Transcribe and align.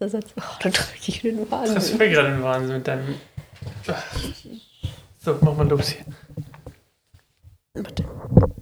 letzter 0.00 0.08
Satz. 0.08 0.30
Oh, 0.36 0.42
da 0.62 0.70
drücke 0.70 0.88
ich 1.06 1.20
den 1.20 1.38
Das 1.38 1.50
Wahnsinn. 1.50 1.76
ist 1.76 1.98
mir 1.98 2.10
gerade 2.10 2.28
ein 2.28 2.42
Wahnsinn 2.42 2.76
mit 2.76 2.88
deinem. 2.88 3.14
So, 5.18 5.36
mach 5.42 5.56
mal 5.56 5.68
los 5.68 5.90
hier. 5.90 6.04
Warte. 7.74 8.04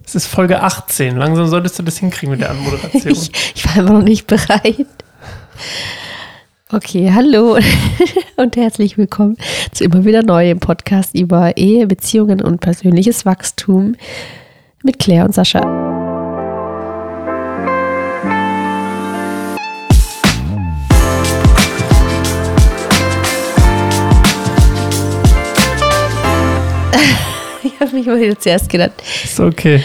Es 0.04 0.14
ist 0.14 0.27
Folge 0.27 0.61
18. 0.61 1.16
Langsam 1.16 1.46
solltest 1.46 1.79
du 1.79 1.82
das 1.82 1.98
hinkriegen 1.98 2.30
mit 2.30 2.40
der 2.40 2.51
Anmoderation. 2.51 3.12
Ich, 3.12 3.30
ich 3.54 3.64
war 3.66 3.77
einfach 3.77 3.95
noch 3.95 4.03
nicht 4.03 4.27
bereit. 4.27 4.87
Okay, 6.71 7.11
hallo 7.12 7.59
und 8.36 8.57
herzlich 8.57 8.98
willkommen 8.98 9.36
zu 9.73 9.84
immer 9.84 10.05
wieder 10.05 10.23
neuem 10.23 10.61
Podcast 10.61 11.14
über 11.14 11.57
Ehe, 11.57 11.86
Beziehungen 11.86 12.43
und 12.43 12.61
persönliches 12.61 13.25
Wachstum 13.25 13.96
mit 14.82 14.98
Claire 14.98 15.25
und 15.25 15.34
Sascha. 15.34 15.88
habe 27.81 27.95
mich 27.96 28.07
mal 28.07 28.21
wieder 28.21 28.39
zuerst 28.39 28.68
gedacht. 28.68 28.93
ist 29.25 29.39
okay. 29.41 29.82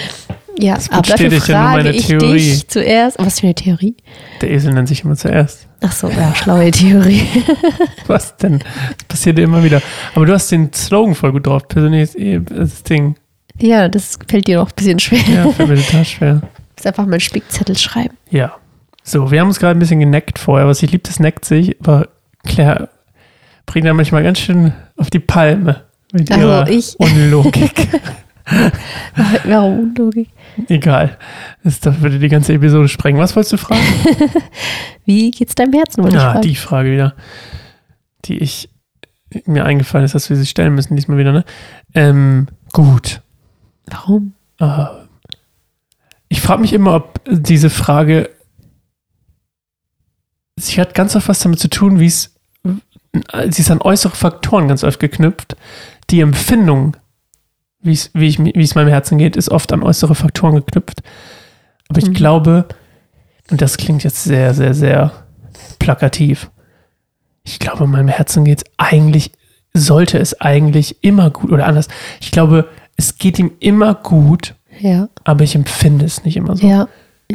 Ja, 0.60 0.76
Das 0.76 0.92
aber 0.92 1.02
dafür 1.02 1.26
ja 1.30 1.32
nur 1.32 1.42
frage 1.42 1.90
ich 1.92 2.08
Theorie. 2.08 2.34
dich 2.34 2.68
zuerst. 2.68 3.18
Was 3.20 3.40
für 3.40 3.48
eine 3.48 3.56
Theorie? 3.56 3.96
Der 4.42 4.52
Esel 4.52 4.74
nennt 4.74 4.88
sich 4.88 5.04
immer 5.04 5.16
zuerst. 5.16 5.68
Ach 5.82 5.92
so, 5.92 6.10
ja, 6.10 6.34
schlaue 6.36 6.70
Theorie. 6.72 7.24
Was 8.08 8.38
denn? 8.38 8.60
Das 8.60 9.06
passiert 9.08 9.38
ja 9.40 9.46
immer 9.46 9.64
wieder. 9.64 9.82
Aber 10.14 10.26
du 10.26 10.34
hast 10.34 10.52
den 10.52 10.72
Slogan 10.72 11.16
voll 11.16 11.32
gut 11.32 11.48
drauf. 11.48 11.68
Persönliches 11.68 12.14
Ehe, 12.16 12.42
das 12.42 12.84
Ding. 12.84 13.16
Ja, 13.60 13.90
das 13.90 14.18
fällt 14.30 14.48
dir 14.48 14.58
noch 14.58 14.70
ein 14.70 14.76
bisschen 14.76 15.00
schwer. 15.00 15.20
Ja, 15.34 15.52
fällt 15.52 15.70
mir 15.70 15.76
total 15.76 16.06
schwer. 16.06 16.34
Muss 16.78 16.86
einfach 16.86 17.06
mal 17.06 17.14
einen 17.14 17.20
Spickzettel 17.20 17.78
schreiben. 17.78 18.16
Ja. 18.30 18.56
So, 19.04 19.32
wir 19.32 19.42
haben 19.42 19.48
uns 19.50 19.60
gerade 19.60 19.78
ein 19.78 19.80
bisschen 19.80 20.00
geneckt 20.00 20.40
vorher. 20.40 20.68
Was 20.68 20.82
ich 20.84 20.92
liebe, 20.92 21.04
das 21.06 21.20
neckt 21.20 21.46
sich. 21.46 21.76
Aber 21.82 22.08
Claire 22.46 22.90
bringt 23.66 23.86
da 23.88 23.94
manchmal 23.94 24.24
ganz 24.24 24.40
schön 24.40 24.72
auf 24.98 25.10
die 25.10 25.20
Palme. 25.20 25.84
Mit 26.14 26.32
Also, 26.32 26.42
ihrer 26.48 26.70
ich- 26.70 26.96
Unlogik. 27.00 27.88
Warum 29.46 29.80
Unlogik? 29.80 30.30
Egal. 30.70 31.18
Das 31.64 31.80
das 31.80 32.00
würde 32.02 32.20
die 32.20 32.30
ganze 32.30 32.54
Episode 32.54 32.88
sprengen. 32.88 33.20
Was 33.20 33.36
wolltest 33.36 33.54
du 33.54 33.58
fragen? 33.58 33.82
Wie 35.06 35.32
geht's 35.32 35.56
deinem 35.56 35.74
Herzen? 35.74 36.04
wollte 36.04 36.22
Ah, 36.22 36.40
die 36.40 36.56
Frage 36.56 36.92
wieder. 36.92 37.16
Die 38.26 38.38
ich 38.38 38.70
mir 39.46 39.66
eingefallen 39.66 40.06
ist, 40.06 40.14
dass 40.14 40.30
wir 40.30 40.38
sie 40.38 40.46
stellen 40.46 40.76
müssen, 40.76 40.96
diesmal 40.96 41.18
wieder, 41.18 41.32
ne? 41.32 41.44
Ähm, 41.96 42.48
gut. 42.72 43.22
Warum? 43.88 44.34
Äh, 44.60 44.86
ich 46.30 46.40
frage 46.42 46.62
mich 46.62 46.74
immer, 46.74 46.96
ob 46.96 47.20
diese 47.28 47.70
Frage. 47.70 48.30
Sie 50.60 50.80
hat 50.80 50.94
ganz 50.94 51.16
oft 51.16 51.28
was 51.28 51.40
damit 51.40 51.60
zu 51.60 51.70
tun, 51.70 52.00
wie 52.00 52.06
es. 52.06 52.33
Sie 53.50 53.62
ist 53.62 53.70
an 53.72 53.82
äußere 53.82 54.16
Faktoren 54.16 54.68
ganz 54.68 54.84
oft 54.84 55.00
geknüpft. 55.00 55.56
Die 56.10 56.20
Empfindung, 56.22 56.98
wie 57.82 57.94
es, 57.94 58.10
wie, 58.14 58.28
ich, 58.28 58.40
wie 58.44 58.60
es 58.62 58.76
meinem 58.76 58.88
Herzen 58.90 59.18
geht, 59.18 59.36
ist 59.36 59.50
oft 59.50 59.72
an 59.72 59.84
äußere 59.84 60.16
Faktoren 60.16 60.56
geknüpft. 60.56 61.04
Aber 61.90 62.00
ich 62.00 62.08
Mhm. 62.08 62.14
glaube, 62.14 62.66
und 63.52 63.62
das 63.62 63.78
klingt 63.78 64.04
jetzt 64.04 64.24
sehr, 64.24 64.54
sehr, 64.54 64.74
sehr 64.74 65.12
plakativ. 65.80 66.50
Ich 67.44 67.60
glaube, 67.60 67.86
meinem 67.88 68.08
Herzen 68.08 68.46
geht 68.46 68.60
es 68.60 68.64
eigentlich, 68.78 69.32
sollte 69.74 70.18
es 70.18 70.40
eigentlich 70.42 71.04
immer 71.04 71.30
gut 71.30 71.52
oder 71.52 71.68
anders. 71.68 71.88
Ich 72.22 72.32
glaube, 72.32 72.68
es 72.96 73.18
geht 73.18 73.38
ihm 73.38 73.52
immer 73.60 73.94
gut, 73.96 74.56
Ja, 74.80 75.10
aber 75.24 75.44
ich 75.44 75.54
empfinde 75.56 76.06
es 76.06 76.24
nicht 76.24 76.38
immer 76.38 76.56
so. 76.56 76.66
ja. 76.66 76.88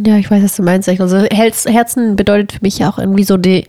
Ja, 0.06 0.16
ich 0.16 0.30
weiß, 0.30 0.44
was 0.44 0.54
du 0.54 0.62
meinst. 0.62 0.88
Also 0.88 1.18
Herz, 1.18 1.64
Herzen 1.66 2.14
bedeutet 2.14 2.52
für 2.52 2.58
mich 2.62 2.78
ja 2.78 2.88
auch 2.90 2.98
irgendwie 2.98 3.24
so 3.24 3.36
die, 3.36 3.66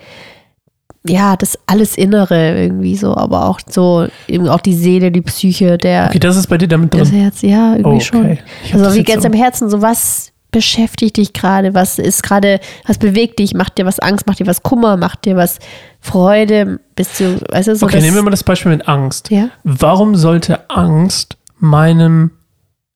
ja, 1.07 1.35
das 1.37 1.57
alles 1.65 1.95
Innere 1.97 2.57
irgendwie 2.59 2.95
so, 2.97 3.15
aber 3.15 3.47
auch 3.47 3.59
so, 3.67 4.07
eben 4.27 4.47
auch 4.49 4.59
die 4.61 4.73
Seele, 4.73 5.11
die 5.11 5.21
Psyche, 5.21 5.77
der, 5.77 6.07
Okay, 6.09 6.19
das 6.19 6.35
ist 6.35 6.47
bei 6.47 6.57
dir 6.57 6.67
damit 6.67 6.93
das 6.93 7.09
drin. 7.09 7.21
Herz, 7.21 7.41
ja, 7.41 7.75
irgendwie 7.75 8.01
schon. 8.01 8.19
okay. 8.25 8.39
Hab 8.65 8.73
Also 8.73 8.85
das 8.85 8.95
wie 8.95 9.03
ganz 9.03 9.21
so- 9.23 9.27
am 9.29 9.33
Herzen, 9.33 9.69
so 9.69 9.81
was 9.81 10.31
beschäftigt 10.51 11.17
dich 11.17 11.33
gerade, 11.33 11.73
was 11.75 11.99
ist 11.99 12.23
gerade, 12.23 12.59
was 12.87 12.97
bewegt 12.97 13.37
dich, 13.39 13.53
macht 13.53 13.77
dir 13.77 13.85
was 13.85 13.99
Angst, 13.99 14.25
macht 14.25 14.39
dir 14.39 14.47
was 14.47 14.63
Kummer, 14.63 14.97
macht 14.97 15.25
dir 15.25 15.35
was 15.35 15.59
Freude, 16.01 16.79
bist 16.95 17.19
du, 17.19 17.39
weißt 17.51 17.67
du, 17.67 17.75
so 17.75 17.85
Okay, 17.85 17.95
das, 17.97 18.03
nehmen 18.03 18.15
wir 18.15 18.23
mal 18.23 18.31
das 18.31 18.43
Beispiel 18.43 18.71
mit 18.71 18.87
Angst. 18.87 19.29
ja, 19.29 19.49
Warum 19.63 20.15
sollte 20.15 20.67
Angst 20.69 21.37
meinem, 21.59 22.31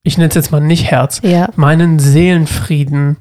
ich 0.02 0.18
nenne 0.18 0.28
es 0.30 0.34
jetzt 0.34 0.50
mal 0.50 0.60
nicht 0.60 0.90
Herz, 0.90 1.20
ja, 1.22 1.48
meinen 1.54 2.00
Seelenfrieden 2.00 3.18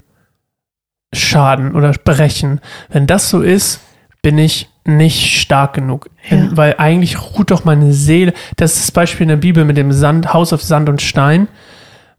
schaden 1.13 1.75
oder 1.75 1.91
brechen? 1.91 2.59
Wenn 2.90 3.07
das 3.07 3.30
so 3.30 3.41
ist, 3.41 3.80
bin 4.22 4.38
ich 4.38 4.68
nicht 4.85 5.39
stark 5.39 5.73
genug. 5.73 6.09
Ja. 6.29 6.49
Weil 6.51 6.75
eigentlich 6.77 7.19
ruht 7.38 7.51
doch 7.51 7.63
meine 7.66 7.94
Seele. 7.94 8.33
Das 8.57 8.73
ist 8.73 8.83
das 8.83 8.91
Beispiel 8.91 9.23
in 9.23 9.29
der 9.29 9.38
Bibel 9.38 9.66
mit 9.66 9.77
dem 9.77 9.91
Sand, 9.91 10.33
Haus 10.33 10.53
auf 10.53 10.61
Sand 10.61 10.89
und 10.89 11.01
Stein. 11.01 11.47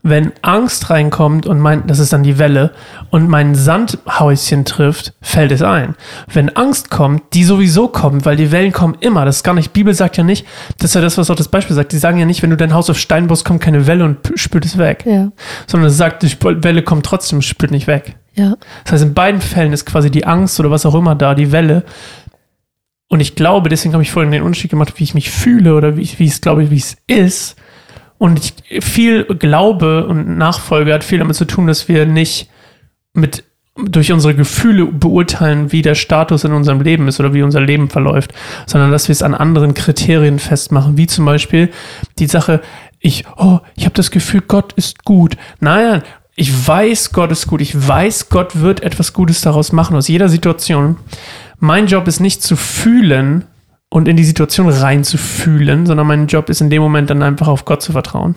Wenn 0.06 0.32
Angst 0.42 0.90
reinkommt 0.90 1.46
und 1.46 1.58
mein, 1.60 1.86
das 1.86 1.98
ist 1.98 2.12
dann 2.12 2.22
die 2.22 2.38
Welle, 2.38 2.72
und 3.08 3.26
mein 3.26 3.54
Sandhäuschen 3.54 4.66
trifft, 4.66 5.14
fällt 5.22 5.50
es 5.50 5.62
ein. 5.62 5.94
Wenn 6.30 6.54
Angst 6.56 6.90
kommt, 6.90 7.22
die 7.32 7.42
sowieso 7.42 7.88
kommt, 7.88 8.26
weil 8.26 8.36
die 8.36 8.52
Wellen 8.52 8.72
kommen 8.72 8.98
immer, 9.00 9.24
das 9.24 9.36
ist 9.36 9.44
gar 9.44 9.54
nicht, 9.54 9.72
Bibel 9.72 9.94
sagt 9.94 10.18
ja 10.18 10.22
nicht, 10.22 10.46
das 10.78 10.90
ist 10.90 10.94
ja 10.94 11.00
das, 11.00 11.16
was 11.16 11.30
auch 11.30 11.36
das 11.36 11.48
Beispiel 11.48 11.74
sagt, 11.74 11.92
die 11.92 11.96
sagen 11.96 12.18
ja 12.18 12.26
nicht, 12.26 12.42
wenn 12.42 12.50
du 12.50 12.56
dein 12.58 12.74
Haus 12.74 12.90
auf 12.90 12.98
Stein 12.98 13.28
baust, 13.28 13.46
kommt 13.46 13.62
keine 13.62 13.86
Welle 13.86 14.04
und 14.04 14.18
spült 14.34 14.66
es 14.66 14.76
weg. 14.76 15.04
ja, 15.06 15.30
Sondern 15.66 15.88
es 15.88 15.96
sagt, 15.96 16.22
die 16.22 16.36
Welle 16.62 16.82
kommt 16.82 17.06
trotzdem, 17.06 17.40
spült 17.40 17.70
nicht 17.70 17.86
weg. 17.86 18.16
ja, 18.34 18.56
Das 18.84 18.92
heißt, 18.92 19.04
in 19.04 19.14
beiden 19.14 19.40
Fällen 19.40 19.72
ist 19.72 19.86
quasi 19.86 20.10
die 20.10 20.26
Angst 20.26 20.60
oder 20.60 20.70
was 20.70 20.84
auch 20.84 20.94
immer 20.94 21.14
da, 21.14 21.34
die 21.34 21.50
Welle. 21.50 21.82
Und 23.14 23.20
ich 23.20 23.36
glaube, 23.36 23.68
deswegen 23.68 23.92
habe 23.92 24.02
ich 24.02 24.10
vorhin 24.10 24.32
den 24.32 24.42
Unterschied 24.42 24.72
gemacht, 24.72 24.94
wie 24.96 25.04
ich 25.04 25.14
mich 25.14 25.30
fühle 25.30 25.76
oder 25.76 25.96
wie, 25.96 26.00
ich, 26.00 26.18
wie 26.18 26.26
es 26.26 26.40
glaube, 26.40 26.72
wie 26.72 26.78
es 26.78 26.96
ist. 27.06 27.54
Und 28.18 28.40
ich, 28.68 28.82
viel 28.84 29.24
Glaube 29.24 30.08
und 30.08 30.36
Nachfolge 30.36 30.92
hat 30.92 31.04
viel 31.04 31.20
damit 31.20 31.36
zu 31.36 31.44
tun, 31.44 31.68
dass 31.68 31.86
wir 31.86 32.06
nicht 32.06 32.50
mit 33.12 33.44
durch 33.76 34.10
unsere 34.10 34.34
Gefühle 34.34 34.86
beurteilen, 34.86 35.70
wie 35.70 35.80
der 35.80 35.94
Status 35.94 36.42
in 36.42 36.52
unserem 36.52 36.80
Leben 36.80 37.06
ist 37.06 37.20
oder 37.20 37.32
wie 37.32 37.44
unser 37.44 37.60
Leben 37.60 37.88
verläuft, 37.88 38.34
sondern 38.66 38.90
dass 38.90 39.06
wir 39.06 39.12
es 39.12 39.22
an 39.22 39.34
anderen 39.34 39.74
Kriterien 39.74 40.40
festmachen, 40.40 40.96
wie 40.96 41.06
zum 41.06 41.24
Beispiel 41.24 41.70
die 42.18 42.26
Sache, 42.26 42.62
ich, 42.98 43.26
oh, 43.36 43.60
ich 43.76 43.84
habe 43.84 43.94
das 43.94 44.10
Gefühl, 44.10 44.40
Gott 44.40 44.72
ist 44.72 45.04
gut. 45.04 45.36
Nein, 45.60 46.02
ich 46.34 46.66
weiß, 46.66 47.12
Gott 47.12 47.30
ist 47.30 47.46
gut. 47.46 47.60
Ich 47.60 47.86
weiß, 47.86 48.28
Gott 48.28 48.60
wird 48.60 48.82
etwas 48.82 49.12
Gutes 49.12 49.40
daraus 49.40 49.70
machen, 49.70 49.96
aus 49.96 50.08
jeder 50.08 50.28
Situation. 50.28 50.96
Mein 51.58 51.86
Job 51.86 52.06
ist 52.08 52.20
nicht 52.20 52.42
zu 52.42 52.56
fühlen 52.56 53.44
und 53.88 54.08
in 54.08 54.16
die 54.16 54.24
Situation 54.24 54.68
reinzufühlen, 54.68 55.86
sondern 55.86 56.06
mein 56.06 56.26
Job 56.26 56.48
ist 56.50 56.60
in 56.60 56.70
dem 56.70 56.82
Moment 56.82 57.10
dann 57.10 57.22
einfach 57.22 57.48
auf 57.48 57.64
Gott 57.64 57.82
zu 57.82 57.92
vertrauen. 57.92 58.34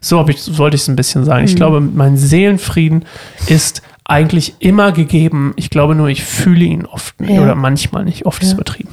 So, 0.00 0.26
ich, 0.28 0.40
so 0.42 0.58
wollte 0.58 0.74
ich 0.76 0.82
es 0.82 0.88
ein 0.88 0.96
bisschen 0.96 1.24
sagen. 1.24 1.44
Ich 1.44 1.54
glaube, 1.56 1.80
mein 1.80 2.16
Seelenfrieden 2.16 3.04
ist 3.46 3.82
eigentlich 4.04 4.56
immer 4.60 4.90
gegeben. 4.92 5.52
Ich 5.56 5.70
glaube 5.70 5.94
nur, 5.94 6.08
ich 6.08 6.24
fühle 6.24 6.64
ihn 6.64 6.86
oft 6.86 7.20
nicht 7.20 7.30
Ja. 7.34 7.42
oder 7.42 7.54
manchmal 7.54 8.04
nicht. 8.04 8.26
Oft 8.26 8.42
ist 8.42 8.50
Ja. 8.50 8.54
übertrieben. 8.54 8.90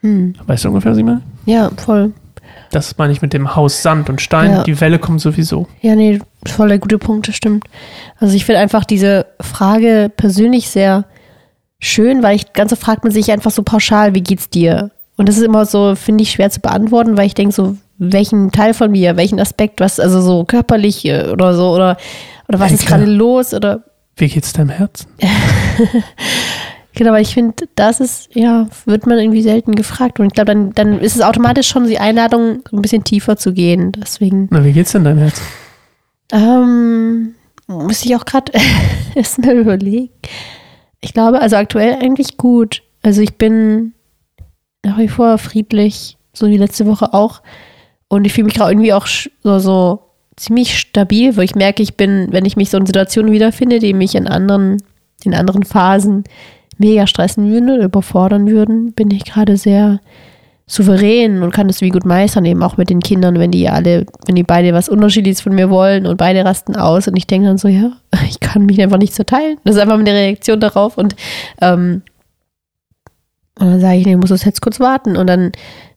hm. 0.00 0.34
Weißt 0.46 0.64
du 0.64 0.68
ungefähr, 0.68 0.92
was 0.92 0.98
ich 0.98 1.04
meine? 1.04 1.22
ja, 1.46 1.70
voll. 1.76 2.12
Das 2.70 2.98
meine 2.98 3.12
ich 3.12 3.22
mit 3.22 3.32
dem 3.32 3.54
Haus 3.54 3.82
Sand 3.82 4.10
und 4.10 4.20
Stein. 4.20 4.50
Ja. 4.50 4.62
Die 4.64 4.80
Welle 4.80 4.98
kommt 4.98 5.20
sowieso. 5.20 5.68
Ja, 5.80 5.94
nee, 5.94 6.18
voll 6.46 6.68
der 6.68 6.78
gute 6.78 6.98
Punkt, 6.98 7.28
das 7.28 7.36
stimmt. 7.36 7.64
Also 8.18 8.34
ich 8.34 8.44
finde 8.44 8.60
einfach 8.60 8.84
diese 8.84 9.26
Frage 9.40 10.10
persönlich 10.14 10.68
sehr 10.68 11.04
schön, 11.80 12.22
weil 12.22 12.36
ich 12.36 12.52
ganz 12.52 12.72
oft 12.72 12.82
fragt 12.82 13.04
man 13.04 13.12
sich 13.12 13.30
einfach 13.30 13.50
so 13.50 13.62
pauschal, 13.62 14.14
wie 14.14 14.22
geht's 14.22 14.48
dir? 14.48 14.90
Und 15.16 15.28
das 15.28 15.36
ist 15.36 15.44
immer 15.44 15.64
so, 15.66 15.94
finde 15.94 16.22
ich, 16.22 16.30
schwer 16.32 16.50
zu 16.50 16.60
beantworten, 16.60 17.16
weil 17.16 17.26
ich 17.26 17.34
denke 17.34 17.54
so, 17.54 17.76
welchen 17.98 18.50
Teil 18.50 18.74
von 18.74 18.90
mir, 18.90 19.16
welchen 19.16 19.38
Aspekt, 19.38 19.80
was, 19.80 20.00
also 20.00 20.20
so 20.20 20.44
körperlich 20.44 21.04
äh, 21.04 21.28
oder 21.30 21.54
so, 21.54 21.72
oder, 21.72 21.96
oder 22.48 22.58
was 22.58 22.72
ist 22.72 22.82
Denke. 22.82 22.94
gerade 22.94 23.10
los, 23.12 23.54
oder 23.54 23.84
Wie 24.16 24.28
geht's 24.28 24.52
deinem 24.52 24.70
Herzen? 24.70 25.06
genau, 26.94 27.12
weil 27.12 27.22
ich 27.22 27.34
finde, 27.34 27.68
das 27.76 28.00
ist, 28.00 28.34
ja, 28.34 28.66
wird 28.86 29.06
man 29.06 29.18
irgendwie 29.18 29.42
selten 29.42 29.76
gefragt. 29.76 30.18
Und 30.18 30.26
ich 30.26 30.32
glaube, 30.32 30.52
dann, 30.52 30.72
dann 30.72 30.98
ist 30.98 31.14
es 31.14 31.22
automatisch 31.22 31.68
schon 31.68 31.86
die 31.86 31.98
Einladung, 31.98 32.62
so 32.68 32.76
ein 32.76 32.82
bisschen 32.82 33.04
tiefer 33.04 33.36
zu 33.36 33.52
gehen. 33.52 33.92
Deswegen 33.92 34.48
Na, 34.50 34.64
wie 34.64 34.72
geht's 34.72 34.92
denn 34.92 35.04
deinem 35.04 35.18
Herzen? 35.18 35.42
Ähm, 36.32 37.34
muss 37.68 38.04
ich 38.04 38.16
auch 38.16 38.24
gerade 38.24 38.50
erst 39.14 39.38
mal 39.38 39.56
überlegen. 39.56 40.10
Ich 41.04 41.12
glaube, 41.12 41.42
also 41.42 41.56
aktuell 41.56 41.98
eigentlich 42.00 42.38
gut. 42.38 42.82
Also 43.02 43.20
ich 43.20 43.34
bin 43.36 43.92
nach 44.82 44.96
wie 44.96 45.08
vor 45.08 45.36
friedlich, 45.36 46.16
so 46.32 46.48
wie 46.48 46.56
letzte 46.56 46.86
Woche 46.86 47.12
auch. 47.12 47.42
Und 48.08 48.24
ich 48.24 48.32
fühle 48.32 48.46
mich 48.46 48.54
gerade 48.54 48.72
irgendwie 48.72 48.94
auch 48.94 49.06
so, 49.06 49.58
so 49.58 50.00
ziemlich 50.36 50.78
stabil, 50.78 51.36
wo 51.36 51.42
ich 51.42 51.54
merke, 51.54 51.82
ich 51.82 51.98
bin, 51.98 52.28
wenn 52.30 52.46
ich 52.46 52.56
mich 52.56 52.70
so 52.70 52.78
in 52.78 52.86
Situationen 52.86 53.32
wiederfinde, 53.32 53.80
die 53.80 53.92
mich 53.92 54.14
in 54.14 54.26
anderen, 54.26 54.82
in 55.24 55.34
anderen 55.34 55.64
Phasen 55.64 56.24
mega 56.78 57.06
stressen 57.06 57.50
würden 57.50 57.68
oder 57.68 57.84
überfordern 57.84 58.48
würden, 58.48 58.94
bin 58.94 59.10
ich 59.10 59.26
gerade 59.26 59.58
sehr 59.58 60.00
souverän 60.66 61.42
und 61.42 61.52
kann 61.52 61.68
das 61.68 61.80
wie 61.80 61.90
gut 61.90 62.06
meistern, 62.06 62.44
eben 62.46 62.62
auch 62.62 62.78
mit 62.78 62.88
den 62.88 63.00
Kindern, 63.00 63.38
wenn 63.38 63.50
die 63.50 63.68
alle, 63.68 64.06
wenn 64.26 64.34
die 64.34 64.42
beide 64.42 64.72
was 64.72 64.88
Unterschiedliches 64.88 65.42
von 65.42 65.54
mir 65.54 65.68
wollen 65.68 66.06
und 66.06 66.16
beide 66.16 66.44
rasten 66.44 66.74
aus 66.76 67.06
und 67.06 67.16
ich 67.16 67.26
denke 67.26 67.48
dann 67.48 67.58
so, 67.58 67.68
ja, 67.68 67.92
ich 68.28 68.40
kann 68.40 68.64
mich 68.66 68.80
einfach 68.80 68.98
nicht 68.98 69.14
zerteilen. 69.14 69.58
Das 69.64 69.76
ist 69.76 69.80
einfach 69.80 69.96
meine 69.96 70.12
Reaktion 70.12 70.60
darauf 70.60 70.96
und 70.96 71.14
ähm, 71.60 72.02
Und 73.58 73.66
dann 73.68 73.80
sage 73.80 73.98
ich, 73.98 74.06
nee, 74.06 74.16
muss 74.16 74.30
das 74.30 74.44
jetzt 74.44 74.62
kurz 74.62 74.80
warten. 74.80 75.16
Und 75.16 75.26
dann 75.28 75.52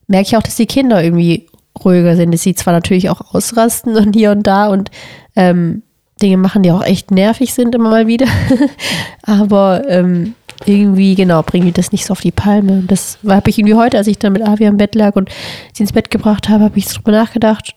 merke 0.07 0.27
ich 0.27 0.37
auch, 0.37 0.43
dass 0.43 0.55
die 0.55 0.67
Kinder 0.67 1.03
irgendwie 1.03 1.47
ruhiger 1.83 2.15
sind. 2.15 2.33
Dass 2.33 2.43
sie 2.43 2.53
zwar 2.55 2.73
natürlich 2.73 3.09
auch 3.09 3.33
ausrasten 3.33 3.95
und 3.95 4.13
hier 4.13 4.31
und 4.31 4.45
da 4.45 4.67
und 4.67 4.91
ähm, 5.35 5.81
Dinge 6.21 6.37
machen, 6.37 6.63
die 6.63 6.71
auch 6.71 6.83
echt 6.83 7.11
nervig 7.11 7.53
sind 7.53 7.73
immer 7.75 7.89
mal 7.89 8.07
wieder. 8.07 8.27
Aber 9.23 9.83
ähm, 9.89 10.35
irgendwie, 10.65 11.15
genau, 11.15 11.43
bringen 11.43 11.65
die 11.67 11.71
das 11.71 11.91
nicht 11.91 12.05
so 12.05 12.11
auf 12.13 12.21
die 12.21 12.31
Palme. 12.31 12.73
Und 12.73 12.91
das 12.91 13.17
habe 13.27 13.49
ich 13.49 13.59
irgendwie 13.59 13.75
heute, 13.75 13.97
als 13.97 14.07
ich 14.07 14.17
dann 14.19 14.33
mit 14.33 14.41
Avi 14.47 14.65
am 14.67 14.77
Bett 14.77 14.95
lag 14.95 15.15
und 15.15 15.29
sie 15.73 15.83
ins 15.83 15.93
Bett 15.93 16.09
gebracht 16.11 16.49
habe, 16.49 16.63
habe 16.65 16.77
ich 16.77 16.87
drüber 16.87 17.11
nachgedacht, 17.11 17.75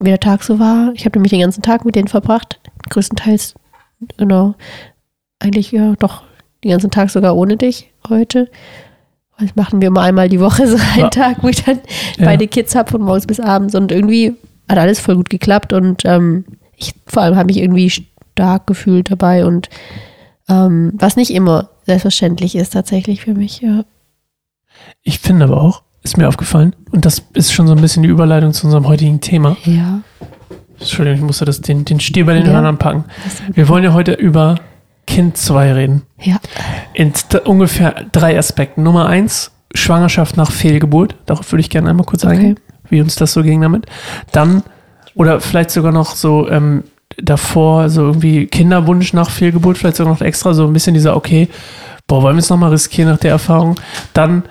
wie 0.00 0.08
der 0.10 0.20
Tag 0.20 0.42
so 0.42 0.58
war. 0.58 0.92
Ich 0.94 1.04
habe 1.04 1.18
nämlich 1.18 1.30
den 1.30 1.40
ganzen 1.40 1.62
Tag 1.62 1.84
mit 1.84 1.94
denen 1.94 2.08
verbracht. 2.08 2.60
Größtenteils, 2.90 3.54
genau, 4.16 4.54
eigentlich 5.38 5.72
ja 5.72 5.94
doch 5.98 6.22
den 6.64 6.70
ganzen 6.72 6.90
Tag 6.90 7.10
sogar 7.10 7.36
ohne 7.36 7.56
dich 7.56 7.92
heute. 8.08 8.50
Das 9.38 9.54
machen 9.54 9.80
wir 9.80 9.88
immer 9.88 10.00
einmal 10.02 10.28
die 10.28 10.40
Woche 10.40 10.66
so 10.68 10.76
einen 10.76 10.98
Ja. 11.00 11.08
Tag, 11.10 11.42
wo 11.42 11.48
ich 11.48 11.62
dann 11.64 11.80
Ja. 12.18 12.24
beide 12.24 12.48
Kids 12.48 12.74
habe 12.74 12.90
von 12.90 13.02
morgens 13.02 13.26
bis 13.26 13.38
abends 13.40 13.74
und 13.74 13.92
irgendwie 13.92 14.34
hat 14.68 14.78
alles 14.78 14.98
voll 14.98 15.16
gut 15.16 15.30
geklappt 15.30 15.72
und 15.72 16.02
ähm, 16.04 16.44
ich 16.76 16.92
vor 17.06 17.22
allem 17.22 17.36
habe 17.36 17.46
mich 17.46 17.58
irgendwie 17.58 17.88
stark 17.88 18.66
gefühlt 18.66 19.10
dabei 19.10 19.46
und 19.46 19.68
ähm, 20.48 20.92
was 20.94 21.16
nicht 21.16 21.30
immer 21.32 21.70
selbstverständlich 21.86 22.54
ist 22.56 22.70
tatsächlich 22.72 23.22
für 23.22 23.34
mich. 23.34 23.60
Ja. 23.60 23.84
Ich 25.02 25.18
finde 25.18 25.44
aber 25.46 25.60
auch, 25.60 25.82
ist 26.02 26.16
mir 26.16 26.28
aufgefallen, 26.28 26.74
und 26.92 27.04
das 27.04 27.22
ist 27.34 27.52
schon 27.52 27.66
so 27.66 27.74
ein 27.74 27.80
bisschen 27.80 28.02
die 28.02 28.08
Überleitung 28.08 28.52
zu 28.52 28.66
unserem 28.66 28.86
heutigen 28.86 29.20
Thema. 29.20 29.56
Ja. 29.64 30.00
Entschuldigung, 30.78 31.18
ich 31.18 31.24
musste 31.24 31.44
das, 31.44 31.60
den, 31.60 31.84
den 31.84 32.00
Stier 32.00 32.26
bei 32.26 32.34
den 32.34 32.44
Ja. 32.46 32.52
Hörnern 32.52 32.78
packen. 32.78 33.04
Wir 33.52 33.68
wollen 33.68 33.82
ja 33.82 33.92
heute 33.92 34.12
über 34.12 34.56
Kind 35.06 35.36
2 35.36 35.72
reden. 35.72 36.02
Ja. 36.20 36.36
In 36.92 37.12
ungefähr 37.44 38.04
drei 38.12 38.38
Aspekten. 38.38 38.82
Nummer 38.82 39.06
eins, 39.06 39.52
Schwangerschaft 39.74 40.36
nach 40.36 40.50
Fehlgeburt. 40.50 41.16
Darauf 41.26 41.50
würde 41.52 41.60
ich 41.60 41.70
gerne 41.70 41.88
einmal 41.90 42.06
kurz 42.06 42.24
Okay. 42.24 42.34
eingehen, 42.34 42.60
wie 42.88 43.00
uns 43.00 43.14
das 43.14 43.32
so 43.32 43.42
ging 43.42 43.60
damit. 43.60 43.86
Dann, 44.32 44.62
oder 45.14 45.40
vielleicht 45.40 45.70
sogar 45.70 45.92
noch 45.92 46.14
so 46.14 46.48
ähm, 46.50 46.84
davor, 47.16 47.88
so 47.88 48.02
irgendwie 48.02 48.46
Kinderwunsch 48.46 49.12
nach 49.12 49.30
Fehlgeburt, 49.30 49.78
vielleicht 49.78 49.96
sogar 49.96 50.12
noch 50.12 50.20
extra, 50.20 50.54
so 50.54 50.66
ein 50.66 50.72
bisschen 50.72 50.94
dieser, 50.94 51.16
okay, 51.16 51.48
boah, 52.06 52.22
wollen 52.22 52.36
wir 52.36 52.40
es 52.40 52.50
nochmal 52.50 52.70
riskieren 52.70 53.10
nach 53.10 53.18
der 53.18 53.30
Erfahrung? 53.30 53.78
Dann 54.12 54.44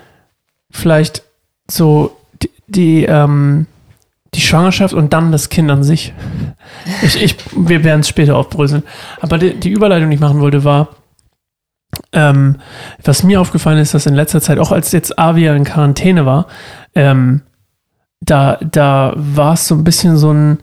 vielleicht 0.70 1.22
so 1.70 2.16
die, 2.42 2.50
die, 2.66 3.04
ähm, 3.04 3.66
die 4.34 4.40
Schwangerschaft 4.40 4.94
und 4.94 5.12
dann 5.12 5.32
das 5.32 5.48
Kind 5.48 5.70
an 5.70 5.82
sich. 5.82 6.12
Ich, 7.02 7.20
ich, 7.22 7.36
wir 7.56 7.84
werden 7.84 8.00
es 8.00 8.08
später 8.08 8.36
aufbröseln. 8.36 8.82
Aber 9.20 9.38
die, 9.38 9.54
die 9.54 9.70
Überleitung, 9.70 10.10
die 10.10 10.16
ich 10.16 10.20
machen 10.20 10.40
wollte, 10.40 10.64
war, 10.64 10.88
ähm, 12.12 12.56
was 13.02 13.22
mir 13.22 13.40
aufgefallen 13.40 13.78
ist, 13.78 13.94
dass 13.94 14.06
in 14.06 14.14
letzter 14.14 14.40
Zeit, 14.40 14.58
auch 14.58 14.72
als 14.72 14.92
jetzt 14.92 15.18
Avia 15.18 15.54
in 15.54 15.64
Quarantäne 15.64 16.26
war, 16.26 16.46
ähm, 16.94 17.42
da, 18.20 18.58
da 18.60 19.14
war 19.16 19.54
es 19.54 19.68
so 19.68 19.74
ein 19.74 19.84
bisschen 19.84 20.16
so 20.16 20.32
ein, 20.32 20.58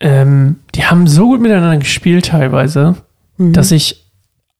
ähm, 0.00 0.60
die 0.74 0.84
haben 0.86 1.06
so 1.06 1.26
gut 1.28 1.40
miteinander 1.40 1.78
gespielt 1.78 2.26
teilweise, 2.26 2.96
Mhm. 3.38 3.52
dass 3.52 3.70
ich, 3.70 4.10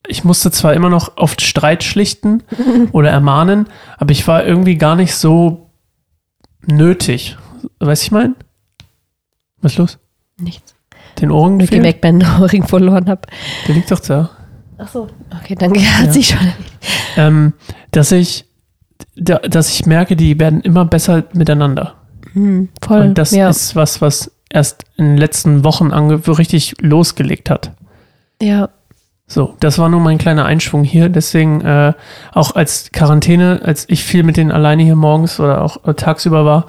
ich 0.07 0.23
musste 0.25 0.51
zwar 0.51 0.75
immer 0.75 0.91
noch 0.91 1.17
oft 1.17 1.41
Streit 1.41 1.83
schlichten 1.83 2.43
oder 2.93 3.11
ermahnen, 3.11 3.67
aber 3.99 4.13
ich 4.13 4.27
war 4.29 4.45
irgendwie 4.45 4.77
gar 4.77 4.97
nicht 4.97 5.15
so 5.15 5.71
nötig. 6.67 7.37
Weißt 7.81 8.03
du, 8.03 8.07
ich 8.07 8.13
mein? 8.13 8.35
Was 9.63 9.73
ist 9.73 9.79
los? 9.79 9.99
Nichts. 10.39 10.75
Den 11.21 11.31
Ohren 11.31 11.57
Mit 11.57 11.71
dem 11.73 11.83
gefehlt? 11.83 12.03
Mac-Band-Ring 12.03 12.65
verloren 12.69 13.09
habe. 13.09 13.23
Der 13.67 13.75
liegt 13.75 13.91
doch 13.91 14.01
da. 14.01 14.31
Ach 14.79 14.89
so. 14.89 15.09
Okay, 15.43 15.55
danke. 15.55 15.81
Hat 15.81 16.07
Ja. 16.07 16.13
sich 16.13 16.29
schon. 16.29 16.53
ähm, 17.17 17.53
dass 17.93 18.13
ich, 18.13 18.45
da, 19.17 19.39
dass 19.39 19.71
ich 19.73 19.87
merke, 19.87 20.17
die 20.17 20.39
werden 20.39 20.61
immer 20.61 20.85
besser 20.85 21.25
miteinander. 21.33 21.95
Hm, 22.35 22.69
voll. 22.83 23.01
Und 23.01 23.17
das 23.19 23.31
ja. 23.31 23.49
ist 23.49 23.75
was, 23.75 24.03
was 24.03 24.31
erst 24.57 24.85
in 24.97 25.05
den 25.05 25.19
letzten 25.19 25.63
Wochen 25.65 25.93
ange 25.93 26.27
richtig 26.33 26.75
losgelegt 26.81 27.51
hat. 27.51 27.73
ja. 28.43 28.71
So, 29.29 29.57
das 29.59 29.77
war 29.79 29.89
nur 29.89 29.99
mein 29.99 30.19
kleiner 30.19 30.45
Einschwung 30.45 30.85
hier. 30.85 31.09
Deswegen 31.09 31.61
äh, 31.63 31.95
auch 32.33 32.55
als 32.55 32.91
Quarantäne, 32.93 33.61
als 33.65 33.85
ich 33.89 34.05
viel 34.05 34.23
mit 34.23 34.37
denen 34.37 34.53
alleine 34.53 34.85
hier 34.85 34.95
morgens 34.95 35.41
oder 35.41 35.63
auch 35.63 35.85
äh, 35.85 35.95
tagsüber 35.95 36.45
war, 36.45 36.67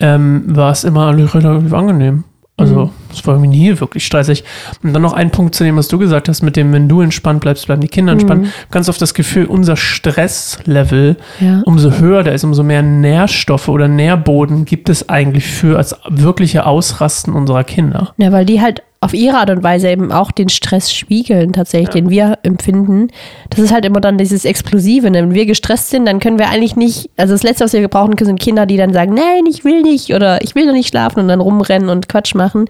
ähm, 0.00 0.44
war 0.54 0.70
es 0.70 0.84
immer 0.84 1.16
relativ 1.16 1.72
angenehm. 1.72 2.24
Also 2.56 2.84
Mhm. 2.86 2.90
es 3.12 3.26
war 3.26 3.34
irgendwie 3.34 3.56
nie 3.58 3.80
wirklich 3.80 4.06
stressig. 4.06 4.44
Und 4.82 4.92
dann 4.92 5.02
noch 5.02 5.12
ein 5.12 5.30
Punkt 5.32 5.54
zu 5.56 5.64
dem, 5.64 5.76
was 5.76 5.88
du 5.88 5.98
gesagt 5.98 6.28
hast, 6.28 6.42
mit 6.42 6.54
dem, 6.54 6.72
wenn 6.72 6.88
du 6.88 7.00
entspannt 7.00 7.40
bleibst, 7.40 7.66
bleiben 7.66 7.80
die 7.80 7.88
Kinder 7.88 8.12
entspannt. 8.12 8.44
Mhm. 8.44 8.48
Ganz 8.70 8.88
oft 8.88 9.02
das 9.02 9.12
Gefühl, 9.14 9.46
unser 9.46 9.76
Stresslevel 9.76 11.16
Ja. 11.40 11.62
umso 11.64 11.92
höher 11.98 12.22
der 12.22 12.34
ist, 12.34 12.44
umso 12.44 12.62
mehr 12.62 12.82
Nährstoffe 12.82 13.68
oder 13.68 13.88
Nährboden 13.88 14.64
gibt 14.64 14.88
es 14.88 15.08
eigentlich 15.08 15.46
für 15.46 15.76
als 15.78 15.96
wirkliche 16.08 16.66
Ausrasten 16.66 17.32
unserer 17.34 17.64
Kinder. 17.64 18.12
Ja, 18.18 18.30
weil 18.32 18.44
die 18.46 18.60
halt 18.60 18.82
auf 19.04 19.12
ihre 19.12 19.36
Art 19.36 19.50
und 19.50 19.62
Weise 19.62 19.90
eben 19.90 20.10
auch 20.10 20.32
den 20.32 20.48
Stress 20.48 20.90
spiegeln, 20.90 21.52
tatsächlich, 21.52 21.90
den 21.90 22.08
wir 22.08 22.38
empfinden. 22.42 23.08
Das 23.50 23.60
ist 23.60 23.72
halt 23.72 23.84
immer 23.84 24.00
dann 24.00 24.16
dieses 24.16 24.46
Explosive. 24.46 25.10
Ne? 25.10 25.18
Wenn 25.18 25.34
wir 25.34 25.44
gestresst 25.44 25.90
sind, 25.90 26.06
dann 26.06 26.20
können 26.20 26.38
wir 26.38 26.48
eigentlich 26.48 26.74
nicht, 26.74 27.10
also 27.18 27.34
das 27.34 27.42
Letzte, 27.42 27.64
was 27.64 27.74
wir 27.74 27.82
gebrauchen 27.82 28.16
können, 28.16 28.28
sind 28.28 28.40
Kinder, 28.40 28.64
die 28.64 28.78
dann 28.78 28.94
sagen, 28.94 29.12
nein, 29.12 29.44
ich 29.48 29.62
will 29.64 29.82
nicht 29.82 30.14
oder 30.14 30.42
ich 30.42 30.54
will 30.54 30.64
noch 30.64 30.72
nicht 30.72 30.88
schlafen 30.88 31.20
und 31.20 31.28
dann 31.28 31.42
rumrennen 31.42 31.90
und 31.90 32.08
Quatsch 32.08 32.34
machen. 32.34 32.64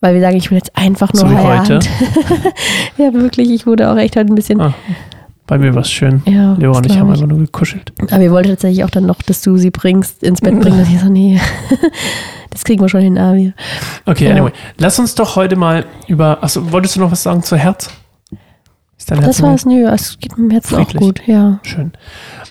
Weil 0.00 0.14
wir 0.14 0.20
sagen, 0.22 0.36
ich 0.36 0.50
will 0.50 0.58
jetzt 0.58 0.76
einfach 0.76 1.12
nur 1.12 1.20
So 1.20 1.30
wie 1.30 1.34
Feierabend. 1.34 1.88
ja, 2.98 3.12
wirklich, 3.12 3.50
ich 3.50 3.66
wurde 3.66 3.90
auch 3.90 3.96
echt 3.96 4.16
heute 4.16 4.32
ein 4.32 4.34
bisschen. 4.34 4.60
Ah, 4.60 4.74
bei 5.46 5.58
mir 5.58 5.74
war 5.74 5.82
es 5.82 5.90
schön. 5.90 6.22
Ja, 6.26 6.54
Leo 6.54 6.76
und 6.76 6.86
ich 6.86 6.98
haben 6.98 7.10
einfach 7.10 7.26
nur 7.26 7.38
gekuschelt. 7.38 7.92
Aber 8.10 8.20
wir 8.20 8.30
wollten 8.30 8.48
tatsächlich 8.50 8.84
auch 8.84 8.90
dann 8.90 9.06
noch, 9.06 9.22
dass 9.22 9.42
du 9.42 9.56
sie 9.56 9.70
bringst, 9.70 10.22
ins 10.22 10.40
Bett 10.40 10.58
bringen. 10.60 10.80
Und 10.80 10.92
ich 10.92 11.00
so, 11.00 11.08
nee, 11.08 11.40
das 12.50 12.64
kriegen 12.64 12.80
wir 12.82 12.88
schon 12.88 13.00
hin, 13.00 13.16
Avi. 13.18 13.52
Okay, 14.06 14.26
Ja. 14.28 14.32
anyway. 14.32 14.52
Lass 14.78 14.98
uns 14.98 15.14
doch 15.14 15.36
heute 15.36 15.56
mal 15.56 15.84
über. 16.08 16.42
Achso, 16.42 16.72
wolltest 16.72 16.96
du 16.96 17.00
noch 17.00 17.12
was 17.12 17.22
sagen 17.22 17.42
zu 17.42 17.56
Herz? 17.56 17.90
Ist 18.98 19.10
dein 19.10 19.20
Herz 19.20 19.36
Das 19.36 19.42
war's, 19.42 19.66
nö, 19.66 19.86
es 19.88 20.18
geht 20.18 20.36
mir 20.36 20.54
jetzt 20.54 20.74
auch 20.74 20.92
gut, 20.94 21.22
ja. 21.26 21.60
Schön. 21.62 21.92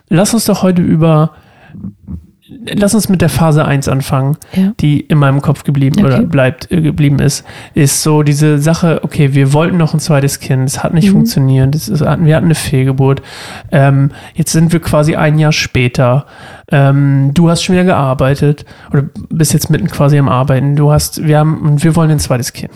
Lass 0.09 0.33
uns 0.33 0.45
doch 0.45 0.63
heute 0.63 0.81
über. 0.81 1.31
Lass 2.47 2.94
uns 2.94 3.09
mit 3.09 3.21
der 3.21 3.30
Phase 3.30 3.65
1 3.65 3.88
anfangen, 3.88 4.38
Ja. 4.53 4.74
die 4.80 5.00
in 5.00 5.18
meinem 5.18 5.42
Kopf 5.42 5.63
geblieben 5.63 5.95
Okay. 5.97 6.06
oder 6.06 6.21
bleibt 6.21 6.71
äh, 6.71 6.80
geblieben 6.80 7.18
ist. 7.19 7.44
Ist 7.74 8.03
so 8.03 8.21
diese 8.21 8.59
Sache, 8.59 9.00
okay, 9.03 9.33
wir 9.33 9.51
wollten 9.51 9.77
noch 9.77 9.95
ein 9.95 10.00
zweites 10.00 10.39
Kind, 10.39 10.68
es 10.69 10.83
hat 10.83 10.94
nicht 10.94 11.07
Mhm. 11.07 11.13
funktioniert, 11.13 11.74
ist, 11.74 12.00
wir 12.01 12.07
hatten 12.09 12.30
eine 12.30 12.53
Fehlgeburt. 12.56 13.24
Ähm, 13.71 14.12
jetzt 14.36 14.51
sind 14.51 14.74
wir 14.74 14.80
quasi 14.80 15.15
ein 15.15 15.39
Jahr 15.39 15.51
später. 15.53 16.27
Ähm, 16.71 17.31
du 17.34 17.50
hast 17.50 17.63
schon 17.63 17.74
wieder 17.74 17.86
gearbeitet 17.86 18.65
oder 18.91 19.05
bist 19.29 19.53
jetzt 19.53 19.72
mitten 19.72 19.88
quasi 19.88 20.17
am 20.20 20.29
Arbeiten. 20.29 20.75
Du 20.75 20.91
hast, 20.91 21.25
wir 21.25 21.39
haben, 21.39 21.62
und 21.62 21.84
wir 21.84 21.96
wollen 21.96 22.12
ein 22.12 22.20
zweites 22.20 22.53
Kind. 22.53 22.74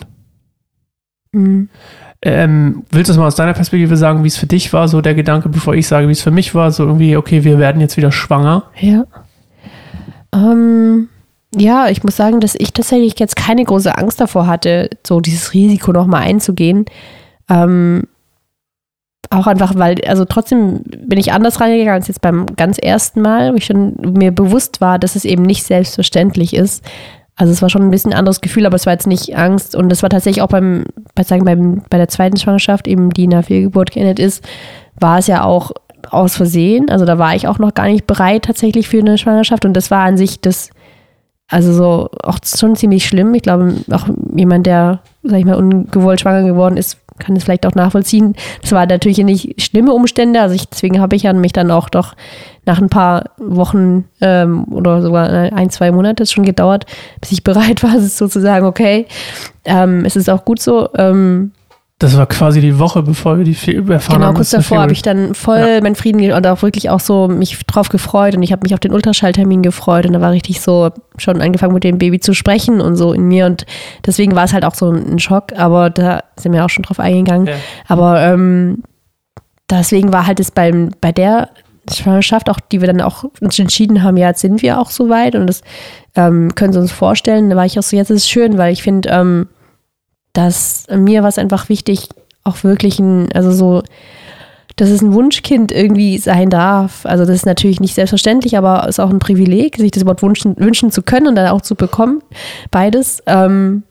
Mhm. 1.32 1.70
Ähm, 2.22 2.84
willst 2.92 3.08
du 3.10 3.14
es 3.14 3.18
mal 3.20 3.28
aus 3.28 3.36
deiner 3.36 3.54
Perspektive 3.54 3.96
sagen, 3.98 4.24
wie 4.24 4.28
es 4.28 4.36
für 4.38 4.48
dich 4.48 4.74
war, 4.74 4.88
so 4.88 5.00
der 5.00 5.14
Gedanke, 5.16 5.48
bevor 5.48 5.76
ich 5.76 5.88
sage, 5.88 6.08
wie 6.08 6.12
es 6.12 6.22
für 6.22 6.32
mich 6.32 6.54
war, 6.56 6.72
so 6.72 6.84
irgendwie, 6.86 7.16
okay, 7.16 7.44
wir 7.44 7.60
werden 7.60 7.80
jetzt 7.80 7.98
wieder 7.98 8.12
schwanger. 8.12 8.64
Ja. 8.80 9.06
Ähm, 10.40 11.10
ja, 11.56 11.90
ich 11.90 12.04
muss 12.04 12.16
sagen, 12.16 12.40
dass 12.40 12.56
ich 12.56 12.74
tatsächlich 12.74 13.20
jetzt 13.20 13.36
keine 13.36 13.64
große 13.64 13.98
Angst 13.98 14.22
davor 14.22 14.48
hatte, 14.48 14.90
so 15.06 15.20
dieses 15.20 15.54
Risiko 15.54 15.92
nochmal 15.92 16.24
einzugehen. 16.24 16.86
Ähm, 17.50 18.04
auch 19.32 19.48
einfach, 19.48 19.76
weil, 19.76 19.96
also 20.06 20.26
trotzdem 20.26 20.82
bin 20.84 21.20
ich 21.20 21.32
anders 21.32 21.60
reingegangen 21.62 21.94
als 21.94 22.08
jetzt 22.08 22.22
beim 22.22 22.46
ganz 22.56 22.78
ersten 22.78 23.22
Mal, 23.22 23.52
wo 23.52 23.58
ich 23.58 23.66
schon 23.66 23.96
mir 24.02 24.32
bewusst 24.32 24.82
war, 24.82 24.98
dass 24.98 25.16
es 25.16 25.26
eben 25.26 25.44
nicht 25.44 25.64
selbstverständlich 25.64 26.56
ist. 26.56 26.84
Also 27.36 27.54
es 27.54 27.62
war 27.62 27.70
schon 27.70 27.84
ein 27.84 27.92
bisschen 27.92 28.12
ein 28.12 28.20
anderes 28.20 28.42
Gefühl, 28.42 28.66
aber 28.66 28.76
es 28.76 28.86
war 28.86 28.94
jetzt 28.94 29.08
nicht 29.08 29.38
Angst. 29.38 29.76
Und 29.76 29.90
das 29.90 30.04
war 30.04 30.10
tatsächlich 30.10 30.42
auch 30.42 30.50
beim, 30.50 30.84
bei, 31.16 31.24
sagen, 31.24 31.46
beim, 31.46 31.84
bei 31.90 31.98
der 31.98 32.10
zweiten 32.10 32.38
Schwangerschaft, 32.38 32.88
eben 32.88 33.12
die 33.12 33.28
der 33.28 33.44
Fehlgeburt 33.44 33.92
geendet 33.92 34.20
ist, 34.20 34.44
war 35.00 35.20
es 35.20 35.28
ja 35.28 35.44
auch 35.44 35.72
aus 36.10 36.36
Versehen. 36.36 36.90
Also 36.90 37.06
da 37.06 37.18
war 37.18 37.36
ich 37.36 37.48
auch 37.48 37.60
noch 37.60 37.74
gar 37.74 37.88
nicht 37.88 38.08
bereit 38.08 38.46
tatsächlich 38.46 38.88
für 38.88 39.00
eine 39.00 39.18
Schwangerschaft. 39.18 39.66
Und 39.66 39.74
das 39.74 39.92
war 39.92 40.04
an 40.06 40.18
sich 40.18 40.40
das, 40.42 40.70
also 41.48 41.74
so 41.74 42.10
auch 42.24 42.40
schon 42.44 42.76
ziemlich 42.76 43.06
schlimm. 43.06 43.34
Ich 43.34 43.44
glaube, 43.44 43.76
auch 43.92 44.08
jemand, 44.36 44.66
der, 44.66 45.02
sag 45.24 45.40
ich 45.40 45.46
mal, 45.46 45.56
ungewollt 45.56 46.22
schwanger 46.22 46.44
geworden 46.44 46.78
ist, 46.78 46.98
kann 47.20 47.36
es 47.36 47.44
vielleicht 47.44 47.66
auch 47.66 47.76
nachvollziehen. 47.76 48.34
Das 48.62 48.72
war 48.72 48.86
natürlich 48.86 49.18
nicht 49.20 49.62
schlimme 49.62 49.94
Umstände. 49.94 50.42
Also 50.42 50.56
ich, 50.56 50.68
deswegen 50.70 51.00
habe 51.00 51.16
ich 51.16 51.24
ja 51.24 51.34
mich 51.34 51.54
dann 51.54 51.70
auch 51.70 51.90
doch 51.90 52.16
nach 52.66 52.82
ein 52.82 52.90
paar 52.90 53.32
Wochen 53.38 54.06
ähm, 54.22 54.66
oder 54.72 55.02
sogar 55.02 55.30
ein, 55.30 55.70
zwei 55.70 55.92
Monate 55.92 56.26
schon 56.26 56.46
gedauert, 56.46 56.86
bis 57.20 57.32
ich 57.32 57.44
bereit 57.44 57.84
war, 57.84 57.96
es 57.96 58.18
sozusagen 58.18 58.66
okay. 58.66 59.06
Ähm, 59.66 60.06
es 60.06 60.16
ist 60.16 60.30
auch 60.30 60.46
gut 60.46 60.62
so. 60.62 60.90
Ähm, 60.96 61.52
Das 62.00 62.18
war 62.18 62.28
quasi 62.28 62.62
die 62.62 62.80
Woche, 62.80 63.04
bevor 63.04 63.38
wir 63.38 63.44
die 63.44 63.54
Fe 63.54 63.84
erfahren 63.90 64.22
Genau, 64.22 64.34
kurz 64.34 64.52
davor 64.52 64.80
habe 64.80 64.94
ich 64.94 65.02
dann 65.02 65.36
voll 65.36 65.82
meinen 65.82 65.96
Frieden 65.96 66.32
und 66.32 66.48
auch 66.48 66.62
wirklich 66.62 66.90
auch 66.90 67.02
so 67.02 67.28
mich 67.28 67.66
drauf 67.66 67.90
gefreut 67.90 68.36
und 68.36 68.42
ich 68.42 68.54
habe 68.54 68.62
mich 68.64 68.74
auf 68.74 68.80
den 68.80 68.94
Ultraschalltermin 68.94 69.62
gefreut 69.62 70.06
und 70.06 70.14
da 70.14 70.22
war 70.22 70.32
richtig 70.32 70.62
so 70.62 70.92
schon 71.18 71.42
angefangen 71.42 71.74
mit 71.74 71.84
dem 71.84 71.98
Baby 71.98 72.22
zu 72.22 72.34
sprechen 72.34 72.80
und 72.80 72.96
so 72.96 73.12
in 73.12 73.28
mir 73.28 73.46
und 73.48 73.66
deswegen 74.06 74.34
war 74.34 74.46
es 74.46 74.54
halt 74.54 74.64
auch 74.64 74.76
so 74.76 74.90
ein 74.90 75.20
Schock, 75.20 75.52
aber 75.58 75.90
da 75.90 76.24
sind 76.38 76.54
wir 76.54 76.64
auch 76.64 76.70
schon 76.70 76.84
drauf 76.84 77.02
eingegangen. 77.02 77.48
Ja. 77.48 77.56
Aber 77.90 78.22
ähm, 78.22 78.82
deswegen 79.70 80.14
war 80.14 80.26
halt 80.26 80.40
es 80.40 80.52
beim, 80.52 80.92
bei 81.02 81.12
der 81.12 81.50
Schwangerschaft, 81.92 82.50
auch 82.50 82.62
die 82.62 82.80
wir 82.80 82.88
dann 82.88 83.02
auch 83.02 83.26
uns 83.42 83.60
entschieden 83.60 84.04
haben, 84.04 84.16
ja, 84.16 84.30
jetzt 84.30 84.40
sind 84.40 84.62
wir 84.62 84.80
auch 84.80 84.92
so 84.92 85.10
weit 85.10 85.36
und 85.36 85.48
das 85.48 85.64
ähm, 86.16 86.56
können 86.56 86.72
sie 86.72 86.80
uns 86.80 86.94
vorstellen. 86.94 87.50
Da 87.50 87.58
war 87.58 87.66
ich 87.66 87.78
auch 87.78 87.84
so, 87.84 87.98
jetzt 87.98 88.10
ist 88.10 88.22
es 88.22 88.30
schön, 88.30 88.58
weil 88.58 88.72
ich 88.72 88.84
finde, 88.84 89.10
ähm, 89.10 89.48
dass 90.40 90.86
mir 90.90 91.22
war 91.22 91.30
es 91.30 91.38
einfach 91.38 91.68
wichtig, 91.68 92.08
auch 92.46 92.64
wirklich 92.64 92.98
ein, 93.00 93.30
also 93.34 93.52
so, 93.52 93.84
dass 94.78 94.90
es 94.90 95.02
ein 95.02 95.14
Wunschkind 95.14 95.72
irgendwie 95.74 96.18
sein 96.18 96.50
darf. 96.50 97.06
Also 97.06 97.26
das 97.26 97.36
ist 97.36 97.46
natürlich 97.46 97.82
nicht 97.82 97.96
selbstverständlich, 97.96 98.58
aber 98.58 98.84
es 98.84 98.96
ist 98.96 99.00
auch 99.00 99.10
ein 99.10 99.20
Privileg, 99.20 99.76
sich 99.76 99.92
das 99.92 100.04
überhaupt 100.04 100.24
wünschen, 100.24 100.56
wünschen 100.58 100.92
zu 100.92 101.02
können 101.02 101.28
und 101.28 101.36
dann 101.36 101.50
auch 101.50 101.62
zu 101.62 101.76
bekommen. 101.76 102.24
Beides. 102.72 103.22
Ähm, 103.26 103.84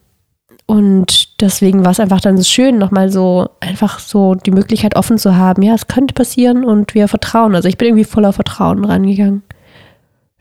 und 0.65 1.41
deswegen 1.41 1.85
war 1.85 1.93
es 1.93 2.01
einfach 2.01 2.23
dann 2.23 2.39
so 2.39 2.45
schön, 2.45 2.79
nochmal 2.79 3.11
so 3.11 3.51
einfach 3.61 3.99
so 3.99 4.35
die 4.35 4.51
Möglichkeit 4.51 4.97
offen 4.97 5.19
zu 5.19 5.37
haben. 5.37 5.63
Ja, 5.63 5.75
es 5.75 5.87
könnte 5.87 6.15
passieren 6.15 6.65
und 6.65 6.95
wir 6.95 7.09
vertrauen. 7.09 7.55
Also 7.55 7.69
ich 7.69 7.77
bin 7.77 7.89
irgendwie 7.89 8.05
voller 8.05 8.33
Vertrauen 8.33 8.85
rangegangen. 8.85 9.43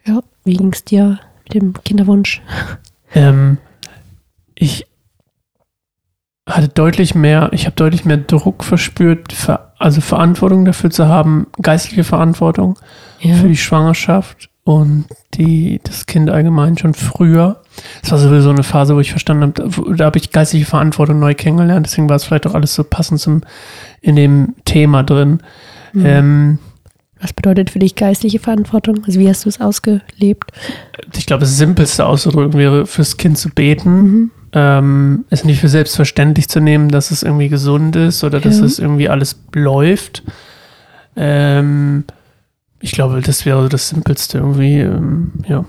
Ja, 0.06 0.22
wie 0.46 0.56
ging 0.56 0.72
es 0.72 0.86
dir 0.86 1.20
mit 1.44 1.54
dem 1.54 1.74
Kinderwunsch? 1.84 2.42
Ähm, 3.14 3.58
ich 4.56 4.87
hatte 6.48 6.70
deutlich 6.70 7.14
mehr, 7.14 7.50
ich 7.52 7.66
habe 7.66 7.76
deutlich 7.76 8.06
mehr 8.06 8.18
Druck 8.18 8.64
verspürt, 8.64 9.36
also 9.78 10.02
Verantwortung 10.02 10.64
dafür 10.64 10.90
zu 10.90 11.08
haben, 11.08 11.48
geistliche 11.62 12.06
Verantwortung 12.06 12.80
ja. 13.20 13.36
für 13.36 13.50
die 13.50 13.58
Schwangerschaft 13.58 14.50
und 14.64 15.06
die, 15.34 15.82
das 15.84 16.06
Kind 16.06 16.30
allgemein 16.30 16.78
schon 16.78 16.94
früher. 16.94 17.62
Es 18.02 18.12
war 18.12 18.18
sowieso 18.18 18.50
eine 18.50 18.64
Phase, 18.64 18.96
wo 18.96 19.00
ich 19.02 19.12
verstanden 19.12 19.54
habe, 19.60 19.96
da 19.96 20.06
habe 20.06 20.18
ich 20.18 20.32
geistliche 20.32 20.66
Verantwortung 20.66 21.20
neu 21.20 21.36
kennengelernt, 21.36 21.86
deswegen 21.86 22.10
war 22.10 22.16
es 22.16 22.24
vielleicht 22.24 22.48
auch 22.48 22.56
alles 22.56 22.74
so 22.74 22.84
passend 22.84 23.20
zum, 23.20 23.42
in 24.02 24.16
dem 24.16 24.56
Thema 24.64 25.04
drin. 25.04 25.40
Mhm. 25.92 26.06
Ähm, 26.06 26.60
was 27.20 27.34
bedeutet 27.34 27.72
für 27.72 27.80
dich 27.80 27.96
geistliche 27.96 28.40
Verantwortung? 28.40 29.04
Also 29.06 29.20
wie 29.20 29.28
hast 29.28 29.44
du 29.44 29.50
es 29.50 29.60
ausgelebt? 29.60 30.52
Ich 31.18 31.26
glaube, 31.26 31.42
das 31.42 31.58
simpelste 31.58 32.06
auszudrücken 32.06 32.58
wäre, 32.60 32.86
fürs 32.86 33.18
Kind 33.18 33.38
zu 33.38 33.50
beten. 33.50 33.90
Mhm 33.90 34.32
ähm, 34.58 35.26
es 35.30 35.44
nicht 35.44 35.62
für 35.62 35.68
selbstverständlich 35.68 36.50
zu 36.50 36.60
nehmen, 36.60 36.90
dass 36.90 37.12
es 37.12 37.22
irgendwie 37.22 37.48
gesund 37.48 37.96
ist 37.96 38.24
oder 38.24 38.40
dass 38.40 38.58
ja. 38.58 38.66
es 38.66 38.80
irgendwie 38.80 39.08
alles 39.08 39.40
läuft. 39.54 40.24
Ähm, 41.16 42.06
ich 42.80 42.92
glaube, 42.92 43.22
das 43.22 43.46
wäre 43.46 43.70
das 43.70 43.90
Simpelste 43.90 44.40
irgendwie, 44.40 44.80
ähm, 44.80 45.34
ja, 45.48 45.64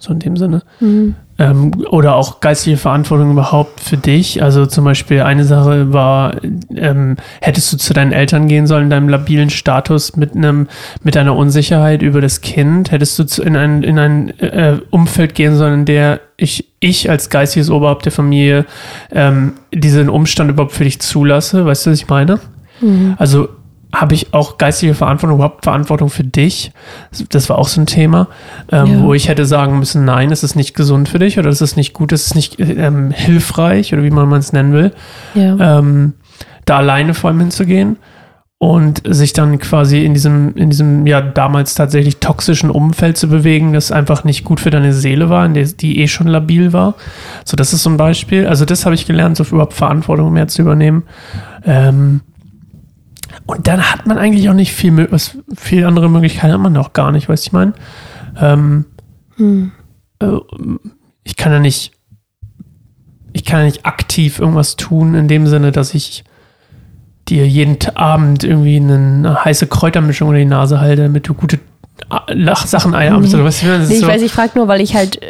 so 0.00 0.12
in 0.12 0.18
dem 0.18 0.36
Sinne. 0.36 0.62
Mhm. 0.80 1.14
Ähm, 1.38 1.72
oder 1.88 2.16
auch 2.16 2.40
geistliche 2.40 2.76
Verantwortung 2.76 3.30
überhaupt 3.30 3.80
für 3.80 3.96
dich. 3.96 4.42
Also 4.42 4.66
zum 4.66 4.84
Beispiel 4.84 5.22
eine 5.22 5.44
Sache 5.44 5.92
war, 5.92 6.36
ähm, 6.76 7.16
hättest 7.40 7.72
du 7.72 7.78
zu 7.78 7.94
deinen 7.94 8.12
Eltern 8.12 8.48
gehen 8.48 8.66
sollen 8.66 8.84
in 8.84 8.90
deinem 8.90 9.08
labilen 9.08 9.48
Status 9.48 10.14
mit 10.14 10.36
einem, 10.36 10.68
mit 11.02 11.16
einer 11.16 11.34
Unsicherheit 11.34 12.02
über 12.02 12.20
das 12.20 12.42
Kind? 12.42 12.92
Hättest 12.92 13.18
du 13.18 13.24
zu, 13.24 13.42
in 13.42 13.56
ein, 13.56 13.82
in 13.82 13.98
ein 13.98 14.38
äh, 14.40 14.78
Umfeld 14.90 15.34
gehen 15.34 15.56
sollen, 15.56 15.80
in 15.80 15.84
der 15.86 16.20
ich, 16.36 16.66
ich 16.80 17.08
als 17.08 17.30
geistiges 17.30 17.70
Oberhaupt 17.70 18.04
der 18.04 18.12
Familie 18.12 18.66
ähm, 19.10 19.54
diesen 19.72 20.10
Umstand 20.10 20.50
überhaupt 20.50 20.72
für 20.72 20.84
dich 20.84 21.00
zulasse? 21.00 21.64
Weißt 21.64 21.86
du, 21.86 21.90
was 21.90 21.98
ich 21.98 22.08
meine? 22.08 22.40
Mhm. 22.82 23.14
Also 23.16 23.48
habe 23.94 24.14
ich 24.14 24.32
auch 24.32 24.58
geistige 24.58 24.94
Verantwortung, 24.94 25.36
überhaupt 25.36 25.64
Verantwortung 25.64 26.08
für 26.08 26.24
dich? 26.24 26.72
Das 27.28 27.48
war 27.48 27.58
auch 27.58 27.68
so 27.68 27.80
ein 27.80 27.86
Thema, 27.86 28.28
ähm, 28.70 28.86
ja. 28.86 29.02
wo 29.02 29.14
ich 29.14 29.28
hätte 29.28 29.44
sagen 29.44 29.78
müssen, 29.78 30.04
nein, 30.04 30.32
es 30.32 30.42
ist 30.42 30.56
nicht 30.56 30.74
gesund 30.74 31.08
für 31.08 31.18
dich 31.18 31.38
oder 31.38 31.50
es 31.50 31.60
ist 31.60 31.76
nicht 31.76 31.92
gut, 31.92 32.12
es 32.12 32.26
ist 32.26 32.34
nicht 32.34 32.58
ähm, 32.58 33.10
hilfreich 33.10 33.92
oder 33.92 34.02
wie 34.02 34.10
man 34.10 34.32
es 34.32 34.52
nennen 34.52 34.72
will, 34.72 34.92
ja. 35.34 35.78
ähm, 35.78 36.14
da 36.64 36.78
alleine 36.78 37.12
vor 37.12 37.28
allem 37.28 37.40
hinzugehen 37.40 37.98
und 38.62 39.02
sich 39.04 39.32
dann 39.32 39.58
quasi 39.58 40.04
in 40.04 40.14
diesem, 40.14 40.54
in 40.54 40.70
diesem 40.70 41.04
ja 41.04 41.20
damals 41.20 41.74
tatsächlich 41.74 42.18
toxischen 42.18 42.70
Umfeld 42.70 43.16
zu 43.16 43.28
bewegen, 43.28 43.72
das 43.72 43.90
einfach 43.90 44.22
nicht 44.22 44.44
gut 44.44 44.60
für 44.60 44.70
deine 44.70 44.92
Seele 44.92 45.28
war, 45.28 45.44
in 45.44 45.54
der, 45.54 45.64
die 45.64 45.98
eh 46.00 46.06
schon 46.06 46.28
labil 46.28 46.72
war. 46.72 46.94
So, 47.44 47.56
das 47.56 47.72
ist 47.72 47.82
so 47.82 47.90
ein 47.90 47.96
Beispiel. 47.96 48.46
Also 48.46 48.64
das 48.64 48.84
habe 48.84 48.94
ich 48.94 49.04
gelernt, 49.04 49.36
so 49.36 49.42
überhaupt 49.42 49.72
Verantwortung 49.72 50.32
mehr 50.32 50.46
zu 50.46 50.62
übernehmen. 50.62 51.02
Ähm, 51.64 52.20
und 53.46 53.66
dann 53.66 53.82
hat 53.82 54.06
man 54.06 54.18
eigentlich 54.18 54.48
auch 54.48 54.54
nicht 54.54 54.72
viel, 54.72 55.10
was, 55.10 55.36
viel 55.54 55.84
andere 55.84 56.08
Möglichkeiten 56.08 56.52
hat 56.52 56.60
man 56.60 56.76
auch 56.76 56.92
gar 56.92 57.12
nicht, 57.12 57.28
weißt 57.28 57.44
du, 57.44 57.48
ich 57.48 57.52
meine? 57.52 57.72
Ähm, 58.40 58.86
hm. 59.36 59.72
äh, 60.20 60.38
ich 61.24 61.36
kann 61.36 61.52
ja 61.52 61.58
nicht, 61.58 61.92
ich 63.32 63.44
kann 63.44 63.60
ja 63.60 63.66
nicht 63.66 63.84
aktiv 63.84 64.38
irgendwas 64.38 64.76
tun, 64.76 65.14
in 65.14 65.28
dem 65.28 65.46
Sinne, 65.46 65.72
dass 65.72 65.94
ich 65.94 66.24
dir 67.28 67.46
jeden 67.46 67.78
Abend 67.96 68.44
irgendwie 68.44 68.76
eine 68.76 69.44
heiße 69.44 69.66
Kräutermischung 69.66 70.30
in 70.30 70.38
die 70.38 70.44
Nase 70.44 70.80
halte, 70.80 71.02
damit 71.02 71.28
du 71.28 71.34
gute 71.34 71.58
Sachen 72.64 72.94
einarbeitest. 72.94 73.36
Nee. 73.36 73.44
Was, 73.44 73.62
nee, 73.62 73.94
ich 73.94 74.00
so. 74.00 74.06
weiß, 74.06 74.22
ich 74.22 74.32
frage 74.32 74.52
nur, 74.56 74.68
weil 74.68 74.80
ich 74.80 74.94
halt 74.94 75.20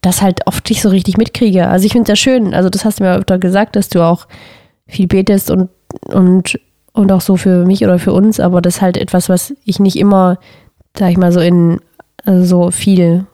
das 0.00 0.22
halt 0.22 0.46
oft 0.46 0.68
nicht 0.68 0.82
so 0.82 0.88
richtig 0.88 1.16
mitkriege. 1.16 1.68
Also 1.68 1.86
ich 1.86 1.92
finde 1.92 2.04
es 2.04 2.08
ja 2.08 2.16
schön, 2.16 2.54
also 2.54 2.68
das 2.68 2.84
hast 2.84 3.00
du 3.00 3.04
mir 3.04 3.16
öfter 3.16 3.38
gesagt, 3.38 3.76
dass 3.76 3.88
du 3.88 4.02
auch 4.02 4.26
viel 4.86 5.06
betest 5.06 5.50
und, 5.50 5.68
und 6.06 6.58
und 6.96 7.12
auch 7.12 7.20
so 7.20 7.36
für 7.36 7.64
mich 7.64 7.84
oder 7.84 7.98
für 7.98 8.12
uns, 8.12 8.40
aber 8.40 8.60
das 8.60 8.76
ist 8.76 8.82
halt 8.82 8.96
etwas, 8.96 9.28
was 9.28 9.54
ich 9.64 9.78
nicht 9.78 9.96
immer, 9.96 10.38
sag 10.96 11.10
ich 11.10 11.18
mal, 11.18 11.30
so 11.30 11.40
in 11.40 11.80
also 12.24 12.44
so 12.44 12.70
viel 12.70 13.26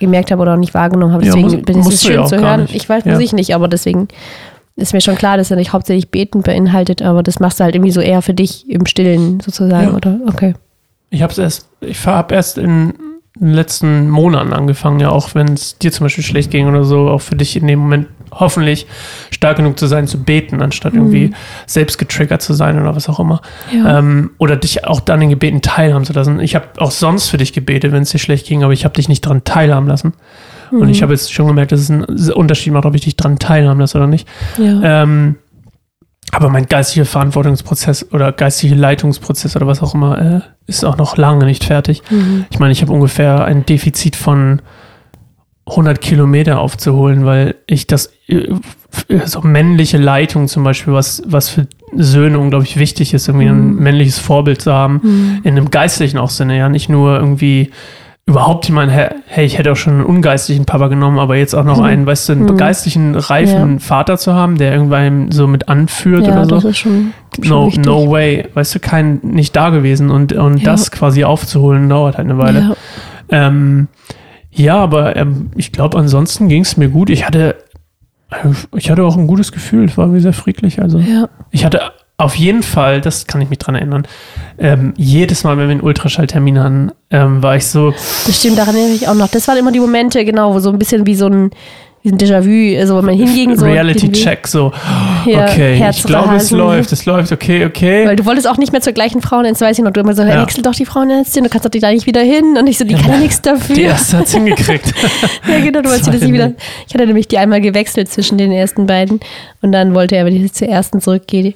gemerkt 0.00 0.30
habe 0.30 0.42
oder 0.42 0.54
auch 0.54 0.58
nicht 0.58 0.74
wahrgenommen 0.74 1.12
habe. 1.12 1.24
Deswegen 1.24 1.50
ja, 1.50 1.56
muss, 1.56 1.64
bin 1.64 1.78
es 1.78 2.02
schön 2.02 2.14
ja 2.14 2.24
zu 2.24 2.38
hören. 2.38 2.66
Ich 2.72 2.88
weiß, 2.88 3.04
muss 3.04 3.14
ja. 3.14 3.20
ich 3.20 3.32
nicht, 3.32 3.54
aber 3.54 3.68
deswegen 3.68 4.08
ist 4.76 4.94
mir 4.94 5.02
schon 5.02 5.16
klar, 5.16 5.36
dass 5.36 5.50
er 5.50 5.58
nicht 5.58 5.72
hauptsächlich 5.74 6.10
Beten 6.10 6.42
beinhaltet, 6.42 7.02
aber 7.02 7.22
das 7.22 7.38
machst 7.38 7.60
du 7.60 7.64
halt 7.64 7.74
irgendwie 7.74 7.92
so 7.92 8.00
eher 8.00 8.22
für 8.22 8.32
dich 8.32 8.68
im 8.70 8.86
Stillen 8.86 9.40
sozusagen, 9.40 9.94
oder? 9.94 10.18
Okay. 10.26 10.54
Ich 11.10 11.22
habe 11.22 11.32
es 11.32 11.38
erst, 11.38 11.68
ich 11.80 12.06
habe 12.06 12.34
erst 12.34 12.56
in 12.56 12.94
in 13.38 13.46
den 13.46 13.54
letzten 13.54 14.10
Monaten 14.10 14.52
angefangen, 14.52 14.98
ja, 14.98 15.10
auch 15.10 15.34
wenn 15.34 15.52
es 15.52 15.78
dir 15.78 15.92
zum 15.92 16.04
Beispiel 16.04 16.24
schlecht 16.24 16.50
ging 16.50 16.66
oder 16.66 16.84
so, 16.84 17.08
auch 17.08 17.20
für 17.20 17.36
dich 17.36 17.56
in 17.56 17.66
dem 17.66 17.78
Moment 17.78 18.08
hoffentlich 18.32 18.86
stark 19.30 19.56
genug 19.56 19.78
zu 19.78 19.86
sein, 19.86 20.06
zu 20.06 20.22
beten, 20.22 20.62
anstatt 20.62 20.94
mhm. 20.94 21.00
irgendwie 21.00 21.30
selbst 21.66 21.98
getriggert 21.98 22.42
zu 22.42 22.54
sein 22.54 22.80
oder 22.80 22.94
was 22.94 23.08
auch 23.08 23.20
immer. 23.20 23.40
Ja. 23.72 23.98
Ähm, 23.98 24.30
oder 24.38 24.56
dich 24.56 24.84
auch 24.84 25.00
dann 25.00 25.22
in 25.22 25.30
Gebeten 25.30 25.62
teilhaben 25.62 26.04
zu 26.04 26.12
lassen. 26.12 26.40
Ich 26.40 26.54
habe 26.54 26.66
auch 26.78 26.90
sonst 26.90 27.28
für 27.28 27.38
dich 27.38 27.52
gebetet, 27.52 27.92
wenn 27.92 28.02
es 28.02 28.10
dir 28.10 28.18
schlecht 28.18 28.46
ging, 28.46 28.64
aber 28.64 28.72
ich 28.72 28.84
habe 28.84 28.94
dich 28.94 29.08
nicht 29.08 29.24
daran 29.24 29.44
teilhaben 29.44 29.86
lassen. 29.86 30.14
Mhm. 30.70 30.82
Und 30.82 30.88
ich 30.88 31.02
habe 31.02 31.12
jetzt 31.12 31.32
schon 31.32 31.46
gemerkt, 31.46 31.72
dass 31.72 31.80
es 31.80 31.90
einen 31.90 32.04
Unterschied 32.04 32.72
macht, 32.72 32.84
ob 32.84 32.94
ich 32.94 33.02
dich 33.02 33.16
daran 33.16 33.38
teilhaben 33.38 33.80
lasse 33.80 33.98
oder 33.98 34.06
nicht. 34.06 34.28
Ja. 34.58 35.02
Ähm, 35.02 35.36
aber 36.32 36.48
mein 36.48 36.66
geistiger 36.66 37.04
Verantwortungsprozess 37.04 38.12
oder 38.12 38.32
geistiger 38.32 38.76
Leitungsprozess 38.76 39.56
oder 39.56 39.66
was 39.66 39.82
auch 39.82 39.94
immer 39.94 40.18
äh, 40.18 40.40
ist 40.66 40.84
auch 40.84 40.96
noch 40.96 41.16
lange 41.16 41.44
nicht 41.44 41.64
fertig. 41.64 42.02
Mhm. 42.10 42.46
Ich 42.50 42.58
meine, 42.58 42.72
ich 42.72 42.82
habe 42.82 42.92
ungefähr 42.92 43.44
ein 43.44 43.66
Defizit 43.66 44.16
von 44.16 44.62
100 45.66 46.00
Kilometer 46.00 46.60
aufzuholen, 46.60 47.24
weil 47.24 47.56
ich 47.66 47.86
das 47.86 48.12
äh, 48.28 48.48
so 49.24 49.40
männliche 49.42 49.98
Leitung 49.98 50.48
zum 50.48 50.64
Beispiel, 50.64 50.92
was, 50.92 51.22
was 51.26 51.48
für 51.48 51.66
Söhne 51.96 52.38
unglaublich 52.38 52.76
wichtig 52.76 53.14
ist, 53.14 53.28
irgendwie 53.28 53.46
mhm. 53.46 53.52
ein 53.52 53.74
männliches 53.76 54.18
Vorbild 54.18 54.62
zu 54.62 54.72
haben, 54.72 55.00
mhm. 55.02 55.40
in 55.42 55.56
einem 55.56 55.70
geistlichen 55.70 56.18
auch 56.18 56.30
Sinne, 56.30 56.58
ja, 56.58 56.68
nicht 56.68 56.88
nur 56.88 57.16
irgendwie 57.16 57.70
überhaupt 58.30 58.66
jemand, 58.66 58.92
hey, 58.92 59.44
ich 59.44 59.58
hätte 59.58 59.72
auch 59.72 59.76
schon 59.76 59.94
einen 59.94 60.04
ungeistlichen 60.04 60.64
Papa 60.64 60.86
genommen, 60.86 61.18
aber 61.18 61.36
jetzt 61.36 61.54
auch 61.54 61.64
noch 61.64 61.78
mhm. 61.78 61.84
einen, 61.84 62.06
weißt 62.06 62.28
du, 62.28 62.32
einen 62.32 62.44
mhm. 62.44 62.56
geistlichen, 62.56 63.14
reifen 63.16 63.72
ja. 63.74 63.78
Vater 63.80 64.18
zu 64.18 64.34
haben, 64.34 64.56
der 64.56 64.72
irgendwann 64.72 65.32
so 65.32 65.48
mit 65.48 65.68
anführt 65.68 66.26
ja, 66.26 66.32
oder 66.32 66.44
so. 66.44 66.54
Das 66.54 66.64
ist 66.64 66.78
schon, 66.78 67.12
schon 67.42 67.48
no, 67.48 67.72
no 67.84 68.10
way. 68.10 68.46
Weißt 68.54 68.74
du, 68.74 68.78
kein, 68.78 69.18
nicht 69.22 69.56
da 69.56 69.70
gewesen 69.70 70.10
und, 70.10 70.32
und 70.32 70.58
ja. 70.58 70.64
das 70.64 70.92
quasi 70.92 71.24
aufzuholen, 71.24 71.88
dauert 71.88 72.18
halt 72.18 72.28
eine 72.28 72.38
Weile. 72.38 72.76
Ja, 73.30 73.46
ähm, 73.48 73.88
ja 74.50 74.76
aber 74.76 75.16
ähm, 75.16 75.50
ich 75.56 75.72
glaube, 75.72 75.98
ansonsten 75.98 76.48
ging 76.48 76.62
es 76.62 76.76
mir 76.76 76.88
gut. 76.88 77.10
Ich 77.10 77.26
hatte, 77.26 77.56
ich 78.76 78.92
hatte 78.92 79.02
auch 79.02 79.16
ein 79.16 79.26
gutes 79.26 79.50
Gefühl. 79.50 79.86
Es 79.86 79.98
war 79.98 80.04
irgendwie 80.04 80.22
sehr 80.22 80.32
friedlich. 80.32 80.80
Also 80.80 81.02
ich 81.50 81.64
hatte 81.64 81.80
auf 82.20 82.34
jeden 82.34 82.62
Fall, 82.62 83.00
das 83.00 83.26
kann 83.26 83.40
ich 83.40 83.48
mich 83.48 83.58
dran 83.58 83.74
erinnern, 83.74 84.06
ähm, 84.58 84.92
jedes 84.96 85.42
Mal, 85.42 85.56
wenn 85.56 85.68
wir 85.68 85.72
einen 85.72 85.80
Ultraschalltermin 85.80 86.62
hatten, 86.62 86.92
ähm, 87.10 87.42
war 87.42 87.56
ich 87.56 87.66
so. 87.66 87.92
Das 88.26 88.36
stimmt, 88.36 88.58
daran 88.58 88.76
erinnere 88.76 88.94
ich 88.94 89.08
auch 89.08 89.14
noch. 89.14 89.28
Das 89.28 89.48
waren 89.48 89.56
immer 89.56 89.72
die 89.72 89.80
Momente, 89.80 90.24
genau, 90.24 90.54
wo 90.54 90.58
so 90.58 90.70
ein 90.70 90.78
bisschen 90.78 91.06
wie 91.06 91.14
so 91.14 91.26
ein 91.26 91.50
diesen 92.02 92.16
Déjà-vu, 92.16 92.78
also 92.78 92.96
wenn 92.96 93.04
man 93.04 93.14
hinging 93.14 93.56
so. 93.56 93.66
Reality-Check, 93.66 94.46
so, 94.46 94.72
ja, 95.26 95.44
okay, 95.44 95.76
Herz 95.76 95.98
ich 95.98 96.04
glaube, 96.04 96.34
es 96.34 96.50
läuft, 96.50 96.92
es 96.92 97.04
läuft, 97.04 97.30
okay, 97.30 97.66
okay. 97.66 98.06
Weil 98.06 98.16
du 98.16 98.24
wolltest 98.24 98.48
auch 98.48 98.56
nicht 98.56 98.72
mehr 98.72 98.80
zur 98.80 98.94
gleichen 98.94 99.20
Frauenärztin, 99.20 99.66
weiß 99.66 99.78
ich 99.78 99.84
noch, 99.84 99.92
du 99.92 100.00
immer 100.00 100.14
so, 100.14 100.22
ja. 100.22 100.40
wechsel 100.40 100.62
doch 100.62 100.74
die 100.74 100.86
Frauenärztin, 100.86 101.44
du 101.44 101.50
kannst 101.50 101.66
doch 101.66 101.70
die 101.70 101.78
da 101.78 101.90
nicht 101.90 102.06
wieder 102.06 102.22
hin 102.22 102.56
und 102.58 102.66
ich 102.66 102.78
so, 102.78 102.84
die 102.84 102.94
kann 102.94 103.12
ja 103.12 103.18
nichts 103.18 103.42
dafür. 103.42 103.76
Die 103.76 103.82
erste 103.82 104.16
hat 104.16 104.26
es 104.26 104.32
hingekriegt. 104.32 104.94
ja, 105.48 105.60
genau, 105.60 105.82
du 105.82 105.90
wolltest 105.90 106.08
das 106.08 106.22
nie 106.22 106.32
wieder. 106.32 106.52
Ich 106.88 106.94
hatte 106.94 107.06
nämlich 107.06 107.28
die 107.28 107.36
einmal 107.36 107.60
gewechselt 107.60 108.10
zwischen 108.10 108.38
den 108.38 108.50
ersten 108.50 108.86
beiden 108.86 109.20
und 109.60 109.72
dann 109.72 109.94
wollte 109.94 110.16
er, 110.16 110.24
wenn 110.24 110.42
ich 110.42 110.54
zur 110.54 110.68
ersten 110.68 111.02
zurückgehe, 111.02 111.52